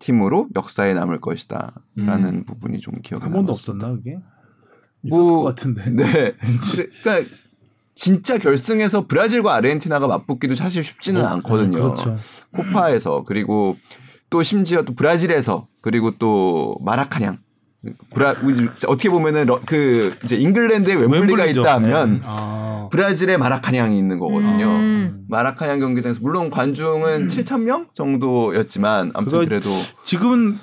팀으로 0.00 0.48
역사에 0.56 0.94
남을 0.94 1.20
것이다라는 1.20 2.44
부분이 2.44 2.80
좀 2.80 2.94
기억에 3.02 3.22
한 3.22 3.32
번도 3.32 3.46
남았습니다. 3.52 3.86
없었나 3.86 3.96
그게? 3.96 4.18
있었을 5.04 5.32
것 5.32 5.42
같은데. 5.44 5.90
네. 5.90 6.34
그러니까 7.02 7.30
진짜 7.96 8.36
결승에서 8.38 9.06
브라질과 9.06 9.54
아르헨티나가 9.54 10.06
맞붙기도 10.06 10.54
사실 10.54 10.84
쉽지는 10.84 11.24
않거든요. 11.24 11.70
그렇죠. 11.82 12.16
코파에서 12.54 13.24
그리고 13.26 13.76
또 14.30 14.42
심지어 14.42 14.82
또 14.82 14.94
브라질에서 14.94 15.66
그리고 15.80 16.12
또 16.18 16.76
마라카냥 16.82 17.38
브라 18.12 18.34
어떻게 18.88 19.08
보면은 19.08 19.46
러- 19.46 19.60
그 19.64 20.14
이제 20.24 20.36
잉글랜드에 20.36 20.94
웸블리가 20.94 21.26
웸블리죠. 21.38 21.60
있다면 21.62 22.22
아, 22.24 22.88
브라질에 22.90 23.36
마라카냥이 23.38 23.96
있는 23.96 24.18
거거든요. 24.18 24.66
음. 24.66 25.24
마라카냥 25.28 25.78
경기장에서 25.80 26.20
물론 26.20 26.50
관중은 26.50 27.28
7천 27.28 27.62
명 27.62 27.86
정도였지만 27.94 29.12
아무튼 29.14 29.44
그래도 29.44 29.70
지금은 30.02 30.58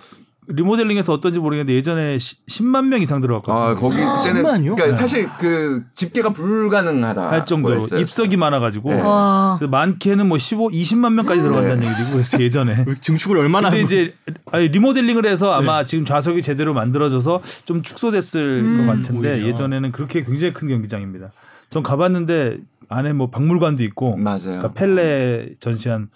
리모델링해서 0.48 1.14
어떤지 1.14 1.40
모르겠는데 1.40 1.74
예전에 1.74 2.18
10만 2.18 2.88
명 2.88 3.02
이상 3.02 3.22
들어갔거든요. 3.22 3.58
아 3.58 3.76
거기 3.76 3.96
그때는 3.96 4.44
10만이요? 4.44 4.76
그러니까 4.76 4.94
사실 4.94 5.30
그 5.40 5.84
집계가 5.94 6.30
불가능하다 6.32 7.30
할 7.32 7.46
정도로 7.46 7.86
입석이 8.00 8.38
많아 8.38 8.60
가지고 8.60 8.94
네. 8.94 9.02
와. 9.02 9.56
그래서 9.60 9.70
많게는 9.70 10.28
뭐 10.28 10.38
15, 10.38 10.70
20만 10.70 11.14
명까지 11.14 11.42
들어간다는 11.42 11.84
얘기고 11.84 12.12
그래서 12.12 12.40
예전에. 12.44 12.86
증축을 13.02 13.38
얼마나 13.38 13.70
근데 13.70 13.84
이제 13.84 14.14
아니, 14.52 14.68
리모델링을 14.68 15.26
해서 15.26 15.52
아마 15.54 15.84
지금 15.86 16.06
좌석이 16.06 16.42
제대로 16.42 16.74
만들어져서 16.74 17.42
좀 17.66 17.82
축소됐을 17.82 18.62
음. 18.64 18.86
것 18.86 18.94
같은데 18.94 19.34
오히려. 19.34 19.48
예전에는 19.48 19.92
그렇게 19.92 20.24
굉장히 20.24 20.54
큰 20.54 20.68
경기장입니다. 20.68 21.32
전 21.70 21.84
가봤는데 21.84 22.58
안에 22.90 23.14
뭐 23.14 23.30
박물관도 23.30 23.84
있고 23.86 24.16
맞아요. 24.18 24.40
그러니까 24.44 24.74
펠레 24.74 25.56
전시한 25.60 26.10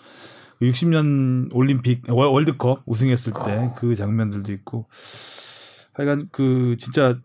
60년 0.61 1.49
올림픽 1.53 2.03
월- 2.09 2.29
월드컵 2.29 2.81
우승했을 2.85 3.33
때 3.45 3.71
그 3.77 3.95
장면들도 3.95 4.51
있고 4.53 4.85
하여간 5.93 6.29
그 6.31 6.75
진짜 6.79 7.17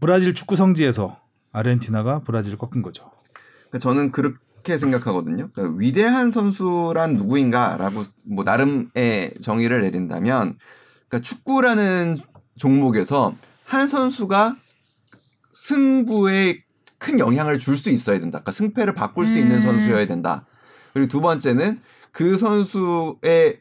브라질 0.00 0.34
축구 0.34 0.56
성지에서 0.56 1.18
아르헨티나가 1.52 2.20
브라질을 2.20 2.58
꺾은 2.58 2.82
거죠. 2.82 3.10
그러니까 3.68 3.78
저는 3.78 4.10
그렇게 4.12 4.78
생각하거든요. 4.78 5.50
그러니까 5.52 5.78
위대한 5.78 6.30
선수란 6.30 7.16
누구인가라고 7.16 8.02
뭐 8.22 8.44
나름의 8.44 9.34
정의를 9.42 9.82
내린다면, 9.82 10.58
그러니까 11.08 11.20
축구라는 11.20 12.16
종목에서 12.56 13.34
한 13.64 13.88
선수가 13.88 14.56
승부에 15.52 16.62
큰 16.98 17.18
영향을 17.18 17.58
줄 17.58 17.76
수 17.76 17.90
있어야 17.90 18.18
된다. 18.18 18.38
그러니까 18.38 18.52
승패를 18.52 18.94
바꿀 18.94 19.26
수 19.26 19.38
있는 19.38 19.56
음. 19.56 19.60
선수여야 19.60 20.06
된다. 20.06 20.46
그리고 20.94 21.08
두 21.08 21.20
번째는 21.20 21.80
그 22.12 22.36
선수의 22.36 23.60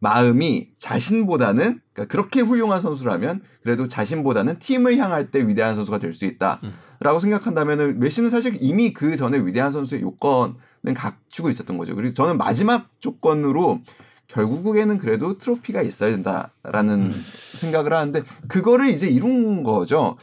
마음이 0.00 0.70
자신보다는 0.78 1.80
그러니까 1.92 2.04
그렇게 2.10 2.40
훌륭한 2.40 2.80
선수라면 2.80 3.42
그래도 3.62 3.88
자신보다는 3.88 4.60
팀을 4.60 4.96
향할 4.96 5.30
때 5.30 5.46
위대한 5.46 5.74
선수가 5.74 5.98
될 5.98 6.14
수 6.14 6.24
있다라고 6.24 7.20
생각한다면은 7.20 7.98
메시는 7.98 8.30
사실 8.30 8.56
이미 8.60 8.92
그 8.92 9.16
전에 9.16 9.38
위대한 9.38 9.72
선수의 9.72 10.02
요건은 10.02 10.54
갖추고 10.94 11.50
있었던 11.50 11.76
거죠. 11.76 11.94
그래서 11.96 12.14
저는 12.14 12.38
마지막 12.38 12.88
조건으로 13.00 13.80
결국에는 14.28 14.98
그래도 14.98 15.38
트로피가 15.38 15.82
있어야 15.82 16.10
된다라는 16.10 17.12
음. 17.12 17.24
생각을 17.54 17.92
하는데 17.92 18.22
그거를 18.46 18.88
이제 18.88 19.08
이룬 19.08 19.64
거죠. 19.64 20.16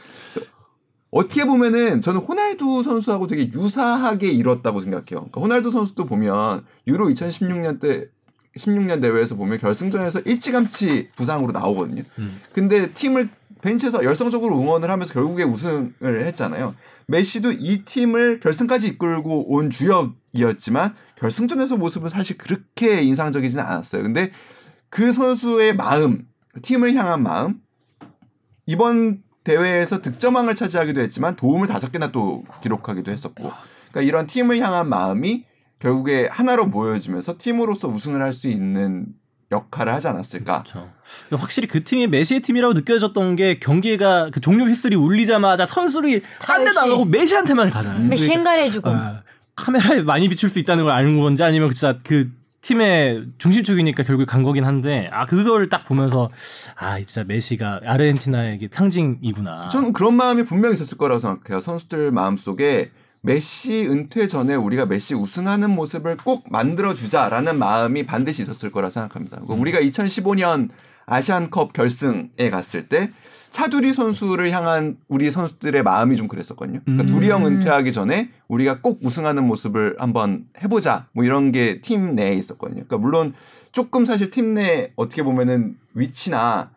어떻게 1.16 1.46
보면은 1.46 2.02
저는 2.02 2.20
호날두 2.20 2.82
선수하고 2.82 3.26
되게 3.26 3.50
유사하게 3.50 4.30
이뤘다고 4.32 4.80
생각해요. 4.80 5.06
그러니까 5.30 5.40
호날두 5.40 5.70
선수도 5.70 6.04
보면 6.04 6.64
유로 6.86 7.08
2016년 7.08 7.80
때 7.80 8.08
16년 8.58 9.00
대회에서 9.00 9.34
보면 9.34 9.58
결승전에서 9.58 10.20
일찌감치 10.20 11.10
부상으로 11.16 11.52
나오거든요. 11.52 12.02
음. 12.18 12.40
근데 12.52 12.92
팀을 12.92 13.30
벤치에서 13.62 14.04
열성적으로 14.04 14.60
응원을 14.60 14.90
하면서 14.90 15.14
결국에 15.14 15.42
우승을 15.42 16.26
했잖아요. 16.26 16.74
메시도 17.06 17.52
이 17.52 17.82
팀을 17.84 18.40
결승까지 18.40 18.88
이끌고 18.88 19.54
온 19.54 19.70
주역이었지만 19.70 20.94
결승전에서 21.16 21.76
모습은 21.78 22.10
사실 22.10 22.36
그렇게 22.36 23.02
인상적이지는 23.02 23.64
않았어요. 23.64 24.02
근데 24.02 24.32
그 24.90 25.12
선수의 25.12 25.76
마음, 25.76 26.26
팀을 26.62 26.94
향한 26.94 27.22
마음, 27.22 27.60
이번 28.66 29.22
대회에서 29.46 30.02
득점왕을 30.02 30.56
차지하기도 30.56 31.00
했지만 31.02 31.36
도움을 31.36 31.68
다섯 31.68 31.92
개나 31.92 32.10
또 32.10 32.42
기록하기도 32.62 33.12
했었고, 33.12 33.50
그러니까 33.90 34.00
이런 34.02 34.26
팀을 34.26 34.58
향한 34.58 34.88
마음이 34.88 35.44
결국에 35.78 36.26
하나로 36.30 36.66
모여지면서 36.66 37.36
팀으로서 37.38 37.86
우승을 37.88 38.20
할 38.22 38.32
수 38.32 38.48
있는 38.48 39.06
역할을 39.52 39.94
하지 39.94 40.08
않았을까. 40.08 40.64
그렇죠. 40.64 40.90
확실히 41.30 41.68
그 41.68 41.84
팀이 41.84 42.08
메시의 42.08 42.40
팀이라고 42.40 42.74
느껴졌던 42.74 43.36
게 43.36 43.60
경기가 43.60 44.28
그 44.32 44.40
종료 44.40 44.64
휘슬이 44.64 44.96
울리자마자 44.96 45.64
선수들이 45.64 46.22
딴 46.40 46.64
데도 46.64 46.80
안 46.80 46.86
그렇지. 46.86 46.90
가고 46.90 47.04
메시한테만 47.04 47.70
가잖아요. 47.70 48.08
메시 48.08 48.26
그러니까, 48.26 48.50
행가해주고. 48.50 48.90
아, 48.90 49.22
카메라에 49.54 50.00
많이 50.02 50.28
비출 50.28 50.48
수 50.48 50.58
있다는 50.58 50.82
걸 50.82 50.92
아는 50.92 51.20
건지 51.20 51.44
아니면 51.44 51.70
진짜 51.70 51.96
그 52.02 52.28
팀의 52.66 53.26
중심축이니까 53.38 54.02
결국 54.02 54.26
간 54.26 54.42
거긴 54.42 54.64
한데 54.64 55.08
아 55.12 55.24
그걸 55.24 55.68
딱 55.68 55.84
보면서 55.84 56.28
아 56.74 56.98
진짜 56.98 57.22
메시가 57.22 57.82
아르헨티나의 57.84 58.56
이게 58.56 58.68
상징이구나. 58.70 59.68
저는 59.68 59.92
그런 59.92 60.14
마음이 60.14 60.44
분명히 60.44 60.74
있었을 60.74 60.98
거라고 60.98 61.20
생각해요. 61.20 61.60
선수들 61.60 62.10
마음속에 62.10 62.90
메시 63.20 63.86
은퇴 63.86 64.26
전에 64.26 64.56
우리가 64.56 64.86
메시 64.86 65.14
우승하는 65.14 65.70
모습을 65.70 66.16
꼭 66.16 66.44
만들어 66.50 66.92
주자라는 66.94 67.56
마음이 67.56 68.04
반드시 68.04 68.42
있었을 68.42 68.72
거라 68.72 68.90
생각합니다. 68.90 69.36
그러니까 69.42 69.54
우리가 69.54 69.80
2015년 69.80 70.70
아시안컵 71.06 71.72
결승에 71.72 72.50
갔을 72.50 72.88
때 72.88 73.10
차두리 73.50 73.92
선수를 73.92 74.50
향한 74.50 74.96
우리 75.08 75.30
선수들의 75.30 75.82
마음이 75.82 76.16
좀 76.16 76.28
그랬었거든요. 76.28 76.80
그러니까 76.84 77.04
음. 77.04 77.06
두리 77.06 77.30
형 77.30 77.46
은퇴하기 77.46 77.92
전에 77.92 78.30
우리가 78.48 78.80
꼭 78.80 79.00
우승하는 79.02 79.44
모습을 79.44 79.96
한번 79.98 80.44
해보자. 80.62 81.06
뭐 81.12 81.24
이런 81.24 81.52
게 81.52 81.80
팀 81.80 82.14
내에 82.14 82.34
있었거든요. 82.34 82.84
그러니까 82.84 82.98
물론 82.98 83.34
조금 83.72 84.04
사실 84.04 84.30
팀 84.30 84.54
내 84.54 84.92
어떻게 84.96 85.22
보면은 85.22 85.76
위치나 85.94 86.70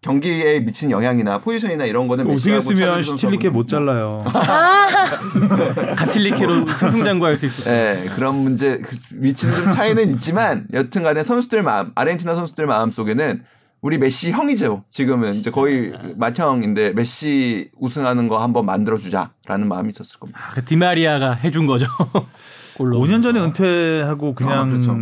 경기에 0.00 0.60
미치는 0.60 0.92
영향이나 0.92 1.38
포지션이나 1.40 1.84
이런 1.84 2.06
거는 2.06 2.26
우승했으면 2.30 3.02
선수하고 3.02 3.50
못 3.50 3.66
잘라요. 3.66 4.22
가틸리케로 5.96 6.66
승승장구할 6.68 7.36
수 7.36 7.46
있었어요. 7.46 7.74
네, 7.74 8.08
그런 8.14 8.36
문제 8.36 8.78
그 8.78 8.96
위치는 9.12 9.54
좀 9.54 9.70
차이는 9.72 10.08
있지만 10.10 10.66
여튼간에 10.72 11.22
선수들 11.22 11.62
마음 11.62 11.90
아르헨티나 11.94 12.34
선수들 12.34 12.66
마음 12.66 12.90
속에는 12.90 13.42
우리 13.80 13.98
메시 13.98 14.32
형이죠. 14.32 14.84
지금은 14.90 15.32
이제 15.34 15.50
거의 15.50 15.92
맏형인데 16.16 16.92
메시 16.92 17.70
우승하는 17.76 18.28
거 18.28 18.42
한번 18.42 18.66
만들어 18.66 18.96
주자라는 18.98 19.68
마음이 19.68 19.90
있었을 19.90 20.18
겁니다. 20.18 20.40
그 20.52 20.64
디마리아가 20.64 21.32
해준 21.32 21.66
거죠. 21.66 21.86
골로 22.76 22.98
5년 23.00 23.22
전에 23.22 23.40
은퇴하고 23.40 24.34
그냥 24.34 24.52
아, 24.52 24.64
그렇죠. 24.64 24.96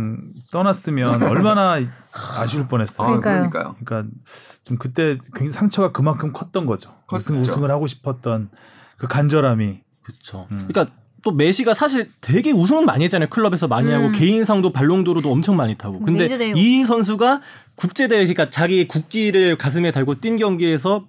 떠났으면 0.51 1.21
얼마나 1.23 1.79
아쉬울 2.39 2.67
뻔했어요. 2.67 3.07
아, 3.07 3.19
그러니까요. 3.19 3.75
그러니까 3.83 4.11
좀 4.63 4.77
그때 4.77 5.17
굉장히 5.35 5.51
상처가 5.51 5.91
그만큼 5.91 6.33
컸던 6.33 6.65
거죠. 6.65 6.93
우승 7.11 7.35
컸죠. 7.35 7.51
우승을 7.51 7.71
하고 7.71 7.87
싶었던 7.87 8.49
그 8.97 9.07
간절함이. 9.07 9.79
그렇죠. 10.03 10.47
음. 10.51 10.67
그러니까 10.67 10.95
또 11.27 11.31
메시가 11.33 11.73
사실 11.73 12.09
되게 12.21 12.53
우승은 12.53 12.85
많이 12.85 13.03
했잖아요. 13.03 13.27
클럽에서 13.27 13.67
많이 13.67 13.91
하고 13.91 14.05
음. 14.05 14.11
개인상도 14.13 14.71
발롱도르도 14.71 15.29
엄청 15.29 15.57
많이 15.57 15.75
타고. 15.75 15.99
근데. 15.99 16.25
이 16.55 16.85
선수가 16.85 17.41
국제대회 17.75 18.19
그러니까 18.19 18.49
자기 18.49 18.87
국기를 18.87 19.57
가슴에 19.57 19.91
달고 19.91 20.21
뛴 20.21 20.37
경기에서 20.37 21.05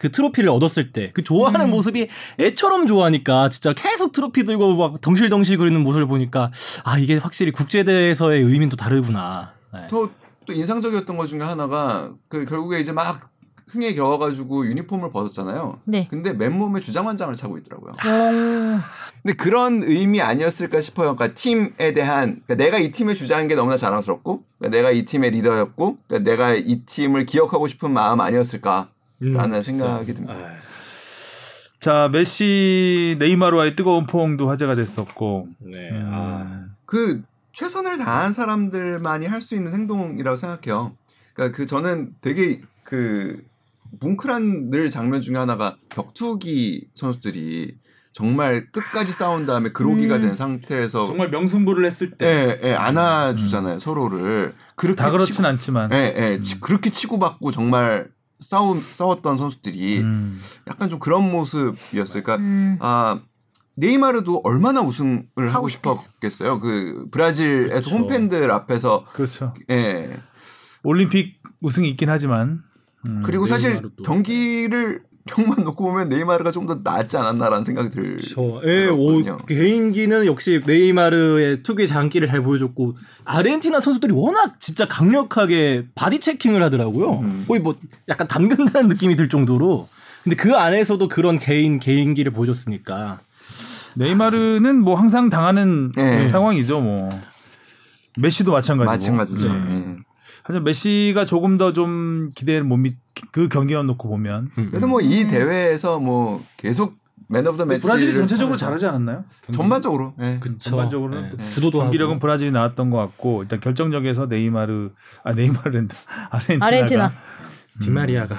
그 0.00 0.10
트로피를 0.10 0.48
얻었을 0.48 0.92
때 0.92 1.10
그 1.12 1.22
좋아하는 1.22 1.66
음. 1.66 1.70
모습이 1.70 2.08
애처럼 2.40 2.86
좋아하니까 2.86 3.50
진짜 3.50 3.74
계속 3.74 4.12
트로피 4.12 4.44
들고 4.44 4.76
막 4.76 5.00
덩실덩실 5.02 5.58
거리는 5.58 5.78
모습을 5.82 6.06
보니까 6.06 6.50
아 6.84 6.98
이게 6.98 7.18
확실히 7.18 7.52
국제대회에서의 7.52 8.42
의미는 8.42 8.70
또 8.70 8.76
다르구나. 8.76 9.52
네. 9.74 9.80
또, 9.90 10.08
또 10.46 10.54
인상적이었던 10.54 11.14
것 11.14 11.26
중에 11.26 11.40
하나가 11.40 12.10
그 12.28 12.46
결국에 12.46 12.80
이제 12.80 12.92
막 12.92 13.28
흥에 13.68 13.94
겨워가지고 13.94 14.66
유니폼을 14.66 15.10
벗었잖아요. 15.10 15.80
네. 15.84 16.06
근데 16.10 16.32
맨몸에 16.32 16.80
주장 16.80 17.06
환장을 17.08 17.34
차고 17.34 17.58
있더라고요. 17.58 17.92
오. 17.92 18.78
근데 19.22 19.36
그런 19.36 19.82
의미 19.82 20.22
아니었을까 20.22 20.80
싶어요. 20.80 21.16
그러니까 21.16 21.34
팀에 21.38 21.92
대한 21.92 22.40
그러니까 22.46 22.54
내가 22.54 22.78
이 22.78 22.92
팀의 22.92 23.14
주장인 23.16 23.48
게 23.48 23.54
너무나 23.54 23.76
자랑스럽고 23.76 24.44
그러니까 24.58 24.76
내가 24.76 24.90
이 24.90 25.04
팀의 25.04 25.32
리더였고 25.32 25.98
그러니까 26.06 26.30
내가 26.30 26.54
이 26.54 26.82
팀을 26.86 27.26
기억하고 27.26 27.68
싶은 27.68 27.90
마음 27.92 28.20
아니었을까라는 28.20 28.88
음, 29.22 29.62
생각이 29.62 30.14
듭니다. 30.14 30.34
아, 30.34 30.56
자 31.80 32.08
메시 32.12 33.16
네이마르와의 33.18 33.76
뜨거운 33.76 34.06
포옹도 34.06 34.48
화제가 34.48 34.74
됐었고. 34.74 35.48
네. 35.58 35.90
음, 35.90 36.10
아. 36.12 36.64
그 36.86 37.22
최선을 37.52 37.98
다한 37.98 38.32
사람들만이 38.32 39.26
할 39.26 39.42
수 39.42 39.56
있는 39.56 39.72
행동이라고 39.74 40.36
생각해요. 40.36 40.92
그러니까 41.34 41.56
그 41.56 41.66
저는 41.66 42.14
되게 42.20 42.60
그 42.84 43.42
뭉클한 44.00 44.70
늘 44.70 44.88
장면 44.88 45.20
중에 45.20 45.36
하나가 45.36 45.76
격투기 45.90 46.88
선수들이 46.94 47.76
정말 48.12 48.70
끝까지 48.72 49.12
싸운 49.12 49.46
다음에 49.46 49.70
그로기가 49.70 50.16
음. 50.16 50.22
된 50.22 50.34
상태에서 50.34 51.06
정말 51.06 51.30
명승부를 51.30 51.84
했을 51.84 52.10
때. 52.12 52.26
예, 52.26 52.68
예, 52.70 52.74
안아주잖아요 52.74 53.78
서로를 53.78 54.54
그렇게 54.74 54.96
다 54.96 55.10
그렇진 55.10 55.36
치고- 55.36 55.44
않지만. 55.44 55.92
예, 55.92 56.14
예, 56.16 56.40
치- 56.40 56.60
그렇게 56.60 56.90
치고받고 56.90 57.52
정말 57.52 58.08
싸운 58.40 58.82
싸웠던 58.92 59.36
선수들이 59.36 59.98
음. 60.00 60.40
약간 60.68 60.88
좀 60.88 60.98
그런 60.98 61.30
모습이었어요. 61.30 62.22
그러니까 62.22 62.36
음. 62.36 62.76
아 62.80 63.20
네이마르도 63.76 64.40
얼마나 64.42 64.80
우승을 64.80 65.22
하고, 65.36 65.50
하고 65.50 65.68
싶었겠어요. 65.68 66.58
그 66.58 67.06
브라질에서 67.12 67.90
그쵸. 67.90 67.96
홈팬들 67.96 68.50
앞에서 68.50 69.04
그렇죠. 69.12 69.54
예. 69.70 70.10
올림픽 70.82 71.40
우승이 71.60 71.88
있긴 71.90 72.08
하지만. 72.10 72.62
음. 73.06 73.22
그리고 73.24 73.46
사실. 73.46 73.80
경기를 74.04 75.02
형만 75.28 75.62
놓고 75.62 75.84
보면 75.84 76.08
네이마르가 76.08 76.50
좀 76.50 76.66
더 76.66 76.80
낫지 76.82 77.16
않았나라는 77.18 77.62
생각이 77.62 77.90
들. 77.90 78.16
그렇죠. 78.16 78.62
예, 78.64 78.86
오. 78.86 79.22
개인기는 79.46 80.24
역시 80.26 80.62
네이마르의 80.66 81.62
투기 81.62 81.86
장기를 81.86 82.26
잘 82.28 82.42
보여줬고 82.42 82.96
아르헨티나 83.24 83.80
선수들이 83.80 84.12
워낙 84.14 84.58
진짜 84.58 84.86
강력하게 84.88 85.86
body 85.94 86.20
checking을 86.20 86.62
하더라고요. 86.62 87.20
음. 87.20 87.44
거의 87.46 87.60
뭐 87.60 87.76
약간 88.08 88.26
담근다는 88.26 88.88
느낌이 88.88 89.16
들 89.16 89.28
정도로. 89.28 89.88
근데 90.24 90.34
그 90.36 90.54
안에서도 90.56 91.06
그런 91.08 91.38
개인 91.38 91.78
개인기를 91.78 92.32
보여줬으니까. 92.32 93.20
네이마르는 93.94 94.80
뭐 94.80 94.94
항상 94.94 95.28
당하는 95.28 95.92
네. 95.92 96.26
상황이죠. 96.28 96.80
뭐 96.80 97.10
메시도 98.16 98.52
마찬가지고. 98.52 98.90
마찬가지죠. 98.92 99.48
음. 99.48 99.96
예. 100.00 100.07
하지만 100.48 100.64
메시가 100.64 101.24
조금 101.26 101.58
더 101.58 101.72
좀 101.72 102.30
기대를 102.34 102.64
못 102.64 102.78
믿, 102.78 102.96
그 103.32 103.48
경기만 103.48 103.86
놓고 103.86 104.08
보면 104.08 104.50
그래도 104.54 104.86
뭐이 104.88 105.24
음. 105.24 105.30
대회에서 105.30 105.98
뭐 106.00 106.42
계속 106.56 106.96
man 107.28 107.46
of 107.46 107.58
the 107.58 107.66
match 107.66 107.82
브라질이 107.86 108.14
전체적으로 108.14 108.56
잘하지 108.56 108.86
않았나요? 108.86 109.24
경기? 109.42 109.56
전반적으로. 109.58 110.14
예. 110.20 110.40
전반적으로는 110.58 111.36
네. 111.36 111.44
주도도 111.50 111.80
경기력은 111.80 112.14
하고. 112.14 112.20
브라질이 112.20 112.50
나왔던 112.52 112.88
것 112.88 112.96
같고 112.96 113.42
일단 113.42 113.60
결정적에서 113.60 114.26
네이마르 114.26 114.90
아 115.24 115.32
네이마르랜다 115.34 115.94
아르헨티나가 116.30 116.66
아르헨티나. 116.66 117.12
디마리아가 117.82 118.36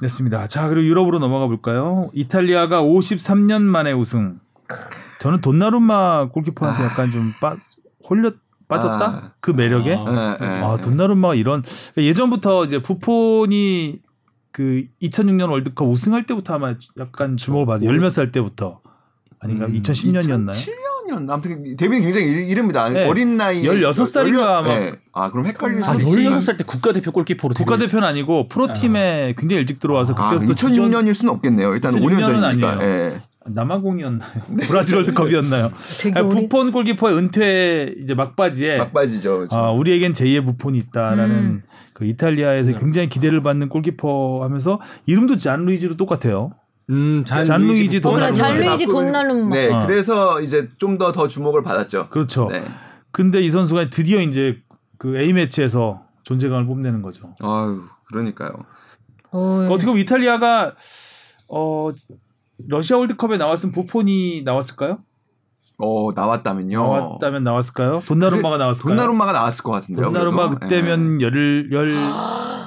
됐습니다. 0.00 0.48
자 0.48 0.68
그리고 0.68 0.84
유럽으로 0.88 1.20
넘어가 1.20 1.46
볼까요? 1.46 2.10
이탈리아가 2.12 2.82
53년 2.82 3.62
만에 3.62 3.92
우승. 3.92 4.40
저는 5.20 5.40
돈나룸마 5.40 6.28
골키퍼한테 6.30 6.82
약간 6.84 7.10
좀 7.12 7.32
빠, 7.40 7.56
홀렸 8.10 8.34
빠졌다 8.76 9.04
아. 9.04 9.32
그 9.40 9.50
매력에. 9.50 9.94
아. 9.94 10.36
예, 10.40 10.44
예, 10.44 10.48
아, 10.62 10.76
예. 10.78 10.80
돈나룸마가 10.82 11.34
이런 11.34 11.62
예전부터 11.96 12.64
이제 12.64 12.80
부폰이 12.82 14.00
그 14.52 14.84
2006년 15.02 15.50
월드컵 15.50 15.88
우승할 15.88 16.26
때부터 16.26 16.54
아마 16.54 16.74
약간 16.98 17.36
주목을 17.36 17.66
받아. 17.66 17.84
열몇 17.86 18.10
살 18.12 18.32
때부터 18.32 18.80
아닌가? 19.40 19.66
음, 19.66 19.72
2010년이었나요? 19.72 20.50
2007년 20.50 21.30
아무튼 21.30 21.76
데뷔는 21.76 22.02
굉장히 22.02 22.26
일- 22.26 22.48
이릅니다. 22.50 22.88
네. 22.88 23.08
어린 23.08 23.36
나이 23.36 23.62
16살인가 23.64 24.42
아마. 24.58 24.68
네. 24.78 24.92
아 25.12 25.30
그럼 25.30 25.46
헷갈릴 25.46 25.82
아, 25.82 25.92
수 25.94 26.00
있지. 26.00 26.12
16살 26.16 26.58
때 26.58 26.64
국가대표 26.64 27.10
골키퍼로. 27.12 27.54
국가대표는 27.54 28.06
아니고 28.06 28.48
프로팀에 28.48 29.34
굉장히 29.36 29.60
일찍 29.60 29.80
들어와서 29.80 30.14
아, 30.16 30.30
그때부터 30.30 30.54
2006년일 30.68 31.12
수는 31.14 31.34
없겠네요. 31.34 31.72
일단 31.74 31.92
5년 31.94 32.20
2006년은 32.20 32.24
전이니까. 32.40 32.70
아니에요. 32.70 32.80
예. 32.82 33.20
남아공이었나요? 33.46 34.30
브라질 34.66 34.96
월드컵이었나요? 34.96 35.72
아니, 36.14 36.28
부폰 36.28 36.72
골키퍼의 36.72 37.16
은퇴 37.16 37.94
이제 37.98 38.14
막바지에 38.14 38.78
막바지죠. 38.78 39.36
그렇죠. 39.36 39.56
아, 39.56 39.70
우리에겐 39.72 40.12
제2의 40.12 40.44
부폰이 40.44 40.78
있다라는 40.78 41.30
음. 41.34 41.62
그 41.92 42.04
이탈리아에서 42.04 42.74
굉장히 42.74 43.08
기대를 43.08 43.42
받는 43.42 43.68
골키퍼 43.68 44.40
하면서 44.42 44.80
이름도 45.06 45.36
잔루이지로 45.36 45.96
똑같아요. 45.96 46.52
음, 46.90 47.24
잔, 47.24 47.44
잔루이지 47.44 47.98
어, 47.98 48.00
그래, 48.00 48.00
도나루마. 48.00 48.32
잔루이지 48.32 48.86
돈나루마. 48.86 49.54
네, 49.54 49.68
어. 49.72 49.86
그래서 49.86 50.40
이제 50.40 50.68
좀더더 50.78 51.28
주목을 51.28 51.62
받았죠. 51.62 52.08
그렇죠. 52.10 52.48
네. 52.50 52.64
근데 53.10 53.40
이 53.40 53.50
선수가 53.50 53.90
드디어 53.90 54.20
이제 54.20 54.58
그 54.98 55.16
A 55.18 55.32
매치에서 55.32 56.04
존재감을 56.24 56.66
뽐내는 56.66 57.02
거죠. 57.02 57.34
아유, 57.40 57.82
그러니까요. 58.08 58.52
어, 59.30 59.66
어떻게 59.70 59.86
보면 59.86 60.00
이탈리아가 60.00 60.74
어 61.48 61.90
러시아 62.68 62.98
월드컵에 62.98 63.36
나왔으면 63.38 63.72
부폰이 63.72 64.42
나왔을까요? 64.44 64.98
어, 65.78 66.12
나왔다면요. 66.14 66.78
나왔다면 66.78 67.44
나왔을까요? 67.44 68.00
돈나루마가 68.06 68.56
나왔을까요? 68.56 68.96
돈나루마가 68.96 69.32
나왔을 69.32 69.64
것 69.64 69.72
같은데요. 69.72 70.06
돈나루마 70.06 70.48
그래도? 70.48 70.60
그때면 70.60 71.20
열열 71.20 71.96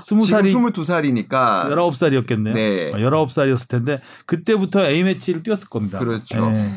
스무 0.03 0.25
지금 0.25 0.39
살이 0.39 0.53
22살이니까 0.53 1.69
19살이었겠네요. 1.69 2.53
네. 2.53 2.91
19살이었을 2.91 3.69
텐데 3.69 4.01
그때부터 4.25 4.85
A 4.85 5.03
매치를 5.03 5.43
뛰었을 5.43 5.69
겁니다. 5.69 5.99
그렇죠. 5.99 6.51
예. 6.51 6.71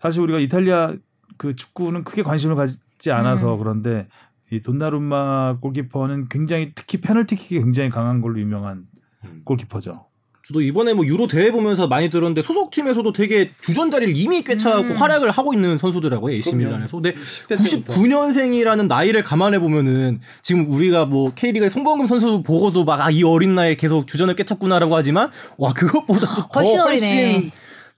사실 0.00 0.22
우리가 0.22 0.38
이탈리아 0.38 0.94
그 1.36 1.54
축구는 1.54 2.04
크게 2.04 2.22
관심을 2.22 2.56
가지지 2.56 3.12
않아서 3.12 3.54
음. 3.54 3.58
그런데 3.58 4.08
이 4.50 4.60
돈나룸마 4.60 5.58
골키퍼는 5.60 6.28
굉장히 6.28 6.72
특히 6.74 7.00
페널티킥이 7.00 7.60
굉장히 7.60 7.90
강한 7.90 8.20
걸로 8.20 8.40
유명한 8.40 8.86
음. 9.24 9.42
골키퍼죠. 9.44 10.07
저도 10.48 10.62
이번에 10.62 10.94
뭐 10.94 11.04
유로 11.04 11.26
대회 11.26 11.50
보면서 11.50 11.86
많이 11.88 12.08
들었는데 12.08 12.40
소속 12.40 12.70
팀에서도 12.70 13.12
되게 13.12 13.50
주전 13.60 13.90
자리를 13.90 14.16
이미 14.16 14.42
꿰차고 14.42 14.80
음. 14.88 14.92
활약을 14.92 15.30
하고 15.30 15.52
있는 15.52 15.76
선수더라고요 15.76 16.32
AC. 16.34 16.56
밀란에서. 16.56 16.96
근데 16.96 17.12
10대 17.14 17.48
때부터. 17.58 17.92
99년생이라는 17.92 18.86
나이를 18.86 19.22
감안해 19.22 19.58
보면은 19.58 20.20
지금 20.40 20.70
우리가 20.72 21.04
뭐 21.04 21.32
K리그의 21.34 21.68
송범금 21.68 22.06
선수 22.06 22.42
보고도 22.42 22.84
막 22.84 23.00
아 23.02 23.10
이 23.10 23.22
어린 23.24 23.54
나이에 23.54 23.74
계속 23.76 24.06
주전을 24.06 24.36
꿰찼구나라고 24.36 24.96
하지만 24.96 25.30
와 25.58 25.72
그것보다도 25.74 26.48
더 26.48 26.60
훨씬 26.60 26.78
훨씬. 26.80 27.50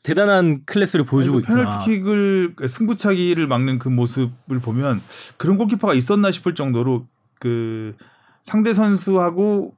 대단한 0.03 0.63
클래스를 0.67 1.05
보여주고 1.05 1.37
그 1.37 1.43
있구나. 1.43 1.71
페널티킥을 1.71 2.57
승부차기를 2.67 3.47
막는 3.47 3.79
그 3.79 3.89
모습을 3.89 4.59
보면 4.61 5.01
그런 5.37 5.57
골키퍼가 5.57 5.95
있었나 5.95 6.31
싶을 6.33 6.55
정도로 6.57 7.07
그 7.39 7.95
상대 8.43 8.73
선수하고 8.75 9.75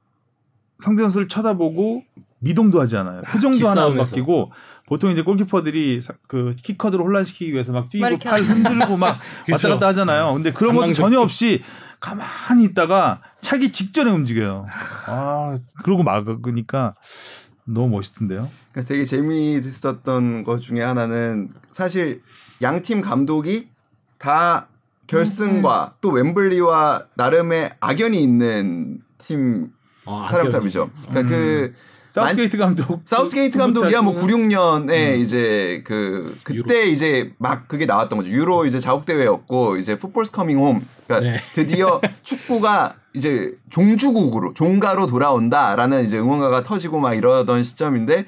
상대 0.79 1.03
선수를 1.03 1.27
쳐다보고 1.27 2.03
미동도 2.43 2.81
하지 2.81 2.97
않아요. 2.97 3.21
표정도 3.21 3.67
하나 3.69 3.85
안. 3.85 3.97
바뀌고 3.97 4.51
보통 4.85 5.11
이제 5.11 5.21
골키퍼들이 5.21 6.01
사- 6.01 6.13
그 6.27 6.53
키커들을 6.61 7.03
혼란시키기 7.03 7.53
위해서 7.53 7.71
막 7.71 7.87
뛰고 7.87 8.05
팔 8.19 8.41
흔들고 8.41 8.97
막 8.97 9.19
왔다 9.49 9.69
갔다 9.69 9.87
하잖아요. 9.87 10.33
근데 10.33 10.51
그런 10.51 10.75
것도 10.75 10.91
전혀 10.93 11.19
없이 11.21 11.61
가만히 12.01 12.65
있다가 12.65 13.21
차기 13.39 13.71
직전에 13.71 14.11
움직여요. 14.11 14.67
아 15.07 15.57
그러고 15.83 16.03
막으니까 16.03 16.95
너무 17.65 17.87
멋있던데요. 17.95 18.49
그러니까 18.73 18.89
되게 18.93 19.05
재미있었던 19.05 20.43
것 20.43 20.59
중에 20.61 20.81
하나는 20.81 21.49
사실 21.71 22.21
양 22.61 22.81
팀 22.83 22.99
감독이 23.01 23.69
다 24.17 24.67
결승과 25.07 25.95
또 26.01 26.11
웸블리와 26.11 27.05
나름의 27.15 27.75
악연이 27.79 28.21
있는 28.21 28.99
팀 29.17 29.69
아, 30.05 30.25
사령탑이죠. 30.29 30.89
그러니까 31.09 31.29
그 31.29 31.73
사우스게이트 32.13 32.57
감독 32.59 33.01
사우스게이트 33.05 33.57
감독이야 33.57 34.03
뭐 34.03 34.13
96년에 34.13 35.17
이제 35.17 35.81
그 35.83 36.37
그때 36.43 36.85
이제 36.85 37.33
막 37.39 37.67
그게 37.67 37.87
나왔던 37.87 38.19
거죠. 38.19 38.29
유로 38.29 38.67
이제 38.67 38.79
자국 38.79 39.07
대회였고 39.07 39.77
이제 39.77 39.97
football's 39.97 40.31
coming 40.31 40.59
home. 40.59 40.85
그러니까 41.07 41.31
네. 41.31 41.43
드디어 41.55 41.99
축구가 42.21 42.97
이제 43.15 43.55
종주국으로 43.71 44.53
종가로 44.53 45.07
돌아온다라는 45.07 46.05
이제 46.05 46.19
응원가가 46.19 46.61
터지고 46.63 46.99
막 46.99 47.15
이러던 47.15 47.63
시점인데 47.63 48.27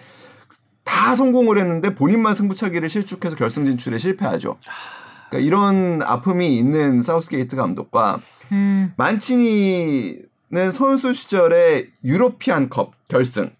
다 0.83 1.13
성공을 1.13 1.59
했는데 1.59 1.93
본인만 1.93 2.33
승부차기를 2.33 2.89
실축해서 2.89 3.35
결승 3.35 3.67
진출에 3.67 3.99
실패하죠. 3.99 4.57
그러니까 5.29 5.47
이런 5.47 6.01
아픔이 6.01 6.57
있는 6.57 7.03
사우스게이트 7.03 7.55
감독과 7.55 8.19
음. 8.51 8.93
만치니는 8.97 10.71
선수 10.71 11.13
시절에 11.13 11.85
유로피안컵 12.03 12.93
결승 13.09 13.51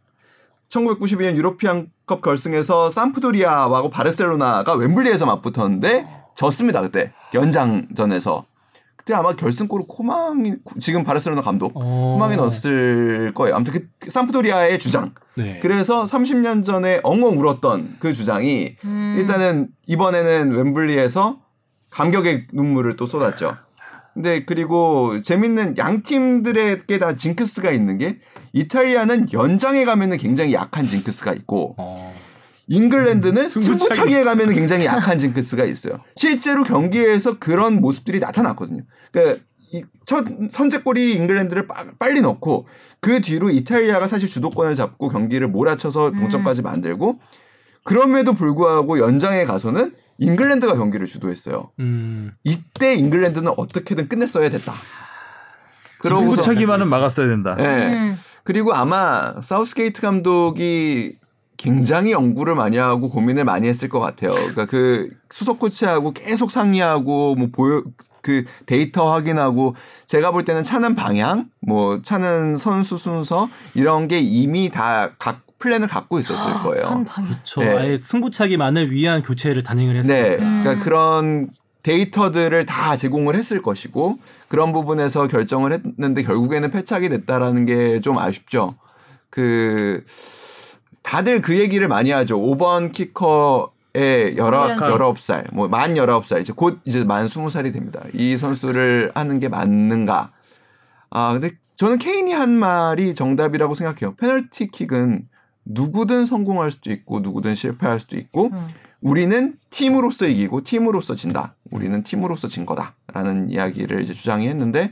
1992년 0.70 1.36
유로피안컵 1.36 2.22
결승에서 2.22 2.90
삼프도리아하고 2.90 3.90
바르셀로나가 3.90 4.74
웸블리에서 4.74 5.26
맞붙었는데 5.26 6.08
졌습니다 6.36 6.82
그때 6.82 7.14
연장전에서 7.34 8.46
그때 8.96 9.14
아마 9.14 9.36
결승골을 9.36 9.86
코망이 9.88 10.56
지금 10.80 11.04
바르셀로나 11.04 11.42
감독 11.42 11.72
어. 11.76 12.14
코망이 12.14 12.36
넣었을 12.36 13.34
거예요 13.34 13.56
아무튼 13.56 13.88
그 14.00 14.12
삼프도리아의 14.12 14.80
주장 14.80 15.14
네. 15.36 15.60
그래서 15.62 16.06
30년 16.06 16.64
전에 16.64 17.02
엉엉 17.04 17.38
울었던 17.40 17.98
그 18.00 18.14
주장이 18.14 18.78
음. 18.84 19.16
일단은 19.20 19.70
이번에는 19.86 20.54
웸블리에서 20.54 21.46
감격의 21.96 22.48
눈물을 22.52 22.98
또 22.98 23.06
쏟았죠. 23.06 23.56
근데 24.16 24.46
그리고 24.46 25.20
재밌는 25.22 25.78
양 25.78 26.02
팀들에게 26.02 26.98
다 27.00 27.16
징크스가 27.18 27.72
있는 27.72 27.98
게 27.98 28.20
이탈리아는 28.54 29.34
연장에 29.34 29.84
가면은 29.84 30.18
굉장히 30.18 30.54
약한 30.54 30.86
징크스가 30.86 31.34
있고 31.34 31.76
어. 31.78 32.16
잉글랜드는 32.68 33.50
승부차기. 33.50 33.78
승부차기에 33.80 34.24
가면은 34.24 34.56
굉장히 34.56 34.86
약한 34.86 35.20
징크스가 35.20 35.66
있어요. 35.66 36.00
실제로 36.16 36.64
경기에서 36.64 37.38
그런 37.40 37.82
모습들이 37.82 38.20
나타났거든요. 38.20 38.84
그러니까 39.12 39.44
이첫 39.72 40.26
선제골이 40.50 41.14
잉글랜드를 41.16 41.68
빠- 41.68 41.84
빨리 42.00 42.22
넣고 42.22 42.68
그 43.02 43.20
뒤로 43.20 43.50
이탈리아가 43.50 44.08
사실 44.08 44.30
주도권을 44.30 44.76
잡고 44.76 45.10
경기를 45.10 45.50
몰아쳐서 45.50 46.12
동점까지 46.12 46.62
만들고 46.62 47.20
그럼에도 47.84 48.34
불구하고 48.34 48.98
연장에 48.98 49.44
가서는 49.46 49.94
잉글랜드가 50.18 50.76
경기를 50.76 51.08
주도했어요. 51.08 51.72
음. 51.80 52.32
이때 52.44 52.96
잉글랜드는 52.96 53.54
어떻게든 53.58 54.08
끝냈어야 54.08 54.50
됐다. 54.50 54.74
그러고서 56.00 56.42
승부차기만은 56.42 56.88
막았어야 56.90 57.28
된다. 57.28 57.56
네. 57.56 57.94
음. 57.94 58.20
그리고 58.44 58.74
아마 58.74 59.36
사우스게이트 59.42 60.02
감독이 60.02 61.18
굉장히 61.58 62.12
연구를 62.12 62.54
많이 62.56 62.78
하고 62.78 63.10
고민을 63.10 63.46
많이 63.46 63.68
했을 63.68 63.90
것 63.90 64.00
같아요. 64.00 64.34
그러니까 64.34 64.66
그 64.66 65.10
수석 65.30 65.60
코치하고 65.60 66.12
계속 66.12 66.52
상의하고 66.52 67.36
뭐 67.36 67.48
보여 67.52 67.84
그 68.22 68.44
데이터 68.66 69.12
확인하고 69.12 69.76
제가 70.06 70.32
볼 70.32 70.46
때는 70.46 70.64
차는 70.64 70.96
방향, 70.96 71.50
뭐 71.62 72.02
차는 72.02 72.58
선수 72.58 72.98
순서 72.98 73.50
이런 73.74 74.08
게 74.08 74.20
이미 74.20 74.70
다 74.70 75.12
각 75.20 75.46
플랜을 75.66 75.88
갖고 75.88 76.20
있었을 76.20 76.54
거예요. 76.64 76.86
한 76.86 77.04
방에. 77.06 77.28
저 77.44 77.62
네. 77.62 77.76
아예 77.78 78.00
승부차기만을 78.02 78.92
위한 78.92 79.24
교체를 79.24 79.64
단행을 79.64 79.96
했어요. 79.98 80.14
네. 80.24 80.36
음. 80.36 80.62
그러니까 80.64 80.84
그런 80.84 81.50
데이터들을 81.82 82.66
다 82.66 82.96
제공을 82.98 83.36
했을 83.36 83.62
것이고 83.62 84.18
그런 84.48 84.74
부분에서 84.74 85.28
결정을 85.28 85.72
했는데 85.74 86.24
결국에는 86.24 86.72
패착이 86.72 87.10
됐다라는 87.10 87.66
게 87.66 88.00
좀 88.02 88.18
아쉽죠. 88.18 88.76
그 89.30 90.04
다들 91.04 91.42
그 91.42 91.58
얘기를 91.60 91.88
많이 91.88 92.12
하죠. 92.12 92.40
5번 92.40 92.92
키커의 92.92 94.38
열아, 94.38 94.76
11살. 94.78 94.80
19살, 95.00 95.54
뭐만 95.54 95.96
19살, 95.96 96.42
이제 96.42 96.54
곧 96.56 96.80
이제 96.86 97.04
만 97.04 97.26
20살이 97.26 97.72
됩니다. 97.74 98.02
이 98.14 98.38
선수를 98.38 99.12
하는 99.14 99.40
게 99.40 99.48
맞는가? 99.50 100.32
아, 101.12 101.34
근데 101.34 101.52
저는 101.76 101.98
케인이 102.00 102.32
한 102.34 102.52
말이 102.58 103.14
정답이라고 103.14 103.76
생각해요. 103.76 104.16
페널티 104.16 104.68
킥은 104.70 105.28
누구든 105.66 106.26
성공할 106.26 106.72
수도 106.72 106.92
있고 106.92 107.20
누구든 107.20 107.56
실패할 107.56 108.00
수도 108.00 108.18
있고 108.18 108.48
음. 108.54 108.68
우리는 109.02 109.56
팀으로서 109.70 110.28
이기고 110.28 110.64
팀으로서 110.64 111.16
진다. 111.16 111.56
우리는 111.72 112.04
팀으로서 112.04 112.48
진 112.48 112.66
거다라는 112.66 113.50
이야기를 113.52 114.02
이제 114.02 114.14
주장이 114.14 114.48
했는데 114.48 114.92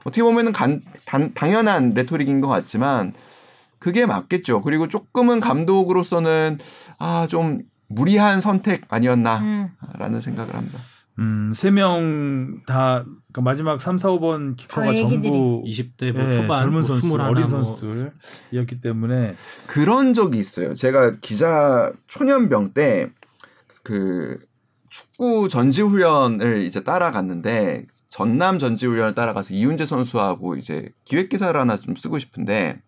어떻게 0.00 0.22
보면은 0.22 0.52
간, 0.52 0.82
단, 1.06 1.32
당연한 1.34 1.94
레토릭인 1.94 2.40
것 2.40 2.48
같지만 2.48 3.12
그게 3.78 4.06
맞겠죠. 4.06 4.60
그리고 4.62 4.88
조금은 4.88 5.40
감독으로서는 5.40 6.58
아 6.98 7.26
좀 7.28 7.62
무리한 7.86 8.40
선택 8.40 8.82
아니었나라는 8.88 9.70
음. 10.00 10.20
생각을 10.20 10.54
합니다. 10.54 10.78
음, 11.18 11.52
세 11.54 11.70
명다 11.70 13.04
마지막 13.38 13.80
3, 13.80 13.98
4, 13.98 14.08
5번 14.10 14.56
키커가. 14.56 14.94
전부 14.94 15.62
20대 15.64 16.12
뭐 16.12 16.26
예, 16.26 16.32
초반 16.32 16.56
젊은 16.56 16.72
뭐 16.72 16.82
선수, 16.82 17.06
21, 17.06 17.20
어린 17.20 17.40
뭐. 17.46 17.64
선수들이었기 17.64 18.80
때문에 18.80 19.36
그런 19.66 20.14
적이 20.14 20.38
있어요. 20.38 20.74
제가 20.74 21.16
기자 21.20 21.92
초년병 22.06 22.72
때 22.74 23.10
그 23.84 24.38
축구 24.88 25.48
전지 25.48 25.82
훈련을 25.82 26.64
이제 26.64 26.82
따라갔는데 26.82 27.86
전남 28.08 28.58
전지 28.58 28.86
훈련을 28.86 29.14
따라가서 29.14 29.54
이훈재 29.54 29.86
선수하고 29.86 30.56
이제 30.56 30.88
기획 31.04 31.28
기사를 31.28 31.58
하나 31.60 31.76
좀 31.76 31.94
쓰고 31.94 32.18
싶은데 32.18 32.80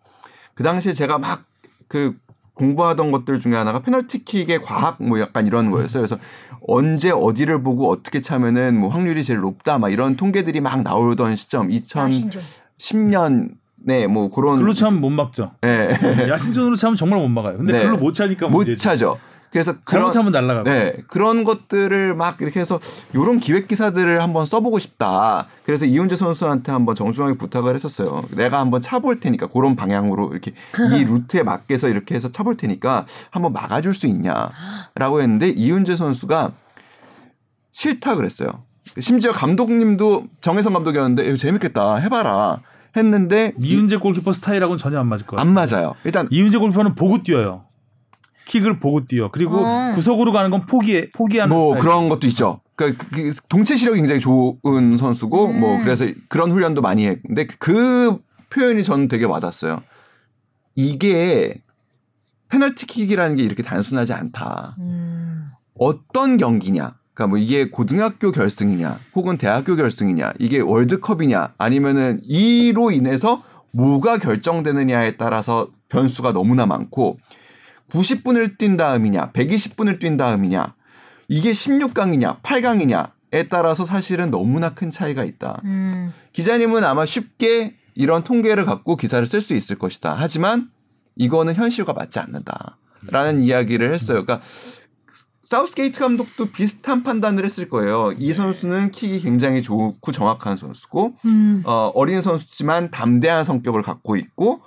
그 0.53 0.63
당시에 0.63 0.91
제가 0.93 1.17
막 1.19 1.45
그 1.87 2.17
공부하던 2.57 3.11
것들 3.11 3.37
중에 3.39 3.55
하나가 3.55 3.79
페널티킥의 3.79 4.61
과학 4.63 4.97
뭐 5.01 5.19
약간 5.19 5.45
이런 5.47 5.69
거였어요. 5.71 6.01
그래서 6.01 6.17
언제 6.67 7.11
어디를 7.11 7.61
보고 7.61 7.89
어떻게 7.89 8.19
차면은 8.19 8.79
뭐 8.79 8.89
확률이 8.89 9.23
제일 9.23 9.39
높다 9.39 9.77
막 9.77 9.89
이런 9.89 10.17
통계들이 10.17 10.59
막 10.59 10.81
나오던 10.81 11.35
시점 11.35 11.71
야신종. 11.71 12.41
2010년에 12.79 14.07
뭐 14.07 14.29
그런 14.29 14.57
글로 14.57 14.73
차면 14.73 14.99
못 14.99 15.09
막죠. 15.11 15.51
예. 15.63 15.97
야신전으로 16.27 16.75
차면 16.75 16.95
정말 16.95 17.19
못 17.19 17.27
막아요. 17.27 17.57
근데 17.57 17.73
네. 17.73 17.83
글로 17.83 17.97
못 17.97 18.13
차니까 18.13 18.47
못 18.49 18.57
문제지. 18.57 18.81
차죠. 18.81 19.19
그래서 19.51 19.73
그런 19.85 20.11
잘못하면 20.11 20.31
날아가고. 20.31 20.69
네, 20.69 20.97
그런 21.07 21.43
것들을 21.43 22.15
막 22.15 22.41
이렇게 22.41 22.59
해서 22.59 22.79
요런 23.15 23.39
기획 23.39 23.67
기사들을 23.67 24.21
한번 24.21 24.45
써보고 24.45 24.79
싶다. 24.79 25.47
그래서 25.63 25.85
이훈재 25.85 26.15
선수한테 26.15 26.71
한번 26.71 26.95
정중하게 26.95 27.37
부탁을 27.37 27.75
했었어요. 27.75 28.23
내가 28.31 28.59
한번 28.59 28.81
차볼 28.81 29.19
테니까 29.19 29.47
그런 29.47 29.75
방향으로 29.75 30.31
이렇게 30.31 30.53
이 30.97 31.03
루트에 31.05 31.43
맞게서 31.43 31.89
이렇게 31.89 32.15
해서 32.15 32.31
차볼 32.31 32.57
테니까 32.57 33.05
한번 33.31 33.53
막아줄 33.53 33.93
수 33.93 34.07
있냐라고 34.07 35.21
했는데 35.21 35.49
이훈재 35.49 35.95
선수가 35.95 36.51
싫다 37.71 38.15
그랬어요. 38.15 38.49
심지어 38.99 39.31
감독님도 39.31 40.25
정혜성 40.41 40.73
감독이었는데 40.73 41.35
재밌겠다 41.35 41.97
해봐라 41.97 42.59
했는데 42.95 43.53
이윤재 43.59 43.97
골키퍼 43.97 44.33
스타일하고는 44.33 44.77
전혀 44.77 44.99
안 44.99 45.07
맞을 45.07 45.25
것 45.25 45.35
같아요. 45.35 45.47
안 45.47 45.53
맞아요. 45.53 45.95
일단 46.03 46.27
이윤재 46.31 46.57
골키퍼는 46.57 46.95
보고 46.95 47.21
뛰어요. 47.21 47.66
킥을 48.47 48.79
보고 48.79 49.05
뛰어. 49.05 49.29
그리고 49.31 49.57
어. 49.65 49.91
구석으로 49.93 50.31
가는 50.31 50.49
건 50.49 50.65
포기해 50.65 51.07
포기하는 51.15 51.53
뭐 51.55 51.75
스타일. 51.75 51.81
그런 51.81 52.09
것도 52.09 52.27
있죠. 52.27 52.61
그러니까 52.75 53.03
그- 53.11 53.29
그 53.29 53.35
동체 53.49 53.75
시력이 53.75 53.99
굉장히 53.99 54.19
좋은 54.21 54.97
선수고 54.97 55.47
음. 55.49 55.59
뭐 55.59 55.77
그래서 55.79 56.05
그런 56.29 56.51
훈련도 56.51 56.81
많이 56.81 57.05
해. 57.07 57.19
근데 57.25 57.45
그 57.59 58.17
표현이 58.49 58.83
저는 58.83 59.07
되게 59.07 59.25
와닿았어요. 59.25 59.81
이게 60.75 61.61
페널티킥이라는 62.49 63.35
게 63.35 63.43
이렇게 63.43 63.63
단순하지 63.63 64.13
않다. 64.13 64.75
음. 64.79 65.45
어떤 65.77 66.37
경기냐? 66.37 66.95
그러니까 67.13 67.27
뭐 67.27 67.37
이게 67.39 67.69
고등학교 67.69 68.31
결승이냐, 68.31 68.99
혹은 69.15 69.37
대학교 69.37 69.75
결승이냐, 69.75 70.33
이게 70.39 70.59
월드컵이냐, 70.59 71.55
아니면은 71.57 72.21
이로 72.23 72.91
인해서 72.91 73.41
뭐가 73.73 74.19
결정되느냐에 74.19 75.17
따라서 75.17 75.67
변수가 75.89 76.33
너무나 76.33 76.65
많고 76.67 77.17
90분을 77.91 78.57
뛴 78.57 78.77
다음이냐, 78.77 79.31
120분을 79.31 79.99
뛴 79.99 80.17
다음이냐, 80.17 80.75
이게 81.27 81.51
16강이냐, 81.51 82.41
8강이냐에 82.41 83.49
따라서 83.49 83.85
사실은 83.85 84.31
너무나 84.31 84.73
큰 84.73 84.89
차이가 84.89 85.23
있다. 85.23 85.61
음. 85.65 86.13
기자님은 86.33 86.83
아마 86.83 87.05
쉽게 87.05 87.75
이런 87.95 88.23
통계를 88.23 88.65
갖고 88.65 88.95
기사를 88.95 89.25
쓸 89.25 89.41
수 89.41 89.55
있을 89.55 89.77
것이다. 89.77 90.15
하지만 90.17 90.69
이거는 91.15 91.55
현실과 91.55 91.93
맞지 91.93 92.19
않는다 92.19 92.77
라는 93.09 93.41
이야기를 93.41 93.93
했어요. 93.93 94.23
그러니까 94.23 94.45
사우스게이트 95.43 95.99
감독도 95.99 96.51
비슷한 96.51 97.03
판단을 97.03 97.45
했을 97.45 97.69
거예요. 97.69 98.11
이 98.17 98.33
선수는 98.33 98.91
킥이 98.91 99.21
굉장히 99.21 99.61
좋고 99.61 100.11
정확한 100.11 100.57
선수고 100.57 101.13
음. 101.25 101.63
어, 101.65 101.89
어린 101.95 102.21
선수지만 102.21 102.91
담대한 102.91 103.45
성격을 103.45 103.81
갖고 103.81 104.17
있고 104.17 104.61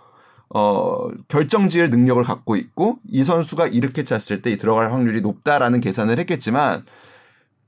어, 0.53 1.09
결정 1.29 1.69
지을 1.69 1.91
능력을 1.91 2.23
갖고 2.25 2.57
있고 2.57 2.99
이 3.09 3.23
선수가 3.23 3.69
이렇게 3.69 4.03
찼을 4.05 4.43
때 4.43 4.57
들어갈 4.59 4.93
확률이 4.93 5.21
높다라는 5.21 5.81
계산을 5.81 6.19
했겠지만 6.19 6.85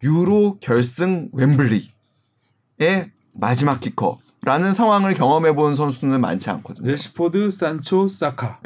유로 0.02 0.58
결승 0.60 1.30
웸블리의 1.32 3.10
마지막 3.34 3.80
키커 3.80 4.18
라는 4.44 4.72
상황을 4.72 5.14
경험해 5.14 5.54
본 5.54 5.76
선수는 5.76 6.20
많지 6.20 6.50
않거든요. 6.50 6.88
래시포드, 6.90 7.52
산초, 7.52 8.08
사카. 8.08 8.58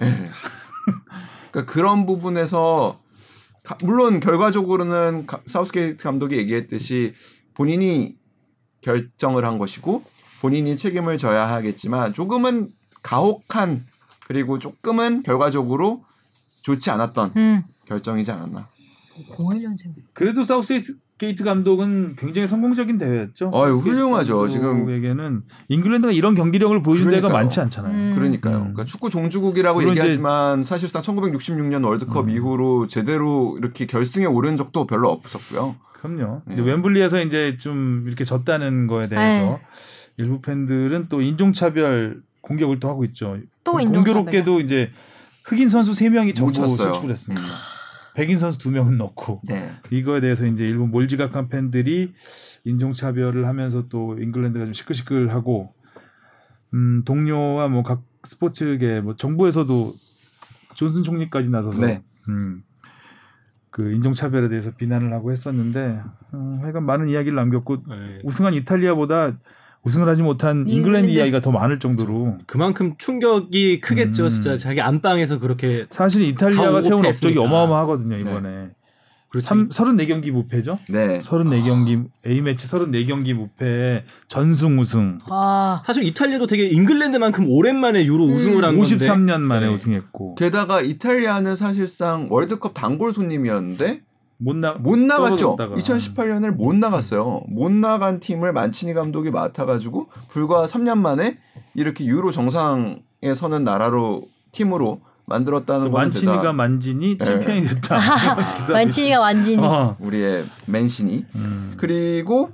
그러니까 1.50 1.70
그런 1.70 2.06
부분에서 2.06 2.98
가- 3.62 3.76
물론 3.84 4.20
결과적으로는 4.20 5.26
가- 5.26 5.40
사우스게이트 5.46 6.02
감독이 6.02 6.38
얘기했듯이 6.38 7.12
본인이 7.52 8.16
결정을 8.80 9.44
한 9.44 9.58
것이고 9.58 10.02
본인이 10.40 10.76
책임을 10.78 11.18
져야 11.18 11.46
하겠지만 11.50 12.14
조금은 12.14 12.70
가혹한 13.02 13.84
그리고 14.26 14.58
조금은 14.58 15.22
결과적으로 15.22 16.04
좋지 16.62 16.90
않았던 16.90 17.32
음. 17.36 17.62
결정이지 17.84 18.32
않았나. 18.32 18.66
01년생. 19.36 19.92
그래도 20.12 20.42
사우스 20.42 20.82
게이트 21.16 21.44
감독은 21.44 22.16
굉장히 22.16 22.48
성공적인 22.48 22.98
대회였죠. 22.98 23.52
아유, 23.54 23.68
사우스게이트 23.68 23.96
훌륭하죠. 23.96 24.38
감독에게는 24.38 25.42
잉글랜드가 25.68 26.12
이런 26.12 26.34
경기력을 26.34 26.82
보여준 26.82 27.04
때가 27.04 27.28
그러니까요. 27.28 27.42
많지 27.44 27.60
않잖아요. 27.60 27.94
음. 27.94 28.14
그러니까요. 28.16 28.56
음. 28.56 28.60
그러니까 28.62 28.84
축구 28.84 29.10
종주국이라고 29.10 29.88
얘기하지만 29.90 30.64
사실상 30.64 31.02
1966년 31.02 31.86
월드컵 31.86 32.24
음. 32.24 32.30
이후로 32.30 32.88
제대로 32.88 33.56
이렇게 33.58 33.86
결승에 33.86 34.26
오른 34.26 34.56
적도 34.56 34.88
별로 34.88 35.10
없었고요. 35.10 35.76
그럼요. 35.92 36.42
네. 36.46 36.56
근데 36.56 36.72
웸블리에서 36.72 37.22
이제 37.22 37.56
좀 37.58 38.04
이렇게 38.08 38.24
졌다는 38.24 38.88
거에 38.88 39.06
대해서 39.06 39.52
네. 39.52 39.60
일부 40.16 40.40
팬들은 40.40 41.06
또 41.08 41.20
인종차별 41.20 42.22
공격을 42.40 42.80
또 42.80 42.88
하고 42.88 43.04
있죠. 43.04 43.38
또? 43.72 43.92
공교롭게도 43.94 44.60
이제 44.60 44.90
흑인 45.44 45.68
선수 45.68 45.92
3명이 45.92 46.28
못 46.40 46.52
전부 46.52 46.52
찼어요. 46.52 46.94
실축을 46.94 47.10
했습니다. 47.10 47.46
백인 48.14 48.38
선수 48.38 48.58
2명은 48.58 48.96
넣고 48.96 49.42
네. 49.44 49.72
이거에 49.90 50.20
대해서 50.20 50.46
이제 50.46 50.64
일부 50.66 50.90
몰지각한 50.90 51.48
팬들이 51.50 52.14
인종차별을 52.64 53.46
하면서 53.46 53.88
또 53.88 54.16
잉글랜드가 54.18 54.64
좀 54.64 54.72
시끌시끌하고 54.72 55.74
음, 56.72 57.02
동료와 57.04 57.68
뭐 57.68 57.82
각 57.82 58.02
스포츠계 58.24 59.00
뭐 59.02 59.14
정부에서도 59.16 59.94
존슨 60.74 61.04
총리까지 61.04 61.48
나서서 61.50 61.78
네. 61.80 62.02
음, 62.28 62.62
그 63.70 63.92
인종차별에 63.92 64.48
대해서 64.48 64.72
비난을 64.72 65.12
하고 65.12 65.30
했었는데 65.30 66.00
음, 66.34 66.58
하여간 66.62 66.84
많은 66.84 67.08
이야기를 67.08 67.36
남겼고 67.36 67.84
네. 67.88 68.18
우승한 68.24 68.54
이탈리아보다 68.54 69.38
우승을 69.86 70.08
하지 70.08 70.22
못한 70.22 70.58
잉글랜드 70.66 70.72
잉글랜드. 70.76 71.10
이야기가 71.12 71.40
더 71.40 71.52
많을 71.52 71.78
정도로 71.78 72.38
그만큼 72.46 72.94
충격이 72.98 73.80
크겠죠. 73.80 74.24
음. 74.24 74.28
진짜 74.28 74.56
자기 74.56 74.80
안방에서 74.80 75.38
그렇게 75.38 75.86
사실 75.90 76.22
이탈리아가 76.22 76.72
다 76.72 76.80
세운 76.80 77.06
업적이. 77.06 77.38
어마어마하거든요 77.38 78.16
이번에 78.18 78.70
그렇지. 79.28 79.46
삼 79.46 79.68
34경기 79.68 80.30
무패죠 80.30 80.78
네. 80.88 81.18
34경기 81.20 82.06
A매치 82.26 82.66
34경기 82.68 83.32
무패 83.34 84.04
전승 84.28 84.78
우승 84.78 85.18
아. 85.28 85.82
사실 85.84 86.04
이탈리아도 86.04 86.46
되게 86.46 86.66
잉글랜드만큼 86.68 87.48
오랜만에 87.48 88.04
유로 88.06 88.24
우승을 88.24 88.64
한 88.64 88.76
건데 88.78 88.96
53년 88.96 89.40
만에 89.40 89.66
네. 89.66 89.72
우승했고 89.72 90.34
게다가 90.36 90.80
이탈리아는 90.80 91.54
사실상 91.54 92.28
월드컵 92.30 92.72
단골 92.74 93.12
손님이었는데 93.12 94.00
못, 94.38 94.54
나, 94.56 94.72
못 94.74 94.98
나갔죠. 94.98 95.56
떨어졌다가. 95.56 95.74
2018년을 95.76 96.50
못 96.50 96.74
나갔어요. 96.76 97.42
못 97.48 97.70
나간 97.72 98.20
팀을 98.20 98.52
만치니 98.52 98.92
감독이 98.94 99.30
맡아가지고 99.30 100.08
불과 100.28 100.66
3년 100.66 100.98
만에 100.98 101.38
이렇게 101.74 102.04
유로 102.04 102.30
정상에 102.30 103.00
서는 103.34 103.64
나라로 103.64 104.22
팀으로 104.52 105.00
만들었다는 105.24 105.90
건 105.90 105.92
만치니가 105.92 106.36
대단- 106.42 106.56
만진이 106.56 107.18
네. 107.18 107.24
챔피언이 107.24 107.60
됐다. 107.62 107.96
기사들이. 108.54 108.72
만치니가 108.72 109.20
완진이. 109.20 109.64
어. 109.64 109.96
우리의 110.00 110.44
맨신이 110.66 111.24
음. 111.34 111.74
그리고 111.76 112.50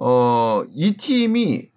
어, 0.00 0.62
이 0.72 0.96
팀이 0.96 1.68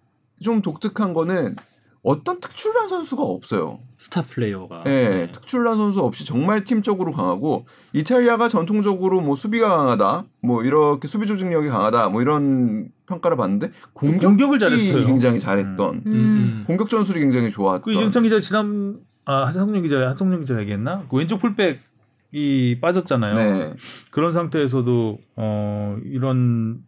좀 0.41 0.61
독특한 0.61 1.13
거는 1.13 1.55
어떤 2.03 2.39
특출난 2.39 2.87
선수가 2.87 3.21
없어요. 3.23 3.79
스타 4.01 4.23
플레이어가. 4.23 4.83
예, 4.87 5.29
특출난 5.31 5.77
선수 5.77 5.99
없이 5.99 6.25
정말 6.25 6.63
팀적으로 6.63 7.11
강하고 7.11 7.67
이탈리아가 7.93 8.47
전통적으로 8.47 9.21
뭐 9.21 9.35
수비가 9.35 9.69
강하다, 9.69 10.25
뭐 10.41 10.63
이렇게 10.63 11.07
수비 11.07 11.27
조직력이 11.27 11.67
강하다, 11.67 12.09
뭐 12.09 12.23
이런 12.23 12.89
평가를 13.05 13.37
받는데 13.37 13.71
공격을 13.93 14.57
잘했어요. 14.57 15.05
굉장히 15.05 15.39
잘했던 15.39 16.01
음. 16.07 16.63
공격 16.65 16.89
전술이 16.89 17.19
굉장히 17.19 17.51
좋았던. 17.51 17.83
그 17.83 17.91
이정찬 17.91 18.23
기자 18.23 18.39
지난 18.39 18.97
아 19.25 19.45
한성룡 19.45 19.83
기자 19.83 19.99
한성룡 20.09 20.39
기자가 20.39 20.61
얘기했나? 20.61 21.03
그 21.07 21.17
왼쪽 21.17 21.39
풀백이 21.39 22.79
빠졌잖아요. 22.81 23.35
네, 23.35 23.73
그런 24.09 24.31
상태에서도 24.31 25.19
어 25.35 25.97
이런 26.05 26.79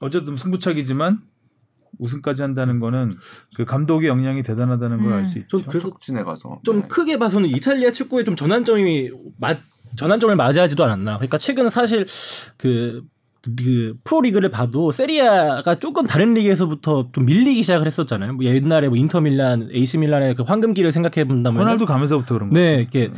어쨌든 0.00 0.36
승부차기지만 0.36 1.20
우승까지 1.98 2.42
한다는 2.42 2.80
거는 2.80 3.16
그 3.54 3.64
감독의 3.64 4.08
역량이 4.08 4.42
대단하다는 4.42 4.98
걸 4.98 5.06
음. 5.08 5.12
알수 5.12 5.38
있죠. 5.40 5.58
좀 5.58 5.66
그래서 5.68 5.88
촉진해 5.88 6.22
가서 6.22 6.60
좀 6.64 6.82
네. 6.82 6.88
크게 6.88 7.18
봐서는 7.18 7.48
이탈리아 7.48 7.90
축구에 7.90 8.24
좀 8.24 8.36
전환점이 8.36 9.10
맞 9.38 9.58
전환점을 9.96 10.34
맞이하지도 10.34 10.84
않았나. 10.84 11.16
그러니까 11.16 11.38
최근 11.38 11.70
사실 11.70 12.06
그 12.56 13.02
그 13.56 13.94
프로리그를 14.04 14.50
봐도 14.50 14.90
세리아가 14.92 15.76
조금 15.76 16.06
다른 16.06 16.34
리그에서부터 16.34 17.08
좀 17.12 17.26
밀리기 17.26 17.62
시작을 17.62 17.86
했었잖아요. 17.86 18.34
뭐 18.34 18.44
옛날에 18.44 18.88
뭐 18.88 18.96
인터밀란, 18.96 19.70
AC 19.72 19.98
밀란의 19.98 20.34
그 20.34 20.42
황금기를 20.42 20.90
생각해 20.92 21.26
본다면 21.26 21.62
호날두 21.62 21.86
가면서부터 21.86 22.34
그런 22.34 22.50
거. 22.50 22.58
네, 22.58 22.76
이렇게 22.76 23.10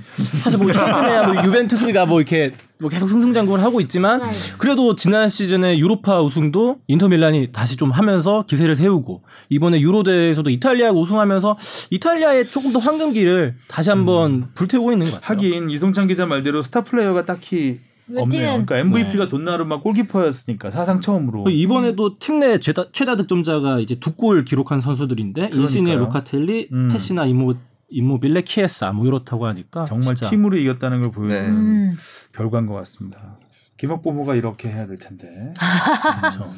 사실 0.43 0.59
뭐 0.59 0.71
최근에야 0.71 1.33
뭐 1.33 1.45
유벤투스가 1.45 2.07
뭐 2.07 2.21
이렇게 2.21 2.53
뭐 2.81 2.89
계속 2.89 3.09
승승장구를 3.09 3.63
하고 3.65 3.81
있지만 3.81 4.21
그래도 4.59 4.95
지난 4.95 5.29
시즌에 5.29 5.79
유로파 5.79 6.23
우승도 6.23 6.79
인터밀란이 6.87 7.51
다시 7.53 7.77
좀 7.77 7.91
하면서 7.91 8.45
기세를 8.47 8.77
세우고 8.77 9.23
이번에 9.49 9.81
유로 9.81 10.03
대회에서도 10.03 10.49
이탈리아가 10.51 10.97
우승하면서 10.99 11.57
이탈리아의 11.91 12.49
조금 12.49 12.73
더 12.73 12.79
황금기를 12.79 13.57
다시 13.67 13.91
한번 13.91 14.49
불태우고 14.55 14.93
있는 14.93 15.07
것 15.07 15.21
같아요. 15.21 15.37
하긴 15.37 15.71
이송찬 15.71 16.07
기자 16.07 16.27
말대로 16.27 16.63
스타 16.63 16.85
플레이어가 16.85 17.25
딱히 17.25 17.59
왜 17.69 17.88
없네요. 18.17 18.65
그러니까 18.65 18.79
MVP가 18.79 19.29
돈나룸마 19.29 19.81
골키퍼였으니까 19.81 20.71
사상 20.71 21.01
처음으로. 21.01 21.45
그 21.45 21.51
이번에도 21.51 22.19
팀내 22.19 22.59
최다, 22.59 22.87
최다 22.93 23.17
득점자가 23.17 23.81
이제 23.81 23.95
두 23.97 24.13
골 24.17 24.45
기록한 24.45 24.81
선수들인데 24.81 25.51
인시녜. 25.53 25.95
로카텔리, 25.97 26.69
음. 26.73 26.89
페시나 26.89 27.27
임모 27.27 27.55
이모빌레, 27.91 28.43
키에사 28.43 28.93
뭐 28.93 29.07
이렇다고 29.07 29.47
하니까 29.47 29.85
정말 29.87 30.15
진짜 30.15 30.29
팀으로 30.31 30.57
이겼다는 30.57 31.01
걸 31.03 31.11
보여주는 31.11 31.43
네. 31.45 31.49
음. 31.51 31.97
결과인 32.35 32.67
것 32.67 32.75
같습니다. 32.75 33.37
김학보모가 33.79 34.35
이렇게 34.35 34.69
해야 34.69 34.87
될 34.87 34.99
텐데. 34.99 35.53
그렇죠. 36.21 36.51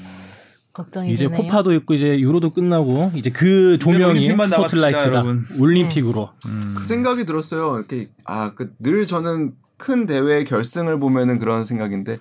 걱정이 0.72 1.12
이제 1.12 1.28
되네요. 1.28 1.42
코파도 1.42 1.72
있고 1.74 1.94
이제 1.94 2.18
유로도 2.20 2.50
끝나고 2.50 3.10
이제 3.14 3.30
그 3.30 3.76
조명이 3.78 4.20
올림픽만 4.20 4.46
스포트라이트가. 4.48 5.24
올림픽으로 5.58 6.30
음. 6.46 6.74
그 6.78 6.84
생각이 6.86 7.24
들었어요. 7.24 7.76
이렇게 7.78 8.08
아 8.24 8.54
그 8.54 8.72
늘 8.80 9.06
저는 9.06 9.52
큰 9.80 10.06
대회 10.06 10.44
결승을 10.44 11.00
보면은 11.00 11.38
그런 11.38 11.64
생각인데 11.64 12.18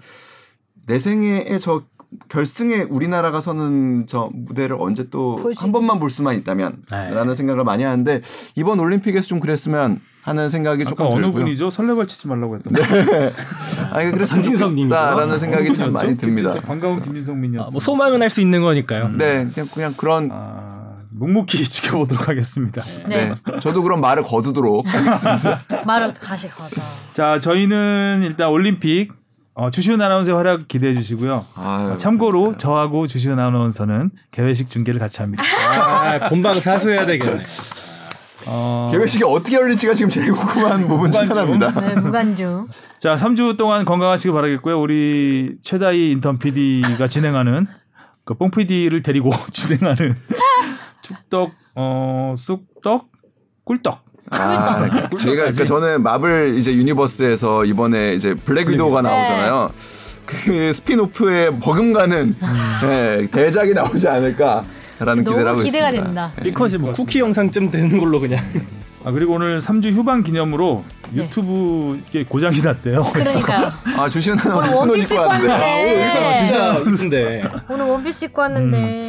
내 0.87 0.97
생애에 0.97 1.57
저 1.59 1.83
결승에 2.29 2.87
우리나라가 2.89 3.39
서는 3.41 4.07
저 4.07 4.31
무대를 4.33 4.77
언제 4.79 5.09
또 5.11 5.51
한 5.57 5.71
번만 5.71 5.99
볼 5.99 6.09
수만 6.09 6.35
있다면 6.37 6.77
네. 6.89 7.11
라는 7.11 7.35
생각을 7.35 7.63
많이 7.63 7.83
하는데 7.83 8.21
이번 8.55 8.79
올림픽에서 8.79 9.27
좀 9.27 9.39
그랬으면 9.39 9.99
하는 10.23 10.49
생각이 10.49 10.85
조금 10.85 11.05
어느 11.05 11.21
들고요. 11.25 11.31
분이죠? 11.45 11.69
설레발 11.69 12.07
치지 12.07 12.27
말라고 12.27 12.55
했던 12.55 12.73
거. 12.73 12.81
아니. 13.95 14.11
좋겠다라는 14.25 15.37
생각이 15.37 15.73
참 15.73 15.93
많이 15.93 16.17
듭니다. 16.17 16.55
반가운 16.61 17.01
김진성 17.01 17.39
민요. 17.39 17.61
아, 17.61 17.69
뭐 17.71 17.79
소망은 17.79 18.21
할 18.21 18.29
수 18.29 18.41
있는 18.41 18.61
거니까요. 18.61 19.09
네, 19.17 19.47
그냥 19.53 19.69
그냥 19.73 19.93
그런 19.97 20.29
아, 20.31 20.78
묵묵히 21.19 21.63
지켜보도록 21.69 22.27
하겠습니다. 22.29 22.83
네. 23.07 23.29
네. 23.29 23.35
저도 23.61 23.83
그런 23.83 24.01
말을 24.01 24.23
거두도록 24.23 24.85
하겠습니다. 24.91 25.59
말을 25.85 26.13
다시 26.13 26.47
가자. 26.49 26.81
자, 27.13 27.39
저희는 27.39 28.21
일단 28.23 28.49
올림픽 28.49 29.11
어, 29.53 29.69
주시은 29.69 30.01
아나운서의 30.01 30.37
활약 30.37 30.67
기대해 30.69 30.93
주시고요. 30.93 31.45
아유, 31.55 31.91
어, 31.91 31.97
참고로 31.97 32.55
저하고 32.57 33.07
주시은 33.07 33.37
아나운서는 33.37 34.09
개회식 34.31 34.69
중계를 34.69 34.99
같이 35.01 35.21
합니다. 35.21 35.43
아, 35.69 36.29
본방 36.29 36.53
사수해야 36.61 37.05
되겠네. 37.05 37.43
어, 38.47 38.87
개회식이 38.91 39.23
어떻게 39.25 39.57
열릴지가 39.57 39.93
지금 39.95 40.09
제일 40.09 40.31
궁금한 40.31 40.87
부분 40.87 41.11
중 41.11 41.27
무관중. 41.27 41.37
하나입니다. 41.61 41.81
네, 41.95 41.99
무관중. 41.99 42.67
자, 42.99 43.15
3주 43.15 43.57
동안 43.57 43.83
건강하시길 43.83 44.31
바라겠고요. 44.31 44.79
우리 44.79 45.57
최다희 45.61 46.11
인턴 46.11 46.39
PD가 46.39 47.07
진행하는 47.07 47.67
그 48.23 48.35
뽕 48.35 48.51
PD를 48.51 49.01
데리고 49.01 49.31
진행하는 49.51 50.15
축덕 51.09 51.51
어 51.75 52.33
쑥떡 52.37 53.09
꿀떡 53.63 54.09
아, 54.31 54.87
제가 55.17 55.33
그러니까 55.35 55.65
저는 55.65 56.03
마블 56.03 56.55
이제 56.57 56.71
universe에서 56.73 57.65
이번에 57.65 58.13
이제 58.13 58.35
블랙 58.35 58.67
위도우가 58.67 59.01
네. 59.01 59.09
나오잖아요. 59.09 59.71
그 60.25 60.71
spin-off에 60.71 61.49
버금가는 61.59 62.35
네, 62.83 63.27
대작이 63.31 63.73
나오지 63.73 64.07
않을까라는 64.07 65.23
기대를 65.23 65.39
하고 65.39 65.43
너무 65.57 65.63
기대가 65.63 65.89
있습니다. 65.89 66.03
된다. 66.03 66.31
비컷이 66.43 66.77
뭐 66.77 66.93
쿠키 66.93 67.19
영상쯤 67.19 67.71
되는 67.71 67.97
걸로 67.97 68.19
그냥. 68.19 68.39
아 69.05 69.11
그리고 69.11 69.33
오늘 69.33 69.59
3주 69.59 69.91
휴방 69.93 70.23
기념으로 70.23 70.83
유튜브 71.13 71.99
이게 72.07 72.23
고장이 72.25 72.61
났대요. 72.61 73.03
그러니까요. 73.13 73.71
아 73.97 74.09
주시는 74.09 74.37
오늘 74.51 74.69
원피스 74.73 75.13
입고 75.13 75.25
왔는데. 75.25 76.37
진짜 76.37 76.73
무슨데. 76.73 77.43
오늘 77.69 77.85
원피스 77.85 78.25
입고 78.25 78.41
왔는데. 78.41 79.07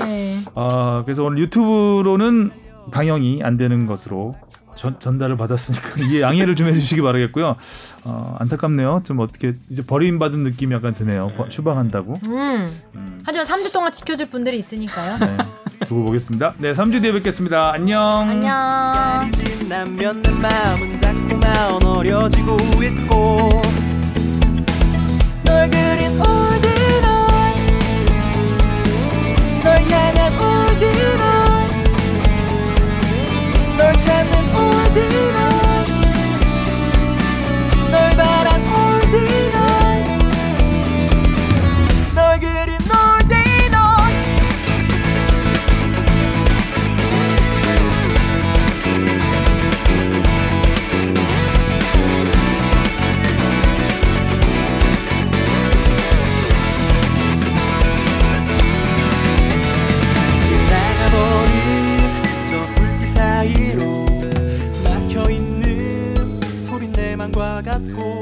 아 0.55 1.03
그래서 1.05 1.25
오늘 1.25 1.39
유튜브로는 1.39 2.51
방영이 2.93 3.43
안 3.43 3.57
되는 3.57 3.87
것으로 3.87 4.37
전, 4.81 4.99
전달을 4.99 5.37
받았으니까 5.37 6.01
이해 6.09 6.23
양해를 6.23 6.57
좀 6.57 6.67
해주시기 6.69 7.03
바라겠고요. 7.03 7.57
어, 8.05 8.37
안타깝네요. 8.39 9.03
좀 9.05 9.21
어떻게 9.21 9.53
이제 9.69 9.85
버림받은 9.85 10.39
느낌이 10.39 10.75
약간 10.75 10.95
드네요. 10.95 11.33
버- 11.37 11.45
휴방한다고. 11.45 12.15
음. 12.27 12.81
음. 12.95 13.21
하지만 13.27 13.47
3주 13.47 13.71
동안 13.75 13.93
지켜줄 13.93 14.31
분들이 14.31 14.57
있으니까요. 14.57 15.19
네, 15.19 15.37
두고 15.85 16.05
보겠습니다. 16.07 16.55
네, 16.57 16.73
3주 16.73 17.03
뒤에 17.03 17.13
뵙겠습니다. 17.13 17.73
안녕. 17.75 18.01
안녕. 18.27 19.31
사 67.89 68.20